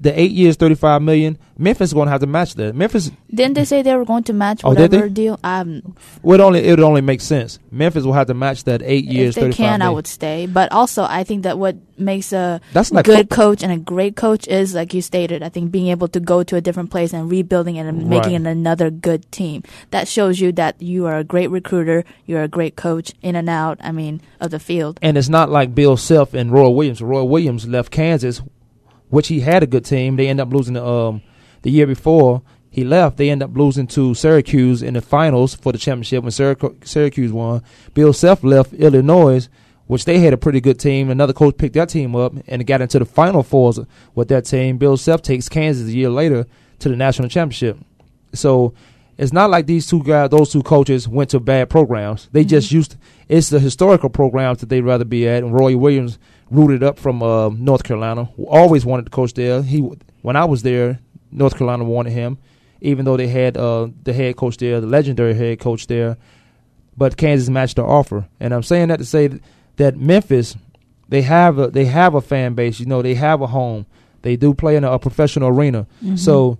the 0.01 0.17
eight 0.19 0.31
years, 0.31 0.55
thirty-five 0.55 1.01
million, 1.01 1.37
Memphis 1.57 1.89
is 1.89 1.93
going 1.93 2.05
to 2.05 2.11
have 2.11 2.21
to 2.21 2.27
match 2.27 2.53
that. 2.55 2.73
Memphis, 2.73 3.11
Didn't 3.33 3.55
they 3.55 3.65
say 3.65 3.81
they 3.81 3.93
were 3.95 4.05
going 4.05 4.23
to 4.23 4.33
match 4.33 4.61
Oh, 4.63 4.73
did 4.73 4.91
they? 4.91 4.97
whatever 4.97 5.09
deal? 5.13 5.39
Um, 5.43 5.95
would 6.23 6.39
only 6.39 6.59
it 6.65 6.69
would 6.71 6.79
only 6.79 7.01
make 7.01 7.19
sense. 7.19 7.59
Memphis 7.69 8.05
will 8.05 8.13
have 8.13 8.27
to 8.27 8.33
match 8.33 8.63
that 8.63 8.81
eight 8.83 9.03
years, 9.05 9.35
if 9.35 9.43
they 9.43 9.51
can, 9.51 9.81
I 9.81 9.89
would 9.89 10.07
stay. 10.07 10.45
But 10.45 10.71
also, 10.71 11.03
I 11.03 11.23
think 11.25 11.43
that 11.43 11.59
what 11.59 11.75
makes 11.97 12.31
a 12.31 12.61
That's 12.71 12.93
like 12.93 13.05
good 13.05 13.29
fo- 13.29 13.35
coach 13.35 13.61
and 13.61 13.73
a 13.73 13.77
great 13.77 14.15
coach 14.15 14.47
is, 14.47 14.73
like 14.73 14.93
you 14.93 15.01
stated, 15.01 15.43
I 15.43 15.49
think 15.49 15.69
being 15.69 15.87
able 15.87 16.07
to 16.09 16.21
go 16.21 16.43
to 16.43 16.55
a 16.55 16.61
different 16.61 16.91
place 16.91 17.11
and 17.11 17.29
rebuilding 17.29 17.75
it 17.75 17.85
and 17.85 18.07
making 18.07 18.31
Right. 18.31 18.41
it 18.41 18.47
another 18.47 18.89
good 18.89 19.29
team. 19.33 19.63
That 19.91 20.07
shows 20.07 20.39
you 20.39 20.53
that 20.53 20.81
you 20.81 21.07
are 21.07 21.17
a 21.17 21.25
great 21.25 21.49
recruiter, 21.49 22.05
you're 22.25 22.43
a 22.43 22.47
great 22.47 22.77
coach, 22.77 23.11
in 23.21 23.35
and 23.35 23.49
out. 23.49 23.79
I 23.81 23.91
mean, 23.91 24.21
of 24.39 24.51
the 24.51 24.59
field. 24.59 24.97
And 25.01 25.17
it's 25.17 25.27
not 25.27 25.49
like 25.49 25.75
Bill 25.75 25.97
Self 25.97 26.33
and 26.33 26.53
Roy 26.53 26.69
Williams. 26.69 27.01
Roy 27.01 27.23
Williams 27.25 27.67
left 27.67 27.91
Kansas, 27.91 28.41
which 29.09 29.27
he 29.27 29.41
had 29.41 29.63
a 29.63 29.67
good 29.67 29.85
team. 29.85 30.15
They 30.15 30.27
end 30.27 30.39
up 30.39 30.51
losing 30.51 30.75
the, 30.75 30.85
um, 30.85 31.21
the 31.61 31.71
year 31.71 31.87
before 31.87 32.41
he 32.69 32.83
left. 32.83 33.17
They 33.17 33.29
end 33.29 33.43
up 33.43 33.55
losing 33.55 33.87
to 33.87 34.13
Syracuse 34.13 34.81
in 34.81 34.93
the 34.93 35.01
finals 35.01 35.55
for 35.55 35.71
the 35.71 35.77
championship 35.77 36.23
when 36.23 36.31
Syracuse 36.31 37.31
won. 37.31 37.63
Bill 37.93 38.13
Self 38.13 38.43
left 38.43 38.73
Illinois, 38.73 39.49
which 39.87 40.05
they 40.05 40.19
had 40.19 40.33
a 40.33 40.37
pretty 40.37 40.61
good 40.61 40.79
team. 40.79 41.09
Another 41.09 41.33
coach 41.33 41.57
picked 41.57 41.73
that 41.73 41.89
team 41.89 42.15
up 42.15 42.33
and 42.47 42.65
got 42.67 42.81
into 42.81 42.99
the 42.99 43.05
final 43.05 43.43
fours 43.43 43.79
with 44.13 44.27
that 44.29 44.45
team. 44.45 44.77
Bill 44.77 44.97
Self 44.97 45.21
takes 45.21 45.49
Kansas 45.49 45.87
a 45.87 45.91
year 45.91 46.09
later 46.09 46.45
to 46.79 46.89
the 46.89 46.95
national 46.95 47.29
championship. 47.29 47.77
So 48.33 48.73
it's 49.17 49.33
not 49.33 49.49
like 49.49 49.65
these 49.65 49.87
two 49.87 50.03
guys, 50.03 50.29
those 50.29 50.51
two 50.51 50.63
coaches, 50.63 51.07
went 51.07 51.31
to 51.31 51.39
bad 51.39 51.69
programs. 51.69 52.29
They 52.31 52.45
just 52.45 52.71
used 52.71 52.95
it's 53.27 53.49
the 53.49 53.59
historical 53.59 54.09
programs 54.09 54.59
that 54.59 54.69
they'd 54.69 54.81
rather 54.81 55.05
be 55.05 55.27
at. 55.27 55.43
And 55.43 55.53
Roy 55.53 55.75
Williams 55.75 56.17
rooted 56.51 56.83
up 56.83 56.97
from 56.99 57.21
uh, 57.21 57.49
North 57.49 57.83
Carolina, 57.83 58.29
always 58.47 58.85
wanted 58.85 59.05
to 59.05 59.11
coach 59.11 59.33
there. 59.33 59.61
He 59.61 59.79
when 60.21 60.35
I 60.35 60.45
was 60.45 60.63
there, 60.63 60.99
North 61.31 61.57
Carolina 61.57 61.83
wanted 61.83 62.11
him, 62.11 62.37
even 62.81 63.05
though 63.05 63.17
they 63.17 63.27
had 63.27 63.57
uh, 63.57 63.87
the 64.03 64.13
head 64.13 64.35
coach 64.35 64.57
there, 64.57 64.81
the 64.81 64.87
legendary 64.87 65.33
head 65.33 65.59
coach 65.59 65.87
there. 65.87 66.17
But 66.97 67.15
Kansas 67.17 67.49
matched 67.49 67.77
the 67.77 67.83
offer, 67.83 68.27
and 68.39 68.53
I'm 68.53 68.63
saying 68.63 68.89
that 68.89 68.97
to 68.97 69.05
say 69.05 69.29
that, 69.77 69.95
Memphis, 69.95 70.57
they 71.07 71.21
have 71.21 71.57
a 71.57 71.67
they 71.69 71.85
have 71.85 72.13
a 72.15 72.21
fan 72.21 72.55
base. 72.55 72.79
You 72.79 72.85
know, 72.87 73.01
they 73.01 73.13
have 73.15 73.41
a 73.41 73.47
home. 73.47 73.85
They 74.21 74.35
do 74.35 74.53
play 74.53 74.75
in 74.75 74.83
a, 74.83 74.91
a 74.91 74.99
professional 74.99 75.47
arena. 75.49 75.87
Mhm. 76.03 76.19
So 76.19 76.57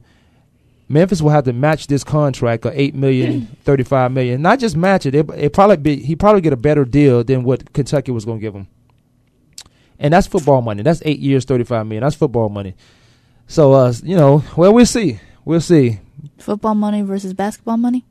Memphis 0.88 1.22
will 1.22 1.30
have 1.32 1.44
to 1.44 1.54
match 1.54 1.88
this 1.88 2.04
contract 2.06 2.66
of 2.66 2.74
eight 2.76 2.96
million, 2.96 3.48
thirty-five 3.64 4.12
million. 4.14 4.42
Not 4.42 4.60
just 4.60 4.78
match 4.78 5.06
it. 5.06 5.14
It, 5.14 5.30
it 5.32 5.52
probably 5.54 5.78
be 5.78 5.98
he 5.98 6.16
probably 6.16 6.42
get 6.42 6.54
a 6.54 6.58
better 6.58 6.86
deal 6.86 7.24
than 7.24 7.44
what 7.44 7.74
Kentucky 7.74 8.12
was 8.12 8.24
going 8.24 8.40
to 8.40 8.42
give 8.42 8.54
him. 8.56 8.68
And 10.00 10.14
that's 10.14 10.28
football 10.28 10.62
money. 10.62 10.82
That's 10.82 11.02
eight 11.06 11.20
years, 11.20 11.44
thirty-five 11.46 11.86
million. 11.86 12.04
That's 12.04 12.16
football 12.16 12.50
money. 12.50 12.76
So 13.48 13.74
uh, 13.74 13.94
you 14.04 14.16
know, 14.16 14.44
well, 14.56 14.74
we'll 14.74 14.86
see. 14.86 15.20
We'll 15.46 15.62
see. 15.62 16.00
Football 16.38 16.76
money 16.76 17.02
versus 17.02 17.34
basketball 17.34 17.78
money 17.78 18.06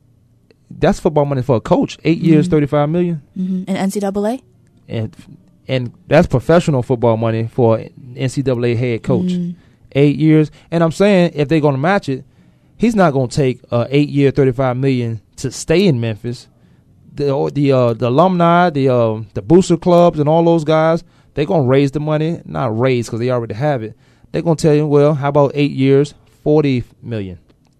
That's 0.69 0.99
football 0.99 1.25
money 1.25 1.41
for 1.41 1.55
a 1.57 1.61
coach. 1.61 1.97
8 2.03 2.17
years, 2.19 2.47
Mhm. 2.47 2.51
thirty-five 2.51 2.89
million, 2.89 3.21
mm-hmm. 3.37 3.63
and 3.67 3.91
NCAA. 3.91 4.41
and 4.87 5.15
and 5.67 5.91
that's 6.07 6.27
professional 6.27 6.81
football 6.83 7.17
money 7.17 7.47
for 7.47 7.79
NCAA 8.15 8.75
head 8.75 9.03
coach. 9.03 9.31
Mhm. 9.33 9.55
Eight 9.93 10.17
years, 10.17 10.51
and 10.71 10.83
I'm 10.83 10.91
saying 10.91 11.31
if 11.33 11.47
they're 11.47 11.59
going 11.59 11.73
to 11.75 11.79
match 11.81 12.09
it, 12.09 12.23
he's 12.77 12.95
not 12.95 13.13
going 13.13 13.29
to 13.29 13.35
take 13.35 13.61
uh, 13.71 13.85
eight 13.89 14.09
year, 14.09 14.29
thirty-five 14.31 14.77
million 14.77 15.21
to 15.37 15.49
stay 15.51 15.87
in 15.87 15.99
Memphis. 15.99 16.47
The 17.15 17.51
the 17.53 17.71
uh, 17.71 17.93
the 17.93 18.09
alumni, 18.09 18.69
the 18.69 18.89
uh, 18.89 19.21
the 19.33 19.41
booster 19.41 19.77
clubs, 19.77 20.19
and 20.19 20.29
all 20.29 20.43
those 20.43 20.63
guys, 20.63 21.03
they're 21.33 21.45
going 21.45 21.63
to 21.63 21.67
raise 21.67 21.91
the 21.91 21.99
money. 21.99 22.41
Not 22.45 22.77
raise 22.77 23.07
because 23.07 23.19
they 23.19 23.29
already 23.31 23.53
have 23.55 23.83
it. 23.83 23.95
They're 24.31 24.41
going 24.41 24.57
to 24.57 24.61
tell 24.61 24.75
you, 24.75 24.85
well, 24.87 25.13
how 25.15 25.29
about 25.29 25.51
eight 25.55 25.71
years, 25.71 26.13
forty 26.43 26.83
million, 27.01 27.39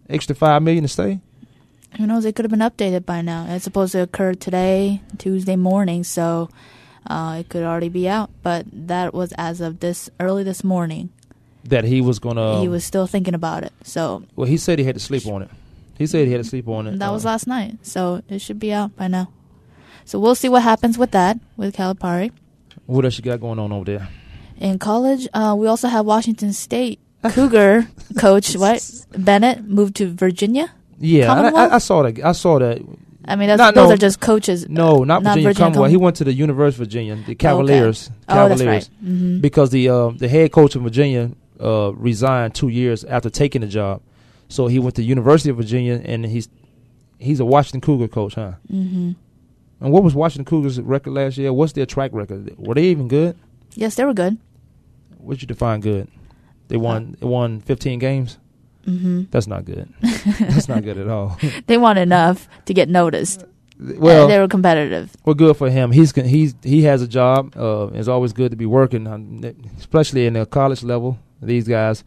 extra 0.09 0.35
five 0.35 0.61
million 0.63 0.83
to 0.83 0.87
stay? 0.87 1.19
Who 1.97 2.05
knows? 2.07 2.25
It 2.25 2.35
could 2.35 2.45
have 2.45 2.51
been 2.51 2.59
updated 2.59 3.05
by 3.05 3.21
now. 3.21 3.45
It's 3.49 3.63
supposed 3.63 3.93
to 3.93 4.01
occur 4.03 4.33
today, 4.35 5.01
Tuesday 5.17 5.55
morning, 5.55 6.03
so 6.03 6.49
uh, 7.07 7.37
it 7.39 7.49
could 7.49 7.63
already 7.63 7.89
be 7.89 8.07
out. 8.07 8.29
But 8.43 8.65
that 8.71 9.13
was 9.13 9.33
as 9.37 9.59
of 9.61 9.79
this 9.79 10.09
early 10.19 10.43
this 10.43 10.63
morning. 10.63 11.09
That 11.65 11.83
he 11.83 11.99
was 12.01 12.19
going 12.19 12.37
to. 12.37 12.59
he 12.61 12.67
was 12.67 12.83
still 12.85 13.05
thinking 13.07 13.33
about 13.33 13.63
it. 13.63 13.73
So 13.83 14.23
Well, 14.35 14.47
he 14.47 14.57
said 14.57 14.79
he 14.79 14.85
had 14.85 14.95
to 14.95 15.01
sleep 15.01 15.25
on 15.27 15.41
it. 15.41 15.49
He 15.97 16.07
said 16.07 16.25
he 16.25 16.31
had 16.31 16.41
to 16.43 16.47
sleep 16.49 16.67
on 16.67 16.87
it. 16.87 16.97
that 16.99 17.11
was 17.11 17.25
Uh, 17.25 17.29
last 17.29 17.45
night. 17.47 17.77
So 17.81 18.21
it 18.29 18.39
should 18.39 18.59
be 18.59 18.71
out 18.71 18.95
by 18.95 19.07
now. 19.07 19.29
So 20.05 20.19
we'll 20.19 20.35
see 20.35 20.47
what 20.49 20.63
happens 20.63 20.97
with 20.97 21.11
that 21.11 21.37
with 21.57 21.75
Calipari. 21.75 22.31
What 22.89 23.05
else 23.05 23.17
you 23.17 23.23
got 23.23 23.39
going 23.39 23.59
on 23.59 23.71
over 23.71 23.85
there? 23.85 24.07
In 24.57 24.79
college, 24.79 25.27
uh, 25.33 25.55
we 25.57 25.67
also 25.67 25.87
have 25.87 26.05
Washington 26.05 26.53
State 26.53 26.99
Cougar 27.23 27.87
coach 28.17 28.55
what 28.55 28.83
Bennett 29.17 29.63
moved 29.63 29.95
to 29.97 30.11
Virginia. 30.13 30.71
Yeah, 30.99 31.31
I, 31.31 31.49
I, 31.49 31.75
I 31.75 31.77
saw 31.77 32.03
that. 32.03 32.19
I 32.23 32.31
saw 32.33 32.59
that. 32.59 32.81
I 33.25 33.35
mean, 33.35 33.47
that's, 33.47 33.59
Not- 33.59 33.75
those 33.75 33.89
no. 33.89 33.93
are 33.93 33.97
just 33.97 34.19
coaches. 34.19 34.67
No, 34.67 35.03
not, 35.03 35.21
Not 35.21 35.35
Virginia, 35.35 35.49
Virginia 35.49 35.53
Commonwealth. 35.65 35.91
He 35.91 35.97
went 35.97 36.15
to 36.17 36.23
the 36.23 36.33
University 36.33 36.81
of 36.81 36.87
Virginia, 36.87 37.15
the 37.15 37.35
Cavaliers. 37.35 38.09
Oh, 38.27 38.49
that's 38.49 38.59
Cavaliers. 38.61 38.89
right. 39.01 39.05
Mhm. 39.11 39.41
Because 39.41 39.69
the 39.69 39.87
uh, 39.89 40.09
the 40.09 40.27
head 40.27 40.51
coach 40.51 40.75
of 40.75 40.81
Virginia 40.81 41.31
uh, 41.63 41.91
resigned 41.93 42.55
two 42.55 42.69
years 42.69 43.03
after 43.05 43.29
taking 43.29 43.61
the 43.61 43.67
job, 43.67 44.01
so 44.49 44.65
he 44.67 44.79
went 44.79 44.95
to 44.95 45.03
University 45.03 45.51
of 45.51 45.57
Virginia, 45.57 46.01
and 46.03 46.25
he's 46.25 46.49
he's 47.19 47.39
a 47.39 47.45
Washington 47.45 47.81
Cougar 47.81 48.07
coach, 48.07 48.33
huh? 48.35 48.53
hmm 48.69 49.11
And 49.81 49.91
what 49.91 50.03
was 50.03 50.13
Washington 50.15 50.45
Cougars' 50.45 50.79
record 50.81 51.11
last 51.13 51.37
year? 51.37 51.53
What's 51.53 51.73
their 51.73 51.85
track 51.85 52.11
record? 52.13 52.53
Were 52.57 52.75
they 52.75 52.85
even 52.85 53.07
good? 53.07 53.37
Yes, 53.75 53.95
they 53.95 54.03
were 54.05 54.13
good. 54.13 54.37
What 55.17 55.41
you 55.41 55.47
define 55.47 55.79
good? 55.79 56.07
They 56.67 56.77
won. 56.77 57.15
They 57.19 57.25
won 57.25 57.61
15 57.61 57.99
games. 57.99 58.37
hmm 58.85 59.23
That's 59.31 59.47
not 59.47 59.65
good. 59.65 59.87
That's 60.39 60.67
not 60.67 60.83
good 60.83 60.97
at 60.97 61.07
all. 61.07 61.37
They 61.67 61.77
won 61.77 61.97
enough 61.97 62.47
to 62.65 62.73
get 62.73 62.89
noticed. 62.89 63.43
Well, 63.79 64.25
Uh, 64.25 64.27
they 64.27 64.37
were 64.39 64.47
competitive. 64.49 65.15
Well, 65.25 65.35
good 65.35 65.55
for 65.55 65.69
him. 65.69 65.91
He's 65.93 66.11
he's 66.13 66.53
he 66.63 66.81
has 66.83 67.01
a 67.01 67.07
job. 67.07 67.55
Uh, 67.55 67.87
it's 67.93 68.09
always 68.09 68.33
good 68.33 68.51
to 68.51 68.57
be 68.57 68.65
working, 68.65 69.07
on, 69.07 69.41
especially 69.77 70.25
in 70.25 70.33
the 70.33 70.45
college 70.45 70.83
level. 70.83 71.17
These 71.41 71.67
guys, 71.69 72.03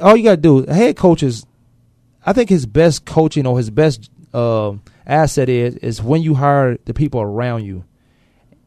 all 0.00 0.16
you 0.16 0.24
got 0.24 0.36
to 0.36 0.64
do. 0.64 0.64
Head 0.64 0.96
coach 0.96 1.22
is, 1.22 1.44
I 2.24 2.32
think 2.32 2.48
his 2.48 2.64
best 2.64 3.04
coaching 3.04 3.46
or 3.46 3.58
his 3.58 3.68
best 3.68 4.10
uh, 4.32 4.72
asset 5.06 5.48
is 5.48 5.76
is 5.76 6.02
when 6.02 6.22
you 6.22 6.34
hire 6.34 6.76
the 6.84 6.94
people 6.94 7.20
around 7.20 7.64
you. 7.64 7.84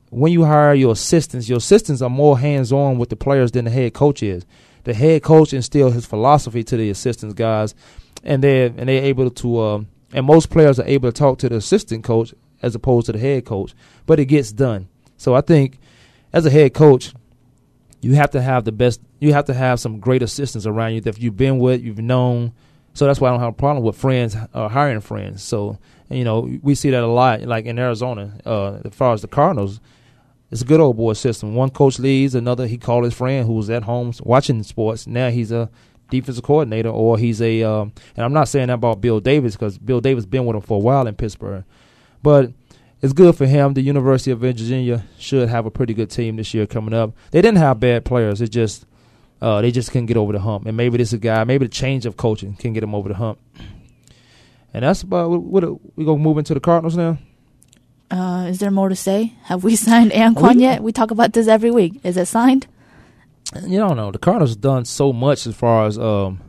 When 0.10 0.32
you 0.32 0.46
hire 0.46 0.74
your 0.74 0.94
assistants, 0.94 1.50
your 1.50 1.58
assistants 1.58 2.02
are 2.02 2.10
more 2.10 2.40
hands 2.40 2.72
on 2.72 2.98
with 2.98 3.10
the 3.10 3.18
players 3.18 3.52
than 3.52 3.66
the 3.66 3.72
head 3.72 3.94
coach 3.94 4.24
is. 4.24 4.46
The 4.86 4.94
head 4.94 5.22
coach 5.22 5.52
instills 5.54 5.94
his 5.94 6.06
philosophy 6.06 6.64
to 6.64 6.78
the 6.78 6.90
assistants 6.90 7.34
guys, 7.34 7.76
and 8.24 8.42
they 8.42 8.68
and 8.68 8.88
they're 8.88 9.04
able 9.04 9.30
to. 9.30 9.60
Um, 9.60 9.88
and 10.14 10.26
most 10.26 10.50
players 10.50 10.80
are 10.80 10.88
able 10.88 11.12
to 11.12 11.18
talk 11.18 11.40
to 11.40 11.50
the 11.50 11.58
assistant 11.58 12.06
coach 12.06 12.34
as 12.62 12.74
opposed 12.74 13.08
to 13.08 13.12
the 13.12 13.20
head 13.20 13.46
coach, 13.46 13.74
but 14.06 14.20
it 14.20 14.26
gets 14.26 14.54
done. 14.54 14.88
So 15.18 15.36
I 15.36 15.42
think 15.42 15.80
as 16.32 16.46
a 16.46 16.50
head 16.50 16.74
coach, 16.74 17.14
you 18.02 18.16
have 18.16 18.32
to 18.32 18.42
have 18.42 18.64
the 18.64 18.72
best. 18.72 19.02
You 19.20 19.34
have 19.34 19.46
to 19.46 19.54
have 19.54 19.80
some 19.80 20.00
great 20.00 20.24
assistants 20.24 20.66
around 20.66 20.94
you 20.94 21.02
that 21.02 21.20
you've 21.20 21.38
been 21.38 21.60
with, 21.60 21.82
you've 21.82 22.00
known. 22.00 22.54
So 22.98 23.06
that's 23.06 23.22
why 23.22 23.28
I 23.28 23.32
don't 23.32 23.42
have 23.42 23.50
a 23.50 23.54
problem 23.54 23.86
with 23.86 23.96
friends 23.96 24.36
uh, 24.56 24.68
hiring 24.70 25.02
friends. 25.02 25.44
So 25.44 25.78
you 26.10 26.24
know 26.24 26.50
we 26.64 26.74
see 26.74 26.90
that 26.90 27.04
a 27.04 27.06
lot, 27.06 27.44
like 27.44 27.66
in 27.66 27.78
Arizona. 27.78 28.34
Uh, 28.44 28.80
as 28.84 28.96
far 28.96 29.14
as 29.14 29.22
the 29.22 29.28
Cardinals, 29.28 29.80
it's 30.50 30.64
a 30.64 30.66
good 30.66 30.80
old 30.80 30.98
boy 30.98 31.14
system. 31.14 31.54
One 31.54 31.70
coach 31.70 32.00
leaves, 32.00 32.34
another 32.34 32.66
he 32.66 32.80
called 32.80 33.04
his 33.04 33.14
friend 33.14 33.46
who 33.46 33.54
was 33.54 33.70
at 33.70 33.84
home 33.84 34.14
watching 34.22 34.64
sports. 34.64 35.06
Now 35.06 35.30
he's 35.30 35.52
a 35.52 35.70
defensive 36.10 36.44
coordinator, 36.44 36.90
or 36.90 37.20
he's 37.20 37.40
a. 37.40 37.62
Um, 37.62 37.94
and 38.16 38.26
I'm 38.26 38.34
not 38.34 38.48
saying 38.48 38.70
that 38.70 38.74
about 38.74 39.00
Bill 39.00 39.20
Davis 39.20 39.56
because 39.56 39.78
Bill 39.78 40.02
Davis 40.02 40.26
been 40.26 40.48
with 40.48 40.56
him 40.56 40.64
for 40.64 40.78
a 40.78 40.84
while 40.84 41.06
in 41.06 41.14
Pittsburgh, 41.14 41.66
but 42.24 42.52
it's 43.04 43.14
good 43.14 43.36
for 43.36 43.46
him. 43.46 43.76
The 43.76 43.82
University 43.82 44.32
of 44.32 44.40
Virginia 44.40 45.06
should 45.20 45.50
have 45.50 45.68
a 45.68 45.72
pretty 45.72 45.94
good 45.94 46.10
team 46.10 46.38
this 46.38 46.52
year 46.52 46.66
coming 46.66 46.96
up. 46.96 47.14
They 47.30 47.44
didn't 47.44 47.60
have 47.60 47.80
bad 47.80 48.06
players. 48.06 48.42
It 48.42 48.50
just 48.50 48.88
uh, 49.42 49.62
they 49.62 49.72
just 49.72 49.92
couldn't 49.92 50.08
get 50.08 50.18
over 50.18 50.34
the 50.34 50.40
hump. 50.40 50.66
And 50.66 50.76
maybe 50.78 50.98
this 50.98 51.10
is 51.10 51.14
a 51.14 51.18
guy. 51.20 51.44
Maybe 51.44 51.66
the 51.66 51.72
change 51.72 52.06
of 52.06 52.18
coaching 52.18 52.56
can 52.56 52.74
get 52.74 52.84
him 52.84 52.96
over 52.96 53.10
the 53.10 53.16
hump. 53.16 53.40
And 54.74 54.84
that's 54.84 55.02
about 55.04 55.30
what, 55.30 55.42
what 55.42 55.80
we 55.96 56.06
gonna 56.06 56.18
move 56.18 56.38
into 56.38 56.54
the 56.54 56.60
Cardinals 56.60 56.98
now. 56.98 57.18
Uh, 58.10 58.46
is 58.50 58.60
there 58.60 58.72
more 58.72 58.90
to 58.90 58.96
say? 58.96 59.34
Have 59.44 59.64
we 59.64 59.76
signed 59.88 60.12
Anquan 60.12 60.56
We- 60.56 60.62
yet? 60.62 60.84
We 60.84 60.92
talk 60.92 61.12
about 61.12 61.34
this 61.34 61.48
every 61.48 61.72
week. 61.72 62.00
Is 62.04 62.18
it 62.18 62.28
signed? 62.28 62.68
You 63.66 63.80
don't 63.80 63.96
know. 63.96 64.12
The 64.12 64.20
Cardinals 64.20 64.56
done 64.58 64.86
so 64.86 65.14
much 65.14 65.48
as 65.48 65.56
far 65.56 65.86
as 65.88 65.98
um, 65.98 66.42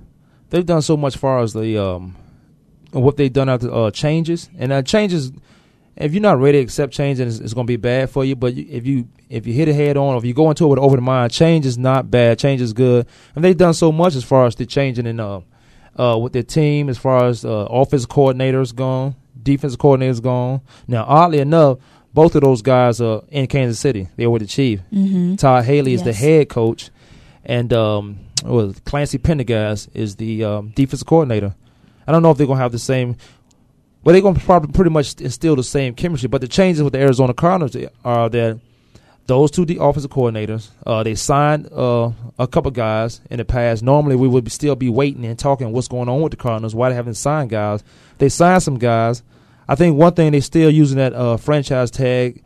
they've 0.51 0.67
done 0.67 0.83
so 0.83 0.97
much 0.97 1.15
as 1.15 1.21
far 1.21 1.41
as 1.41 1.53
the 1.53 1.79
um, 1.83 2.17
what 2.91 3.17
they've 3.17 3.33
done 3.33 3.49
after 3.49 3.73
uh, 3.73 3.91
changes 3.93 4.51
and 4.59 4.73
uh, 4.73 4.83
changes. 4.83 5.31
If 6.01 6.13
you're 6.13 6.23
not 6.23 6.39
ready 6.39 6.59
to 6.59 6.65
accept 6.65 6.93
change, 6.93 7.19
then 7.19 7.29
it's, 7.29 7.39
it's 7.39 7.55
going 7.55 7.67
to 7.67 7.71
be 7.71 7.77
bad 7.77 8.11
for 8.11 8.25
you. 8.25 8.37
But 8.37 8.55
you, 8.55 8.67
if 8.69 8.87
you 8.87 9.09
if 9.29 9.47
you 9.47 9.53
hit 9.53 9.69
it 9.69 9.75
head 9.75 9.97
on, 9.97 10.15
or 10.15 10.19
if 10.19 10.25
you 10.25 10.33
go 10.33 10.49
into 10.49 10.65
it 10.65 10.69
with 10.69 10.79
over 10.79 10.97
the 10.97 11.03
mind, 11.03 11.33
change 11.33 11.67
is 11.67 11.77
not 11.77 12.11
bad. 12.11 12.39
Change 12.39 12.61
is 12.61 12.73
good, 12.73 13.07
and 13.35 13.45
they've 13.45 13.57
done 13.57 13.75
so 13.75 13.91
much 13.91 14.15
as 14.15 14.25
far 14.25 14.47
as 14.47 14.55
the 14.55 14.67
changing 14.67 15.07
in 15.07 15.21
uh, 15.21 15.41
uh 15.99 16.19
with 16.19 16.33
their 16.33 16.43
team, 16.43 16.89
as 16.89 16.99
far 16.99 17.27
as 17.27 17.45
uh, 17.45 17.67
offensive 17.71 18.09
coordinators 18.09 18.75
gone, 18.75 19.17
defensive 19.43 19.81
coordinators 19.81 20.23
gone. 20.23 20.61
Now, 20.87 21.05
oddly 21.05 21.41
enough, 21.41 21.79
both 22.15 22.35
of 22.37 22.43
those 22.43 22.63
guys 22.63 23.01
are 23.01 23.23
in 23.29 23.47
Kansas 23.49 23.79
City. 23.79 24.09
They 24.17 24.27
were 24.27 24.39
the 24.39 24.47
chief. 24.47 24.81
Mm-hmm. 24.93 25.37
Todd 25.37 25.65
Haley 25.65 25.95
is 25.95 26.05
the 26.05 26.13
head 26.13 26.49
coach, 26.49 26.91
and 27.45 27.73
um, 27.73 28.21
well, 28.45 28.73
Clancy 28.85 29.19
Pendergast 29.19 29.89
is 29.95 30.17
the 30.17 30.45
um, 30.45 30.69
defensive 30.77 31.07
coordinator. 31.07 31.55
I 32.07 32.13
don't 32.13 32.23
know 32.23 32.31
if 32.31 32.39
they're 32.39 32.47
gonna 32.47 32.61
have 32.61 32.73
the 32.73 32.79
same. 32.79 33.17
Well, 34.09 34.15
they're 34.15 34.23
gonna 34.23 34.41
probably 34.41 34.73
pretty 34.73 34.91
much 34.91 35.21
instill 35.21 35.55
the 35.55 35.63
same 35.63 35.93
chemistry. 35.93 36.29
But 36.29 36.41
the 36.41 36.49
changes 36.49 36.83
with 36.83 36.95
the 36.95 36.99
Arizona 36.99 37.35
Cardinals 37.35 37.77
are 38.03 38.31
that 38.31 38.59
those 39.27 39.51
two 39.51 39.67
the 39.67 39.83
offensive 39.83 40.11
coordinators, 40.11 40.71
uh, 40.87 41.03
they 41.03 41.15
signed 41.15 41.71
uh, 41.71 42.13
a 42.39 42.47
couple 42.47 42.71
guys 42.71 43.21
in 43.29 43.37
the 43.37 43.45
past. 43.45 43.83
Normally, 43.83 44.17
we 44.17 44.27
would 44.27 44.45
be 44.45 44.51
still 44.51 44.77
be 44.77 44.89
waiting 44.89 45.27
and 45.27 45.39
talking 45.39 45.73
what's 45.73 45.89
going 45.89 46.09
on 46.09 46.23
with 46.23 46.31
the 46.31 46.39
Cardinals. 46.39 46.75
Why 46.75 46.89
they 46.89 46.95
haven't 46.95 47.17
signed 47.17 47.51
guys? 47.51 47.85
They 48.17 48.31
signed 48.31 48.63
some 48.63 48.79
guys. 48.79 49.23
I 49.69 49.75
think 49.75 49.99
one 49.99 50.15
thing 50.15 50.33
they're 50.33 50.41
still 50.41 50.71
using 50.71 50.97
that 50.97 51.13
uh, 51.13 51.37
franchise 51.37 51.91
tag 51.91 52.43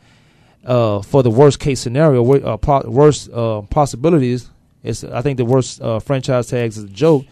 uh, 0.65 1.01
for 1.03 1.23
the 1.23 1.31
worst 1.31 1.61
case 1.61 1.79
scenario, 1.79 2.29
uh, 2.29 2.83
worst 2.87 3.31
uh, 3.31 3.61
possibilities. 3.71 4.51
It's 4.83 5.05
I 5.05 5.23
think 5.23 5.37
the 5.37 5.45
worst 5.45 5.81
franchise 6.03 6.49
tags 6.49 6.77
is 6.77 6.83
a 6.83 6.89
joke, 6.89 7.25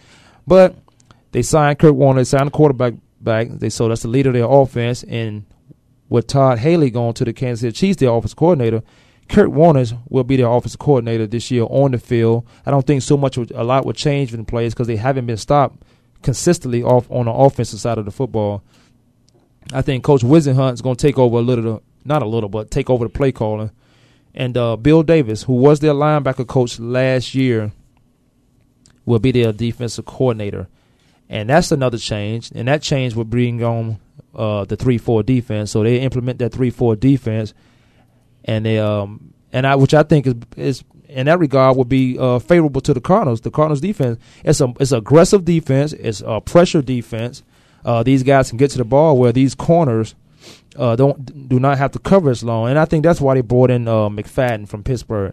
but 0.46 0.76
they 1.32 1.42
signed 1.42 1.80
Kurt 1.80 1.96
Warner, 1.96 2.20
they 2.20 2.24
signed 2.24 2.46
a 2.46 2.52
quarterback 2.52 2.94
back. 3.20 3.48
They 3.48 3.70
so 3.70 3.88
that's 3.88 4.02
the 4.02 4.08
leader 4.08 4.30
of 4.30 4.34
their 4.34 4.50
offense, 4.50 5.02
and 5.04 5.44
with 6.08 6.26
Todd 6.26 6.58
Haley 6.58 6.90
going 6.90 7.14
to 7.14 7.24
the 7.24 7.32
Kansas 7.32 7.60
City 7.60 7.72
Chiefs, 7.72 7.96
their 7.98 8.10
offensive 8.10 8.36
coordinator, 8.36 8.82
Kurt 9.28 9.52
Warner's 9.52 9.94
will 10.08 10.24
be 10.24 10.36
their 10.36 10.48
offensive 10.48 10.80
coordinator 10.80 11.26
this 11.26 11.50
year 11.50 11.64
on 11.70 11.92
the 11.92 11.98
field. 11.98 12.46
I 12.66 12.72
don't 12.72 12.86
think 12.86 13.02
so 13.02 13.16
much 13.16 13.36
a 13.36 13.62
lot 13.62 13.86
would 13.86 13.96
change 13.96 14.32
in 14.34 14.40
the 14.40 14.44
plays 14.44 14.74
because 14.74 14.88
they 14.88 14.96
haven't 14.96 15.26
been 15.26 15.36
stopped 15.36 15.82
consistently 16.22 16.82
off 16.82 17.08
on 17.10 17.26
the 17.26 17.32
offensive 17.32 17.78
side 17.78 17.98
of 17.98 18.04
the 18.04 18.10
football. 18.10 18.62
I 19.72 19.82
think 19.82 20.02
Coach 20.02 20.22
Whisenhunt 20.22 20.74
is 20.74 20.82
going 20.82 20.96
to 20.96 21.06
take 21.06 21.16
over 21.16 21.38
a 21.38 21.42
little, 21.42 21.82
not 22.04 22.22
a 22.22 22.26
little, 22.26 22.48
but 22.48 22.70
take 22.70 22.90
over 22.90 23.04
the 23.04 23.10
play 23.10 23.30
calling. 23.30 23.70
And 24.34 24.56
uh, 24.56 24.76
Bill 24.76 25.02
Davis, 25.02 25.44
who 25.44 25.54
was 25.54 25.80
their 25.80 25.94
linebacker 25.94 26.46
coach 26.46 26.80
last 26.80 27.34
year, 27.34 27.72
will 29.04 29.18
be 29.20 29.30
their 29.30 29.52
defensive 29.52 30.06
coordinator. 30.06 30.68
And 31.30 31.48
that's 31.48 31.70
another 31.70 31.96
change. 31.96 32.50
And 32.54 32.66
that 32.66 32.82
change 32.82 33.14
will 33.14 33.24
bring 33.24 33.62
on 33.62 34.00
uh, 34.34 34.64
the 34.64 34.76
three 34.76 34.98
four 34.98 35.22
defense. 35.22 35.70
So 35.70 35.84
they 35.84 36.00
implement 36.00 36.40
that 36.40 36.52
three 36.52 36.70
four 36.70 36.96
defense, 36.96 37.54
and 38.44 38.66
they 38.66 38.78
um 38.78 39.32
and 39.52 39.64
I 39.66 39.76
which 39.76 39.94
I 39.94 40.02
think 40.02 40.26
is 40.26 40.34
is 40.56 40.84
in 41.08 41.26
that 41.26 41.38
regard 41.38 41.76
would 41.76 41.88
be 41.88 42.18
uh, 42.18 42.40
favorable 42.40 42.80
to 42.82 42.92
the 42.92 43.00
Cardinals. 43.00 43.40
The 43.40 43.50
Cardinals 43.50 43.80
defense 43.80 44.18
it's 44.44 44.60
a 44.60 44.74
it's 44.80 44.92
aggressive 44.92 45.44
defense. 45.44 45.92
It's 45.92 46.20
a 46.26 46.40
pressure 46.40 46.82
defense. 46.82 47.44
Uh, 47.84 48.02
these 48.02 48.24
guys 48.24 48.48
can 48.50 48.58
get 48.58 48.72
to 48.72 48.78
the 48.78 48.84
ball 48.84 49.16
where 49.16 49.32
these 49.32 49.54
corners 49.54 50.16
uh, 50.76 50.96
don't 50.96 51.48
do 51.48 51.60
not 51.60 51.78
have 51.78 51.92
to 51.92 52.00
cover 52.00 52.30
as 52.30 52.42
long. 52.42 52.70
And 52.70 52.78
I 52.78 52.86
think 52.86 53.04
that's 53.04 53.20
why 53.20 53.34
they 53.34 53.40
brought 53.40 53.70
in 53.70 53.86
uh, 53.86 54.08
McFadden 54.08 54.68
from 54.68 54.82
Pittsburgh. 54.82 55.32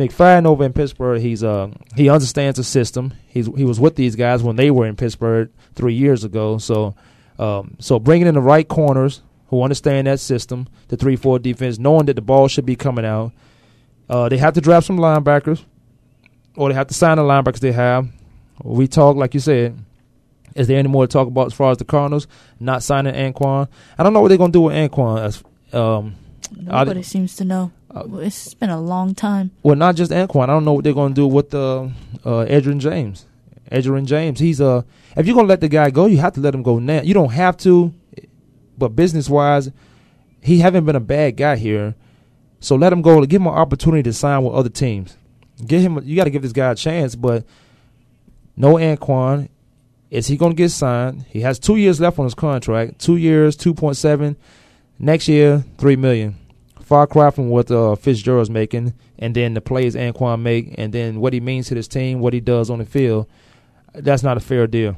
McFadden 0.00 0.46
over 0.46 0.64
in 0.64 0.72
Pittsburgh, 0.72 1.20
he's 1.20 1.44
uh 1.44 1.70
he 1.94 2.08
understands 2.08 2.56
the 2.56 2.64
system. 2.64 3.12
He's 3.28 3.46
he 3.54 3.64
was 3.64 3.78
with 3.78 3.96
these 3.96 4.16
guys 4.16 4.42
when 4.42 4.56
they 4.56 4.70
were 4.70 4.86
in 4.86 4.96
Pittsburgh 4.96 5.50
three 5.74 5.94
years 5.94 6.24
ago. 6.24 6.58
So 6.58 6.94
um 7.38 7.76
so 7.80 7.98
bringing 7.98 8.26
in 8.26 8.34
the 8.34 8.40
right 8.40 8.66
corners 8.66 9.20
who 9.48 9.62
understand 9.62 10.06
that 10.06 10.20
system, 10.20 10.68
the 10.88 10.96
three 10.96 11.16
four 11.16 11.38
defense, 11.38 11.78
knowing 11.78 12.06
that 12.06 12.14
the 12.14 12.22
ball 12.22 12.48
should 12.48 12.64
be 12.64 12.76
coming 12.76 13.04
out. 13.04 13.32
Uh, 14.08 14.28
they 14.28 14.38
have 14.38 14.54
to 14.54 14.60
draft 14.60 14.86
some 14.86 14.98
linebackers, 14.98 15.62
or 16.56 16.68
they 16.68 16.74
have 16.74 16.88
to 16.88 16.94
sign 16.94 17.16
the 17.16 17.22
linebackers 17.22 17.60
they 17.60 17.72
have. 17.72 18.08
We 18.64 18.88
talk 18.88 19.16
like 19.16 19.34
you 19.34 19.40
said. 19.40 19.78
Is 20.56 20.66
there 20.66 20.78
any 20.78 20.88
more 20.88 21.06
to 21.06 21.12
talk 21.12 21.28
about 21.28 21.46
as 21.46 21.52
far 21.52 21.70
as 21.70 21.78
the 21.78 21.84
Cardinals 21.84 22.26
not 22.58 22.82
signing 22.82 23.14
Anquan? 23.14 23.68
I 23.96 24.02
don't 24.02 24.12
know 24.12 24.20
what 24.20 24.28
they're 24.28 24.38
gonna 24.38 24.52
do 24.52 24.62
with 24.62 24.74
Anquan. 24.74 25.22
As, 25.22 25.44
um, 25.72 26.16
Nobody 26.50 27.02
seems 27.04 27.36
to 27.36 27.44
know. 27.44 27.70
It's 27.92 28.54
been 28.54 28.70
a 28.70 28.80
long 28.80 29.14
time. 29.14 29.50
well, 29.62 29.76
not 29.76 29.96
just 29.96 30.12
Anquan. 30.12 30.44
I 30.44 30.46
don't 30.46 30.64
know 30.64 30.74
what 30.74 30.84
they're 30.84 30.92
going 30.94 31.12
to 31.12 31.20
do 31.20 31.26
with 31.26 31.54
uh, 31.54 31.82
uh, 32.24 32.46
Edgerrin 32.46 32.78
James. 32.78 33.26
Edgerrin 33.70 34.06
James. 34.06 34.38
He's 34.38 34.60
uh, 34.60 34.82
if 35.16 35.26
you're 35.26 35.34
going 35.34 35.46
to 35.46 35.50
let 35.50 35.60
the 35.60 35.68
guy 35.68 35.90
go, 35.90 36.06
you 36.06 36.18
have 36.18 36.34
to 36.34 36.40
let 36.40 36.54
him 36.54 36.62
go 36.62 36.78
now. 36.78 37.02
You 37.02 37.14
don't 37.14 37.32
have 37.32 37.56
to, 37.58 37.92
but 38.78 38.90
business 38.90 39.28
wise, 39.28 39.70
he 40.40 40.58
haven't 40.58 40.84
been 40.84 40.96
a 40.96 41.00
bad 41.00 41.36
guy 41.36 41.56
here. 41.56 41.94
So 42.60 42.76
let 42.76 42.92
him 42.92 43.02
go. 43.02 43.24
Give 43.24 43.40
him 43.40 43.46
an 43.46 43.54
opportunity 43.54 44.02
to 44.04 44.12
sign 44.12 44.44
with 44.44 44.54
other 44.54 44.68
teams. 44.68 45.16
Get 45.66 45.80
him. 45.80 45.98
You 46.04 46.16
got 46.16 46.24
to 46.24 46.30
give 46.30 46.42
this 46.42 46.52
guy 46.52 46.70
a 46.70 46.74
chance. 46.74 47.14
But 47.14 47.44
no 48.56 48.74
Anquan. 48.74 49.48
Is 50.10 50.26
he 50.26 50.36
going 50.36 50.52
to 50.52 50.56
get 50.56 50.70
signed? 50.70 51.24
He 51.28 51.40
has 51.42 51.60
two 51.60 51.76
years 51.76 52.00
left 52.00 52.18
on 52.18 52.24
his 52.24 52.34
contract. 52.34 52.98
Two 52.98 53.16
years, 53.16 53.56
two 53.56 53.74
point 53.74 53.96
seven. 53.96 54.36
Next 54.98 55.28
year, 55.28 55.64
three 55.78 55.96
million. 55.96 56.36
Far 56.90 57.06
cry 57.06 57.30
from 57.30 57.50
what 57.50 57.70
uh, 57.70 57.94
Fitzgerald's 57.94 58.50
making, 58.50 58.94
and 59.16 59.32
then 59.32 59.54
the 59.54 59.60
plays 59.60 59.94
Anquan 59.94 60.42
make, 60.42 60.74
and 60.76 60.92
then 60.92 61.20
what 61.20 61.32
he 61.32 61.38
means 61.38 61.68
to 61.68 61.74
this 61.76 61.86
team, 61.86 62.18
what 62.18 62.32
he 62.32 62.40
does 62.40 62.68
on 62.68 62.80
the 62.80 62.84
field. 62.84 63.28
That's 63.94 64.24
not 64.24 64.36
a 64.36 64.40
fair 64.40 64.66
deal. 64.66 64.96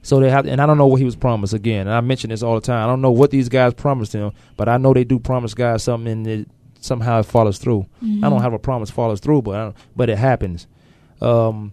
So 0.00 0.20
they 0.20 0.30
have, 0.30 0.46
and 0.46 0.58
I 0.58 0.64
don't 0.64 0.78
know 0.78 0.86
what 0.86 0.96
he 0.96 1.04
was 1.04 1.14
promised 1.14 1.52
again. 1.52 1.86
And 1.86 1.94
I 1.94 2.00
mention 2.00 2.30
this 2.30 2.42
all 2.42 2.54
the 2.54 2.62
time. 2.62 2.82
I 2.82 2.86
don't 2.90 3.02
know 3.02 3.10
what 3.10 3.30
these 3.30 3.50
guys 3.50 3.74
promised 3.74 4.14
him, 4.14 4.32
but 4.56 4.70
I 4.70 4.78
know 4.78 4.94
they 4.94 5.04
do 5.04 5.18
promise 5.18 5.52
guys 5.52 5.82
something, 5.82 6.10
and 6.10 6.26
it, 6.26 6.48
somehow 6.80 7.20
it 7.20 7.24
follows 7.26 7.58
through. 7.58 7.84
Mhm. 8.02 8.24
I 8.24 8.30
don't 8.30 8.40
have 8.40 8.54
a 8.54 8.58
promise 8.58 8.88
follows 8.88 9.20
through, 9.20 9.42
but 9.42 9.54
I 9.54 9.64
don't, 9.64 9.76
but 9.94 10.08
it 10.08 10.16
happens. 10.16 10.66
Um, 11.20 11.72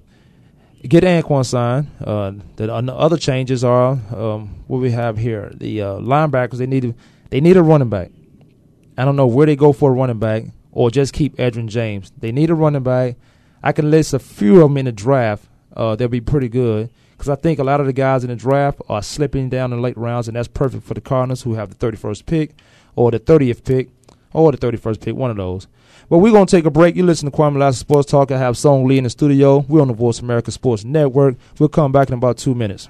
get 0.85 1.05
Anquan 1.05 1.45
signed. 1.45 1.87
Uh, 2.03 2.33
the 2.57 2.73
uh, 2.75 2.81
other 2.91 3.15
changes 3.15 3.63
are 3.63 3.91
um, 4.13 4.49
what 4.67 4.79
we 4.81 4.91
have 4.91 5.17
here. 5.17 5.49
The 5.55 5.81
uh, 5.81 5.93
linebackers 5.99 6.57
they 6.57 6.67
need 6.67 6.81
to, 6.81 6.93
they 7.29 7.39
need 7.39 7.55
a 7.55 7.63
running 7.63 7.87
back. 7.87 8.11
I 8.97 9.05
don't 9.05 9.15
know 9.15 9.27
where 9.27 9.45
they 9.45 9.55
go 9.55 9.73
for 9.73 9.91
a 9.91 9.93
running 9.93 10.19
back 10.19 10.43
or 10.71 10.91
just 10.91 11.13
keep 11.13 11.35
Edgerrin 11.37 11.67
James. 11.67 12.11
They 12.17 12.31
need 12.31 12.49
a 12.49 12.55
running 12.55 12.83
back. 12.83 13.15
I 13.61 13.71
can 13.71 13.89
list 13.89 14.13
a 14.13 14.19
few 14.19 14.55
of 14.55 14.69
them 14.69 14.77
in 14.77 14.85
the 14.85 14.91
draft. 14.91 15.45
Uh, 15.75 15.95
they'll 15.95 16.07
be 16.07 16.21
pretty 16.21 16.49
good 16.49 16.89
because 17.11 17.29
I 17.29 17.35
think 17.35 17.59
a 17.59 17.63
lot 17.63 17.79
of 17.79 17.85
the 17.85 17.93
guys 17.93 18.23
in 18.23 18.29
the 18.29 18.35
draft 18.35 18.81
are 18.89 19.01
slipping 19.01 19.49
down 19.49 19.71
in 19.73 19.81
late 19.81 19.97
rounds, 19.97 20.27
and 20.27 20.35
that's 20.35 20.47
perfect 20.47 20.83
for 20.83 20.93
the 20.93 21.01
Cardinals 21.01 21.43
who 21.43 21.53
have 21.53 21.69
the 21.69 21.75
31st 21.75 22.25
pick 22.25 22.51
or 22.95 23.11
the 23.11 23.19
30th 23.19 23.63
pick 23.63 23.89
or 24.33 24.51
the 24.51 24.57
31st 24.57 25.01
pick, 25.01 25.15
one 25.15 25.31
of 25.31 25.37
those. 25.37 25.67
But 26.09 26.17
we're 26.17 26.31
going 26.31 26.45
to 26.45 26.55
take 26.55 26.65
a 26.65 26.71
break. 26.71 26.95
You 26.95 27.05
listen 27.05 27.31
to 27.31 27.35
Kwamie 27.35 27.57
Lassiter 27.57 27.79
Sports 27.79 28.11
Talk. 28.11 28.31
I 28.31 28.37
have 28.37 28.57
Song 28.57 28.85
Lee 28.85 28.97
in 28.97 29.05
the 29.05 29.09
studio. 29.09 29.59
We're 29.59 29.81
on 29.81 29.87
the 29.87 29.93
Voice 29.93 30.19
America 30.19 30.51
Sports 30.51 30.83
Network. 30.83 31.35
We'll 31.59 31.69
come 31.69 31.91
back 31.91 32.09
in 32.09 32.13
about 32.13 32.37
two 32.37 32.53
minutes. 32.53 32.89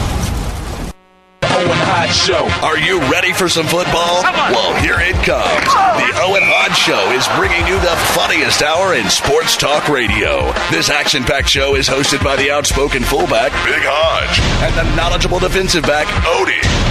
Owen 1.61 1.77
Hodge 1.77 2.15
Show. 2.15 2.49
Are 2.65 2.79
you 2.79 2.99
ready 3.11 3.33
for 3.33 3.47
some 3.47 3.67
football? 3.67 4.23
Well, 4.49 4.73
here 4.81 4.97
it 4.97 5.13
comes. 5.21 5.69
The 6.01 6.09
Owen 6.25 6.41
Hodge 6.41 6.75
Show 6.75 7.11
is 7.13 7.27
bringing 7.37 7.67
you 7.67 7.79
the 7.79 7.95
funniest 8.17 8.63
hour 8.63 8.95
in 8.95 9.07
sports 9.11 9.55
talk 9.55 9.87
radio. 9.87 10.51
This 10.71 10.89
action 10.89 11.23
packed 11.23 11.49
show 11.49 11.75
is 11.75 11.87
hosted 11.87 12.23
by 12.23 12.35
the 12.35 12.49
outspoken 12.49 13.03
fullback, 13.03 13.51
Big 13.63 13.83
Hodge, 13.85 14.41
and 14.65 14.73
the 14.73 14.95
knowledgeable 14.95 15.37
defensive 15.37 15.83
back, 15.83 16.07
Odie. 16.25 16.90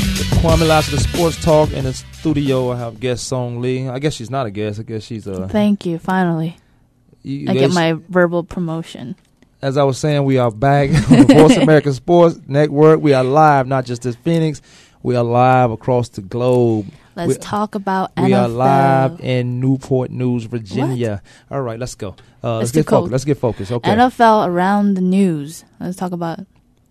Kwamie 0.41 0.67
Lassiter 0.67 0.99
Sports 0.99 1.39
Talk 1.43 1.71
in 1.71 1.83
the 1.83 1.93
studio. 1.93 2.71
I 2.71 2.77
have 2.77 2.99
guest 2.99 3.27
Song 3.27 3.61
Lee. 3.61 3.87
I 3.87 3.99
guess 3.99 4.15
she's 4.15 4.31
not 4.31 4.47
a 4.47 4.49
guest. 4.49 4.79
I 4.79 4.83
guess 4.83 5.03
she's 5.03 5.27
a. 5.27 5.47
Thank 5.47 5.85
you. 5.85 5.99
Finally, 5.99 6.57
you- 7.21 7.47
I 7.47 7.53
get 7.53 7.71
my 7.71 7.93
verbal 8.09 8.43
promotion. 8.43 9.15
As 9.61 9.77
I 9.77 9.83
was 9.83 9.99
saying, 9.99 10.23
we 10.23 10.39
are 10.39 10.49
back 10.49 10.89
on 11.11 11.27
the 11.27 11.33
Voice 11.35 11.57
America 11.57 11.93
Sports 11.93 12.39
Network. 12.47 13.01
We 13.01 13.13
are 13.13 13.23
live, 13.23 13.67
not 13.67 13.85
just 13.85 14.03
in 14.07 14.13
Phoenix. 14.13 14.63
We 15.03 15.15
are 15.15 15.23
live 15.23 15.69
across 15.69 16.09
the 16.09 16.21
globe. 16.21 16.87
Let's 17.15 17.33
we, 17.33 17.35
talk 17.35 17.75
about 17.75 18.11
We 18.17 18.33
are 18.33 18.47
live 18.47 19.19
in 19.21 19.59
Newport 19.59 20.09
News, 20.09 20.45
Virginia. 20.45 21.21
All 21.51 21.61
right, 21.61 21.77
let's 21.77 21.93
go. 21.93 22.15
Uh, 22.43 22.57
let's, 22.57 22.61
Let's 22.61 22.71
get 22.71 22.89
focused. 22.89 23.11
Let's 23.11 23.25
get 23.25 23.37
focused. 23.37 23.71
Okay. 23.71 23.91
NFL 23.91 24.47
around 24.47 24.95
the 24.95 25.01
news. 25.01 25.65
Let's 25.79 25.97
talk 25.97 26.13
about 26.13 26.39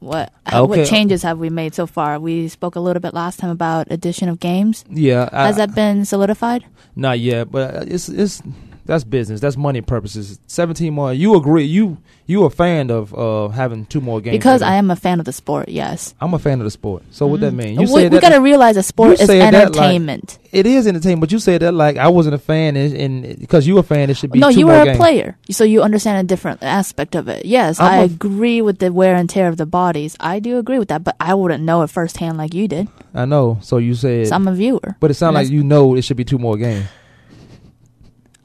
Ah, 0.02 0.06
what 0.06 0.32
Okay. 0.52 0.80
what 0.80 0.88
changes 0.88 1.22
have 1.22 1.38
we 1.38 1.50
made 1.50 1.74
so 1.74 1.86
far. 1.86 2.18
We 2.18 2.48
spoke 2.48 2.74
a 2.76 2.80
little 2.80 3.00
bit 3.00 3.12
last 3.14 3.38
time 3.38 3.50
about 3.50 3.86
addition 3.90 4.28
of 4.28 4.40
games. 4.40 4.84
yeah. 4.90 5.28
I- 5.32 5.46
Has 5.46 5.56
that 5.56 5.74
been 5.74 6.04
solidified? 6.04 6.64
Not 6.96 7.20
yet, 7.20 7.50
but 7.52 7.86
it's 7.88 8.08
it's 8.08 8.42
that's 8.90 9.04
business. 9.04 9.38
That's 9.40 9.56
money 9.56 9.80
purposes. 9.80 10.40
Seventeen 10.48 10.94
more. 10.94 11.12
You 11.14 11.36
agree? 11.36 11.62
You 11.64 11.98
you 12.26 12.42
a 12.44 12.50
fan 12.50 12.90
of 12.90 13.14
uh 13.14 13.48
having 13.48 13.86
two 13.86 14.00
more 14.00 14.20
games? 14.20 14.36
Because 14.36 14.62
I 14.62 14.74
am 14.74 14.90
a 14.90 14.96
fan 14.96 15.20
of 15.20 15.26
the 15.26 15.32
sport. 15.32 15.68
Yes. 15.68 16.12
I'm 16.20 16.34
a 16.34 16.38
fan 16.40 16.58
of 16.60 16.64
the 16.64 16.70
sport. 16.72 17.04
So 17.12 17.26
what 17.28 17.40
that 17.40 17.52
Mhm. 17.52 17.56
mean? 17.56 17.76
We- 17.78 17.86
said 17.86 17.94
we 18.12 18.18
that- 18.18 18.20
gotta 18.20 18.40
realize 18.40 18.74
that 18.74 18.82
sport 18.82 19.12
is 19.20 19.26
that 19.28 19.28
like- 19.28 19.54
entertainment. 19.54 20.38
it 20.50 20.66
is 20.66 20.88
entertainment, 20.88 21.20
but 21.20 21.30
you 21.32 21.38
said 21.38 21.62
that 21.62 21.72
like 21.72 21.96
I 21.98 22.08
wasn't 22.08 22.34
a 22.34 22.38
fan, 22.38 22.74
and, 22.76 22.92
and 22.94 23.38
because 23.38 23.64
you 23.66 23.78
a 23.78 23.82
fan, 23.84 24.10
it 24.10 24.16
should 24.16 24.32
be 24.32 24.40
No, 24.40 24.48
you 24.48 24.66
were 24.66 24.80
a 24.80 24.84
games. 24.86 24.96
player, 24.98 25.36
so 25.52 25.62
you 25.62 25.82
understand 25.82 26.18
a 26.18 26.24
different 26.28 26.60
aspect 26.62 27.14
of 27.14 27.28
it. 27.28 27.46
Yes, 27.46 27.78
I'm 27.80 27.92
I 27.92 27.96
a- 27.98 28.04
agree 28.06 28.60
with 28.60 28.78
the 28.80 28.92
wear 28.92 29.14
and 29.14 29.30
tear 29.30 29.46
of 29.46 29.56
the 29.56 29.66
bodies. 29.66 30.16
I 30.18 30.40
do 30.40 30.58
agree 30.58 30.80
with 30.80 30.88
that, 30.88 31.04
but 31.04 31.14
I 31.20 31.34
wouldn't 31.34 31.62
know 31.62 31.82
it 31.82 31.90
firsthand 31.90 32.38
like 32.38 32.54
you 32.54 32.66
did. 32.66 32.88
I 33.14 33.24
know. 33.24 33.58
So 33.60 33.78
you 33.78 33.94
said 33.94 34.26
So 34.28 34.34
I'm 34.34 34.48
a 34.48 34.52
viewer. 34.52 34.96
but 35.00 35.10
it 35.12 35.14
sounds 35.14 35.34
like 35.34 35.48
you 35.48 35.62
know 35.62 35.94
it 35.94 36.02
should 36.02 36.16
be 36.16 36.24
two 36.24 36.38
more 36.38 36.56
games 36.56 36.86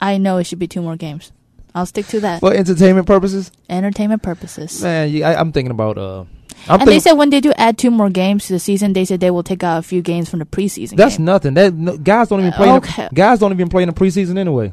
I 0.00 0.18
know 0.18 0.38
it 0.38 0.44
should 0.44 0.58
be 0.58 0.66
two 0.68 0.82
more 0.82 0.96
games. 0.96 1.32
I'll 1.74 1.86
stick 1.86 2.06
to 2.06 2.20
that. 2.20 2.40
for 2.40 2.54
entertainment 2.54 3.06
purposes. 3.06 3.52
Entertainment 3.68 4.22
purposes. 4.22 4.82
Man, 4.82 5.10
you, 5.10 5.24
I, 5.24 5.38
I'm 5.38 5.52
thinking 5.52 5.70
about 5.70 5.98
uh. 5.98 6.24
I'm 6.68 6.80
and 6.80 6.88
they 6.88 6.98
said 7.00 7.12
when 7.12 7.28
they 7.30 7.40
do 7.40 7.52
add 7.58 7.76
two 7.76 7.90
more 7.90 8.08
games 8.08 8.46
to 8.46 8.54
the 8.54 8.58
season, 8.58 8.92
they 8.94 9.04
said 9.04 9.20
they 9.20 9.30
will 9.30 9.42
take 9.42 9.62
out 9.62 9.78
a 9.78 9.82
few 9.82 10.00
games 10.02 10.28
from 10.30 10.38
the 10.38 10.46
preseason. 10.46 10.96
That's 10.96 11.16
game. 11.18 11.26
nothing. 11.26 11.54
That 11.54 11.74
no, 11.74 11.96
guys 11.98 12.28
don't 12.28 12.40
even 12.40 12.52
play. 12.52 12.68
in 12.68 12.72
the- 12.72 12.78
Okay. 12.78 13.08
guys 13.14 13.38
don't 13.40 13.52
even 13.52 13.68
play 13.68 13.82
in 13.82 13.88
the 13.88 13.94
preseason 13.94 14.38
anyway. 14.38 14.72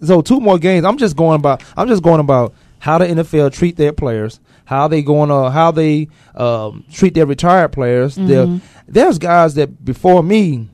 So 0.00 0.22
two 0.22 0.38
more 0.40 0.58
games. 0.58 0.84
I'm 0.84 0.96
just 0.96 1.16
going 1.16 1.40
about. 1.40 1.62
I'm 1.76 1.88
just 1.88 2.02
going 2.04 2.20
about 2.20 2.54
how 2.78 2.98
the 2.98 3.06
NFL 3.06 3.52
treat 3.52 3.76
their 3.76 3.92
players. 3.92 4.38
How 4.64 4.86
they 4.86 5.02
going 5.02 5.28
to 5.30 5.50
how 5.50 5.72
they 5.72 6.08
um, 6.36 6.84
treat 6.92 7.14
their 7.14 7.26
retired 7.26 7.72
players. 7.72 8.16
Mhm. 8.16 8.60
There's 8.86 9.18
guys 9.18 9.54
that 9.54 9.84
before 9.84 10.22
me 10.22 10.68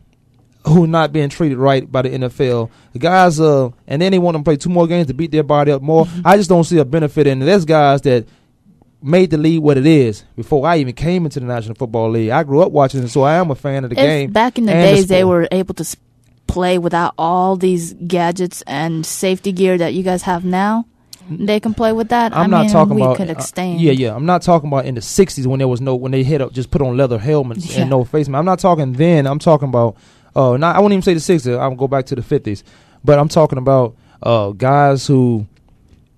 who 0.67 0.87
not 0.87 1.12
being 1.12 1.29
treated 1.29 1.59
right 1.59 1.91
by 1.91 2.03
the 2.03 2.11
NFL. 2.11 2.71
The 2.93 2.99
guys 2.99 3.41
uh 3.41 3.71
and 3.87 4.01
then 4.01 4.12
they 4.12 4.19
want 4.19 4.35
them 4.35 4.43
to 4.43 4.45
play 4.49 4.57
two 4.57 4.71
more 4.71 4.87
games 4.87 5.09
to 5.09 5.15
beat 5.15 5.31
their 5.31 5.43
body 5.43 5.73
up 5.73 5.83
more. 5.83 6.07
Mm-hmm. 6.07 6.27
I 6.27 6.37
just 6.37 6.49
don't 6.49 6.65
see 6.65 6.79
a 6.79 6.85
benefit 6.85 7.27
in 7.27 7.43
it. 7.43 7.45
There's 7.45 7.65
guys 7.65 8.01
that 8.03 8.27
made 9.03 9.31
the 9.31 9.37
league 9.39 9.61
what 9.61 9.77
it 9.77 9.87
is 9.87 10.25
before 10.35 10.67
I 10.67 10.79
even 10.79 10.95
came 10.95 11.27
into 11.27 11.39
the 11.39 11.47
National 11.47 11.75
Football 11.75 12.11
League. 12.11 12.31
I 12.31 12.43
grew 12.43 12.62
up 12.62 12.73
watching 12.73 13.03
it, 13.03 13.09
so 13.09 13.23
I 13.23 13.35
am 13.35 13.51
a 13.51 13.55
fan 13.55 13.85
of 13.85 13.91
the 13.91 13.97
game. 13.97 14.33
back 14.33 14.57
in 14.57 14.65
the 14.65 14.73
days, 14.73 15.09
they 15.09 15.25
were 15.25 15.47
able 15.53 15.75
to 15.75 15.97
play 16.47 16.79
without 16.79 17.12
all 17.19 17.57
these 17.57 17.93
gadgets 17.95 18.62
and 18.67 19.05
safety 19.05 19.53
gear 19.53 19.77
that 19.77 19.93
you 19.93 20.03
guys 20.03 20.23
have 20.23 20.45
now. 20.45 20.87
They 21.29 21.59
can 21.59 21.73
play 21.73 21.93
with 21.93 22.09
that. 22.11 22.35
I'm 22.35 22.45
I 22.45 22.47
not 22.47 22.62
mean, 22.62 22.71
talking 22.71 22.95
we 22.97 23.03
about 23.03 23.17
could 23.17 23.31
uh, 23.31 23.62
yeah, 23.62 23.93
yeah. 23.93 24.15
I'm 24.15 24.27
not 24.27 24.43
talking 24.43 24.69
about 24.69 24.85
in 24.85 24.95
the 24.95 25.01
'60s 25.01 25.47
when 25.47 25.59
there 25.59 25.69
was 25.69 25.81
no 25.81 25.95
when 25.95 26.12
they 26.12 26.23
hit 26.23 26.43
up 26.43 26.53
just 26.53 26.71
put 26.71 26.83
on 26.83 26.99
leather 26.99 27.19
helmets 27.19 27.75
Yeah. 27.75 27.83
and 27.83 27.91
no 27.91 28.05
face 28.05 28.29
mask. 28.29 28.39
I'm 28.41 28.45
not 28.45 28.59
talking 28.59 28.93
then. 28.93 29.27
I'm 29.27 29.39
talking 29.39 29.69
about 29.69 29.97
uh, 30.37 30.57
not 30.57 30.76
I 30.76 30.80
won't 30.80 30.93
even 30.93 31.03
say 31.03 31.14
the 31.14 31.20
'60s. 31.20 31.59
I'll 31.59 31.74
go 31.74 31.89
back 31.89 32.07
to 32.07 32.14
the 32.14 32.22
'50s, 32.22 32.62
but 33.05 33.18
I'm 33.18 33.28
talking 33.28 33.59
about 33.59 33.97
uh 34.22 34.51
guys 34.51 35.07
who 35.07 35.47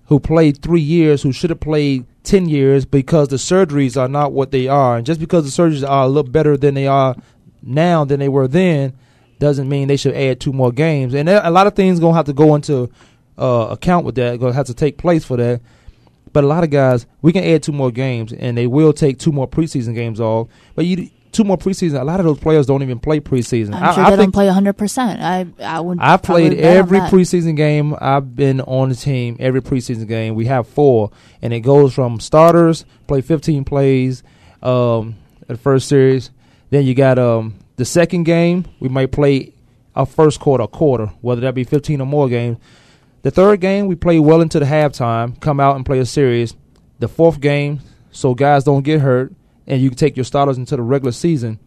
who 0.05 0.19
played 0.19 0.61
three 0.61 0.81
years 0.81 1.21
who 1.21 1.31
should 1.31 1.49
have 1.49 1.59
played 1.59 2.05
ten 2.23 2.47
years 2.47 2.85
because 2.85 3.27
the 3.29 3.35
surgeries 3.35 3.99
are 3.99 4.07
not 4.07 4.31
what 4.31 4.51
they 4.51 4.67
are, 4.67 4.97
and 4.97 5.05
just 5.05 5.19
because 5.19 5.43
the 5.43 5.63
surgeries 5.63 5.87
are 5.87 6.05
a 6.05 6.07
little 6.07 6.31
better 6.31 6.57
than 6.57 6.73
they 6.73 6.87
are 6.87 7.15
now 7.61 8.05
than 8.05 8.19
they 8.19 8.29
were 8.29 8.47
then 8.47 8.93
doesn't 9.39 9.69
mean 9.69 9.87
they 9.87 9.97
should 9.97 10.15
add 10.15 10.39
two 10.39 10.53
more 10.53 10.71
games. 10.71 11.13
And 11.13 11.29
a 11.29 11.49
lot 11.49 11.67
of 11.67 11.75
things 11.75 11.99
gonna 11.99 12.15
have 12.15 12.25
to 12.25 12.33
go 12.33 12.55
into 12.55 12.89
uh, 13.37 13.67
account 13.71 14.05
with 14.05 14.15
that. 14.15 14.39
Gonna 14.39 14.53
have 14.53 14.67
to 14.67 14.73
take 14.73 14.97
place 14.97 15.23
for 15.23 15.37
that. 15.37 15.61
But 16.33 16.43
a 16.43 16.47
lot 16.47 16.63
of 16.63 16.69
guys, 16.69 17.05
we 17.21 17.31
can 17.31 17.43
add 17.43 17.63
two 17.63 17.71
more 17.71 17.91
games, 17.91 18.33
and 18.33 18.57
they 18.57 18.67
will 18.67 18.93
take 18.93 19.17
two 19.19 19.31
more 19.31 19.47
preseason 19.47 19.93
games 19.95 20.19
off. 20.19 20.47
But 20.75 20.85
you 20.85 21.09
two 21.37 21.43
more 21.43 21.57
preseason. 21.57 22.01
A 22.01 22.03
lot 22.03 22.19
of 22.19 22.25
those 22.25 22.39
players 22.39 22.65
don't 22.65 22.83
even 22.83 22.99
play 22.99 23.19
preseason. 23.19 23.73
I'm 23.75 23.83
I, 23.83 23.93
sure 23.93 24.03
I 24.03 24.09
they 24.09 24.15
don't 24.15 24.25
think 24.25 24.33
play 24.33 24.45
100. 24.47 24.73
percent 24.73 25.21
I 25.21 25.45
I 25.63 25.79
would. 25.79 25.99
I've 25.99 26.23
played 26.23 26.53
every 26.55 26.99
preseason 26.99 27.55
game. 27.55 27.95
I've 28.01 28.35
been 28.35 28.61
on 28.61 28.89
the 28.89 28.95
team 28.95 29.37
every 29.39 29.61
preseason 29.61 30.07
game. 30.07 30.35
We 30.35 30.47
have 30.47 30.67
four, 30.67 31.11
and 31.41 31.53
it 31.53 31.61
goes 31.61 31.93
from 31.93 32.19
starters 32.19 32.85
play 33.07 33.21
15 33.21 33.63
plays, 33.63 34.21
um, 34.61 35.15
the 35.47 35.57
first 35.57 35.87
series. 35.87 36.29
Then 36.69 36.85
you 36.85 36.93
got 36.93 37.17
um 37.17 37.55
the 37.77 37.85
second 37.85 38.23
game. 38.23 38.65
We 38.79 38.89
might 38.89 39.11
play 39.11 39.53
our 39.95 40.05
first 40.05 40.39
quarter, 40.39 40.63
a 40.65 40.67
quarter, 40.67 41.07
whether 41.21 41.41
that 41.41 41.55
be 41.55 41.63
15 41.63 42.01
or 42.01 42.05
more 42.05 42.29
games. 42.29 42.57
The 43.23 43.31
third 43.31 43.61
game 43.61 43.87
we 43.87 43.95
play 43.95 44.19
well 44.19 44.41
into 44.41 44.59
the 44.59 44.65
halftime. 44.65 45.39
Come 45.39 45.59
out 45.59 45.75
and 45.75 45.85
play 45.85 45.99
a 45.99 46.05
series. 46.05 46.53
The 46.99 47.07
fourth 47.07 47.39
game, 47.39 47.79
so 48.11 48.33
guys 48.33 48.63
don't 48.63 48.83
get 48.83 49.01
hurt, 49.01 49.33
and 49.67 49.81
you 49.81 49.89
can 49.89 49.97
take 49.97 50.15
your 50.15 50.23
starters 50.23 50.57
into 50.57 50.75
the 50.75 50.81
regular 50.81 51.11
season 51.11 51.59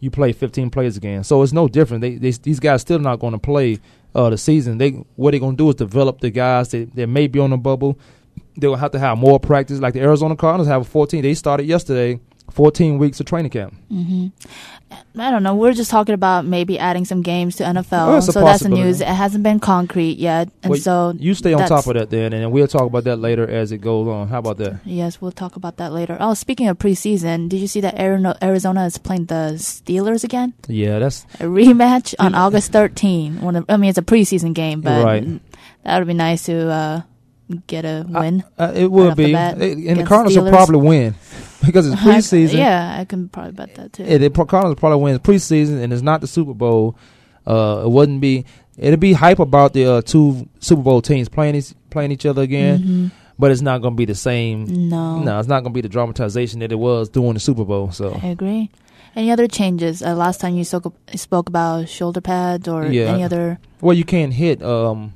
you 0.00 0.10
play 0.10 0.32
15 0.32 0.70
plays 0.70 0.96
again. 0.96 1.24
So 1.24 1.42
it's 1.42 1.52
no 1.52 1.68
different. 1.68 2.02
They, 2.02 2.16
they 2.16 2.30
these 2.30 2.60
guys 2.60 2.82
still 2.82 2.98
not 2.98 3.18
going 3.18 3.32
to 3.32 3.38
play 3.38 3.78
uh, 4.14 4.30
the 4.30 4.38
season. 4.38 4.78
They 4.78 4.90
what 5.16 5.30
they're 5.30 5.40
going 5.40 5.56
to 5.56 5.62
do 5.62 5.68
is 5.68 5.74
develop 5.74 6.20
the 6.20 6.30
guys 6.30 6.68
that, 6.70 6.94
that 6.94 7.06
may 7.06 7.26
be 7.26 7.38
on 7.38 7.50
the 7.50 7.56
bubble. 7.56 7.98
They'll 8.56 8.76
have 8.76 8.92
to 8.92 8.98
have 8.98 9.18
more 9.18 9.40
practice. 9.40 9.80
Like 9.80 9.94
the 9.94 10.00
Arizona 10.00 10.36
Cardinals 10.36 10.68
have 10.68 10.82
a 10.82 10.84
14. 10.84 11.22
They 11.22 11.34
started 11.34 11.66
yesterday 11.66 12.20
14 12.50 12.98
weeks 12.98 13.20
of 13.20 13.26
training 13.26 13.50
camp. 13.50 13.74
Mm-hmm. 13.92 14.28
I 15.20 15.30
don't 15.30 15.42
know. 15.42 15.54
We're 15.54 15.72
just 15.72 15.90
talking 15.90 16.14
about 16.14 16.44
maybe 16.44 16.78
adding 16.78 17.04
some 17.04 17.20
games 17.22 17.56
to 17.56 17.64
NFL. 17.64 18.16
Oh, 18.16 18.20
so 18.20 18.40
that's 18.44 18.62
the 18.62 18.68
news. 18.68 19.00
It 19.00 19.08
hasn't 19.08 19.42
been 19.42 19.58
concrete 19.58 20.16
yet, 20.18 20.48
and 20.62 20.70
Well, 20.70 20.78
so 20.80 21.14
you 21.18 21.34
stay 21.34 21.52
on 21.54 21.66
top 21.68 21.86
of 21.86 21.94
that 21.94 22.10
then, 22.10 22.32
and 22.32 22.52
we'll 22.52 22.68
talk 22.68 22.82
about 22.82 23.04
that 23.04 23.16
later 23.16 23.48
as 23.50 23.72
it 23.72 23.78
goes 23.78 24.06
on. 24.06 24.28
How 24.28 24.38
about 24.38 24.58
that? 24.58 24.80
Yes, 24.84 25.20
we'll 25.20 25.32
talk 25.32 25.56
about 25.56 25.76
that 25.78 25.92
later. 25.92 26.16
Oh, 26.20 26.34
speaking 26.34 26.68
of 26.68 26.78
preseason, 26.78 27.48
did 27.48 27.58
you 27.60 27.66
see 27.66 27.80
that 27.80 27.98
Arizona 27.98 28.86
is 28.86 28.96
playing 28.96 29.26
the 29.26 29.54
Steelers 29.56 30.22
again? 30.22 30.54
Yeah, 30.68 31.00
that's 31.00 31.24
A 31.40 31.44
rematch 31.44 32.14
on 32.18 32.34
August 32.34 32.70
13. 32.72 33.40
One 33.40 33.64
I 33.68 33.76
mean, 33.76 33.90
it's 33.90 33.98
a 33.98 34.02
preseason 34.02 34.54
game, 34.54 34.80
but 34.82 35.04
Right. 35.04 35.40
that 35.82 35.98
would 35.98 36.06
be 36.06 36.14
nice 36.14 36.44
to 36.44 36.68
uh, 36.70 37.00
get 37.66 37.84
a 37.84 38.04
win. 38.08 38.44
uh, 38.58 38.72
it 38.74 38.90
will 38.90 39.10
the 39.10 39.16
be, 39.16 39.32
bat 39.32 39.60
It- 39.60 39.78
and 39.78 39.98
the 40.00 40.04
Cardinals 40.04 40.36
will 40.38 40.50
probably 40.50 40.80
win 40.80 41.14
because 41.64 41.86
it's 41.86 42.00
preseason. 42.00 42.54
yeah, 42.58 42.96
I 43.00 43.04
can 43.04 43.28
probably 43.28 43.52
bet 43.52 43.74
that 43.76 43.92
too. 43.92 44.04
Yeah, 44.04 44.18
the 44.18 44.28
Pro- 44.30 44.44
Cardinals 44.46 44.78
probably 44.78 45.02
win 45.02 45.18
preseason, 45.20 45.82
and 45.82 45.92
it's 45.92 46.02
not 46.02 46.20
the 46.20 46.26
Super 46.26 46.54
Bowl. 46.54 46.96
Uh, 47.46 47.82
it 47.84 47.90
wouldn't 47.90 48.20
be. 48.20 48.44
It'd 48.78 49.00
be 49.00 49.14
hype 49.14 49.38
about 49.38 49.72
the 49.72 49.86
uh, 49.86 50.02
two 50.02 50.48
Super 50.60 50.82
Bowl 50.82 51.00
teams 51.00 51.28
playing 51.28 51.54
each, 51.54 51.72
playing 51.90 52.12
each 52.12 52.26
other 52.26 52.42
again, 52.42 52.78
Mhm. 52.80 53.10
but 53.38 53.50
it's 53.50 53.62
not 53.62 53.80
going 53.80 53.94
to 53.94 53.96
be 53.96 54.04
the 54.04 54.14
same. 54.14 54.64
No. 54.90 55.20
no, 55.20 55.38
it's 55.38 55.48
not 55.48 55.60
going 55.62 55.72
to 55.72 55.74
be 55.76 55.80
the 55.80 55.88
dramatization 55.88 56.60
that 56.60 56.72
it 56.72 56.78
was 56.78 57.08
during 57.08 57.34
the 57.34 57.40
Super 57.40 57.64
Bowl. 57.64 57.90
So 57.92 58.18
I 58.22 58.26
agree. 58.28 58.70
Any 59.14 59.30
other 59.30 59.48
changes? 59.48 60.02
Uh, 60.02 60.14
last 60.14 60.42
time 60.42 60.56
you 60.56 60.64
spoke, 60.64 60.94
spoke 61.14 61.48
about 61.48 61.88
shoulder 61.88 62.20
pads 62.20 62.68
or 62.68 62.84
Yeah. 62.86 63.04
any 63.14 63.22
other. 63.24 63.58
Well, 63.80 63.96
you 63.96 64.04
can't 64.04 64.34
hit. 64.34 64.62
Um, 64.62 65.14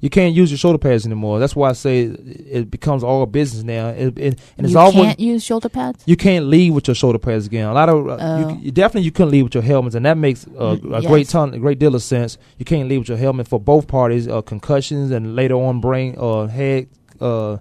you 0.00 0.08
can't 0.10 0.34
use 0.34 0.50
your 0.50 0.58
shoulder 0.58 0.78
pads 0.78 1.04
anymore. 1.06 1.38
That's 1.38 1.54
why 1.54 1.68
I 1.70 1.72
say 1.72 2.04
it 2.04 2.70
becomes 2.70 3.04
all 3.04 3.24
business 3.26 3.62
now. 3.62 3.88
It, 3.88 4.18
it, 4.18 4.38
and 4.56 4.66
it's 4.66 4.72
you 4.72 4.92
can't 4.92 5.20
use 5.20 5.44
shoulder 5.44 5.68
pads? 5.68 6.02
you 6.06 6.16
can't 6.16 6.46
lead 6.46 6.70
with 6.72 6.88
your 6.88 6.94
shoulder 6.94 7.18
pads 7.18 7.46
again. 7.46 7.66
A 7.68 7.72
lot 7.74 7.88
of 7.88 8.08
uh, 8.08 8.16
Oh. 8.20 8.58
you, 8.62 8.70
definitely 8.70 9.02
you 9.02 9.12
couldn't 9.12 9.30
leave 9.32 9.44
with 9.44 9.54
your 9.54 9.62
helmets, 9.62 9.94
and 9.94 10.04
that 10.06 10.16
makes 10.16 10.46
uh, 10.46 10.76
Mm, 10.76 10.96
a 10.98 11.06
great 11.06 11.28
ton, 11.28 11.52
a 11.54 11.58
great 11.58 11.78
deal 11.78 11.94
of 11.94 12.02
sense. 12.02 12.38
You 12.58 12.64
can't 12.64 12.88
leave 12.88 13.00
with 13.00 13.08
your 13.08 13.18
helmet 13.18 13.46
for 13.48 13.60
both 13.60 13.86
parties, 13.88 14.26
uh, 14.28 14.40
concussions 14.42 15.10
and 15.10 15.36
later 15.36 15.54
on 15.56 15.80
brain 15.80 16.16
or 16.16 16.48
head 16.48 16.88
uh, 17.20 17.58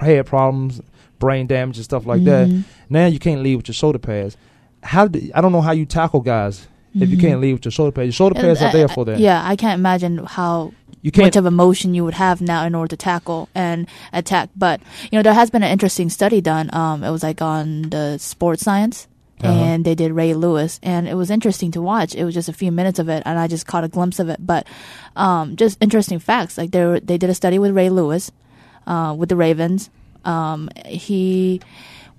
head 0.00 0.26
problems, 0.26 0.80
brain 1.18 1.46
damage 1.46 1.76
and 1.76 1.84
stuff 1.84 2.06
like 2.06 2.22
Mhm. 2.22 2.24
that. 2.24 2.64
Now 2.88 3.06
you 3.06 3.18
can't 3.18 3.42
leave 3.42 3.58
with 3.58 3.68
your 3.68 3.74
shoulder 3.74 3.98
pads. 3.98 4.36
How 4.82 5.06
do, 5.06 5.30
I 5.34 5.40
don't 5.40 5.52
know 5.52 5.60
how 5.60 5.72
you 5.72 5.84
tackle 5.86 6.20
guys 6.20 6.66
if 6.94 7.08
you 7.10 7.16
Mhm. 7.16 7.20
can't 7.20 7.40
leave 7.40 7.54
with 7.56 7.64
your 7.64 7.72
shoulder 7.72 7.92
pads. 7.92 8.06
Your 8.06 8.12
shoulder 8.12 8.34
And, 8.38 8.46
pads 8.48 8.62
are 8.62 8.68
uh, 8.68 8.72
there 8.72 8.84
uh, 8.86 8.94
for 8.94 9.04
that. 9.04 9.18
Yeah, 9.20 9.40
I 9.46 9.54
can't 9.54 9.78
imagine 9.78 10.18
how 10.26 10.72
You 11.02 11.10
can't- 11.10 11.26
much 11.26 11.36
of 11.36 11.46
emotion 11.46 11.94
you 11.94 12.04
would 12.04 12.14
have 12.14 12.40
now 12.40 12.64
in 12.64 12.74
order 12.74 12.88
to 12.88 12.96
tackle 12.96 13.48
and 13.54 13.86
attack. 14.12 14.50
But 14.56 14.80
you 15.10 15.18
know, 15.18 15.22
there 15.22 15.34
has 15.34 15.50
been 15.50 15.62
an 15.62 15.70
interesting 15.72 16.08
study 16.10 16.40
done. 16.40 16.72
Um, 16.74 17.02
it 17.04 17.10
was 17.10 17.22
like 17.22 17.42
on 17.42 17.90
the 17.90 18.18
sports 18.18 18.62
science. 18.62 19.08
Uh-huh. 19.42 19.52
And 19.52 19.84
they 19.84 19.96
did 19.96 20.12
Ray 20.12 20.34
Lewis, 20.34 20.78
and 20.84 21.08
it 21.08 21.14
was 21.14 21.28
interesting 21.28 21.72
to 21.72 21.82
watch. 21.82 22.14
It 22.14 22.24
was 22.24 22.32
just 22.32 22.48
a 22.48 22.52
few 22.52 22.70
minutes 22.70 23.00
of 23.00 23.08
it, 23.08 23.24
and 23.26 23.40
I 23.40 23.48
just 23.48 23.66
caught 23.66 23.82
a 23.82 23.88
glimpse 23.88 24.20
of 24.20 24.28
it. 24.28 24.38
But 24.46 24.68
um, 25.16 25.56
just 25.56 25.78
interesting 25.82 26.20
facts. 26.20 26.56
Like 26.56 26.70
they 26.70 26.84
were, 26.84 27.00
they 27.00 27.18
did 27.18 27.28
a 27.28 27.34
study 27.34 27.58
with 27.58 27.72
Ray 27.74 27.90
Lewis, 27.90 28.30
uh, 28.86 29.12
with 29.18 29.30
the 29.30 29.34
Ravens. 29.34 29.90
Um, 30.24 30.68
he, 30.86 31.60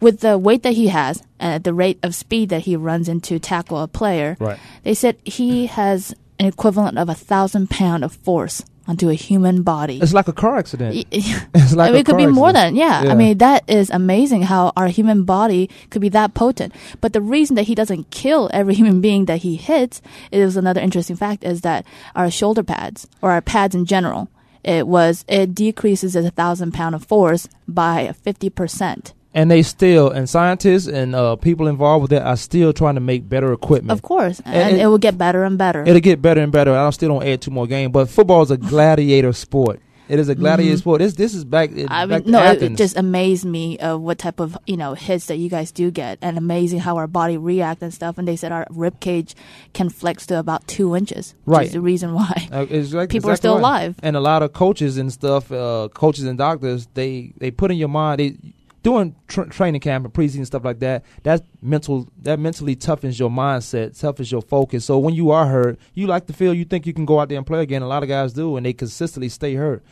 with 0.01 0.19
the 0.19 0.37
weight 0.37 0.63
that 0.63 0.73
he 0.73 0.87
has 0.89 1.23
and 1.39 1.53
at 1.53 1.63
the 1.63 1.73
rate 1.73 1.97
of 2.03 2.13
speed 2.13 2.49
that 2.49 2.63
he 2.63 2.75
runs 2.75 3.07
into 3.07 3.39
tackle 3.39 3.79
a 3.81 3.87
player, 3.87 4.35
Right. 4.41 4.59
they 4.83 4.93
said 4.93 5.15
he 5.23 5.67
has 5.67 6.13
an 6.39 6.47
equivalent 6.47 6.97
of 6.97 7.07
a 7.07 7.15
thousand 7.15 7.69
pound 7.69 8.03
of 8.03 8.11
force 8.11 8.63
onto 8.87 9.09
a 9.09 9.13
human 9.13 9.63
body. 9.63 9.99
It's 10.01 10.13
like 10.13 10.27
a 10.27 10.33
car 10.33 10.57
accident. 10.57 10.95
Y- 10.95 11.05
it's 11.11 11.73
like 11.73 11.89
I 11.89 11.91
mean, 11.91 12.01
it 12.01 12.05
could 12.05 12.17
be 12.17 12.23
car 12.23 12.31
more 12.31 12.49
accident. 12.49 12.75
than 12.75 13.05
yeah. 13.05 13.11
I 13.11 13.15
mean, 13.15 13.37
that 13.37 13.63
is 13.67 13.89
amazing 13.89 14.43
how 14.43 14.73
our 14.75 14.87
human 14.87 15.23
body 15.23 15.69
could 15.89 16.01
be 16.01 16.09
that 16.09 16.33
potent. 16.33 16.73
But 17.01 17.13
the 17.13 17.21
reason 17.21 17.55
that 17.55 17.63
he 17.63 17.75
doesn't 17.75 18.11
kill 18.11 18.49
every 18.53 18.73
human 18.79 19.01
being 19.01 19.25
that 19.25 19.39
he 19.43 19.55
hits 19.55 20.01
is 20.31 20.57
another 20.57 20.81
interesting 20.81 21.15
fact 21.15 21.43
is 21.43 21.61
that 21.61 21.85
our 22.15 22.29
shoulder 22.29 22.63
pads 22.63 23.07
or 23.21 23.31
our 23.31 23.41
pads 23.41 23.73
in 23.75 23.85
general, 23.85 24.29
it 24.63 24.87
was 24.87 25.23
it 25.27 25.55
decreases 25.55 26.15
a 26.15 26.29
thousand 26.31 26.73
pound 26.73 26.95
of 26.95 27.05
force 27.05 27.47
by 27.67 28.13
fifty 28.23 28.49
percent. 28.49 29.13
And 29.33 29.49
they 29.49 29.61
still 29.63 30.09
and 30.11 30.29
scientists 30.29 30.87
and 30.87 31.15
uh, 31.15 31.35
people 31.35 31.67
involved 31.67 32.03
with 32.03 32.11
that 32.11 32.23
are 32.25 32.37
still 32.37 32.71
trying 32.73 32.95
to 32.95 33.01
make 33.01 33.27
better 33.27 33.51
equipment. 33.53 33.91
Of 33.91 34.01
course, 34.01 34.41
and, 34.45 34.55
And 34.55 34.77
it- 34.77 34.81
it 34.83 34.87
will 34.87 34.97
get 34.99 35.17
better 35.17 35.43
and 35.43 35.57
better. 35.57 35.83
It'll 35.83 35.99
get 35.99 36.21
better 36.21 36.41
and 36.41 36.51
better. 36.51 36.75
I 36.75 36.89
still 36.91 37.09
don't 37.09 37.23
add 37.27 37.41
two 37.41 37.51
more 37.51 37.67
games, 37.67 37.91
but 37.91 38.09
football 38.09 38.41
is 38.43 38.51
a 38.51 38.57
gladiator 38.57 39.33
sport. 39.33 39.79
It 40.09 40.19
is 40.19 40.27
a 40.27 40.35
gladiator 40.35 40.75
Mhm. 40.75 40.79
sport. 40.79 40.99
This 40.99 41.13
this 41.13 41.33
is 41.33 41.45
back. 41.45 41.69
I 41.87 42.05
back 42.05 42.09
mean, 42.09 42.23
to 42.25 42.29
no, 42.31 42.51
it, 42.51 42.61
it 42.61 42.75
just 42.75 42.97
amazed 42.97 43.45
me 43.45 43.77
of 43.79 44.01
what 44.01 44.17
type 44.19 44.41
of 44.41 44.57
you 44.67 44.75
know 44.75 44.93
hits 44.95 45.27
that 45.27 45.37
you 45.37 45.49
guys 45.49 45.71
do 45.71 45.91
get, 45.91 46.19
and 46.21 46.37
amazing 46.37 46.79
how 46.79 46.97
our 46.97 47.07
body 47.07 47.37
react 47.37 47.81
and 47.81 47.93
stuff. 47.93 48.17
And 48.17 48.27
they 48.27 48.35
said 48.35 48.51
our 48.51 48.67
rib 48.69 48.99
cage 48.99 49.33
can 49.73 49.89
flex 49.89 50.25
to 50.27 50.37
about 50.37 50.67
two 50.67 50.93
inches, 50.95 51.33
which 51.45 51.55
Right. 51.57 51.67
is 51.67 51.73
the 51.73 51.79
reason 51.81 52.13
why 52.13 52.47
Uh, 52.51 52.65
people 53.09 53.29
are 53.31 53.37
still 53.37 53.53
right. 53.53 53.59
alive. 53.61 53.95
And 54.03 54.17
a 54.17 54.19
lot 54.19 54.43
of 54.43 54.51
coaches 54.51 54.97
and 54.97 55.11
stuff, 55.11 55.49
uh, 55.53 55.87
coaches 55.93 56.25
and 56.25 56.37
doctors, 56.37 56.87
they 56.95 57.31
they 57.39 57.49
put 57.49 57.71
in 57.71 57.77
your 57.77 57.87
mind 57.89 58.19
they 58.19 58.35
doing 58.83 59.15
tr- 59.27 59.43
training 59.43 59.81
camp 59.81 60.05
and 60.05 60.13
preseason 60.13 60.45
stuff 60.45 60.63
like 60.63 60.79
that. 60.79 61.03
That 61.23 61.43
mental 61.61 62.07
that 62.21 62.39
mentally 62.39 62.75
toughens 62.75 63.17
your 63.17 63.29
mindset, 63.29 63.99
toughens 63.99 64.31
your 64.31 64.41
focus. 64.41 64.85
So 64.85 64.99
when 64.99 65.13
you 65.15 65.31
are 65.31 65.45
hurt, 65.47 65.79
you 65.93 66.05
like 66.07 66.27
to 66.27 66.33
feel 66.33 66.53
you 66.53 66.65
think 66.65 66.85
you 66.85 66.93
can 66.93 67.05
go 67.05 67.19
out 67.19 67.29
there 67.29 67.37
and 67.37 67.47
play 67.47 67.61
again. 67.61 67.81
A 67.81 67.87
lot 67.87 68.03
of 68.03 68.09
guys 68.09 68.33
do, 68.33 68.55
and 68.57 68.65
they 68.65 68.73
consistently 68.73 69.29
stay 69.29 69.55
hurt. 69.55 69.83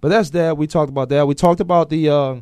But 0.00 0.08
that's 0.10 0.30
that. 0.30 0.56
We 0.58 0.66
talked 0.66 0.90
about 0.90 1.08
that. 1.08 1.26
We 1.26 1.34
talked 1.34 1.60
about 1.60 1.88
the 1.88 2.08
uh, 2.10 2.36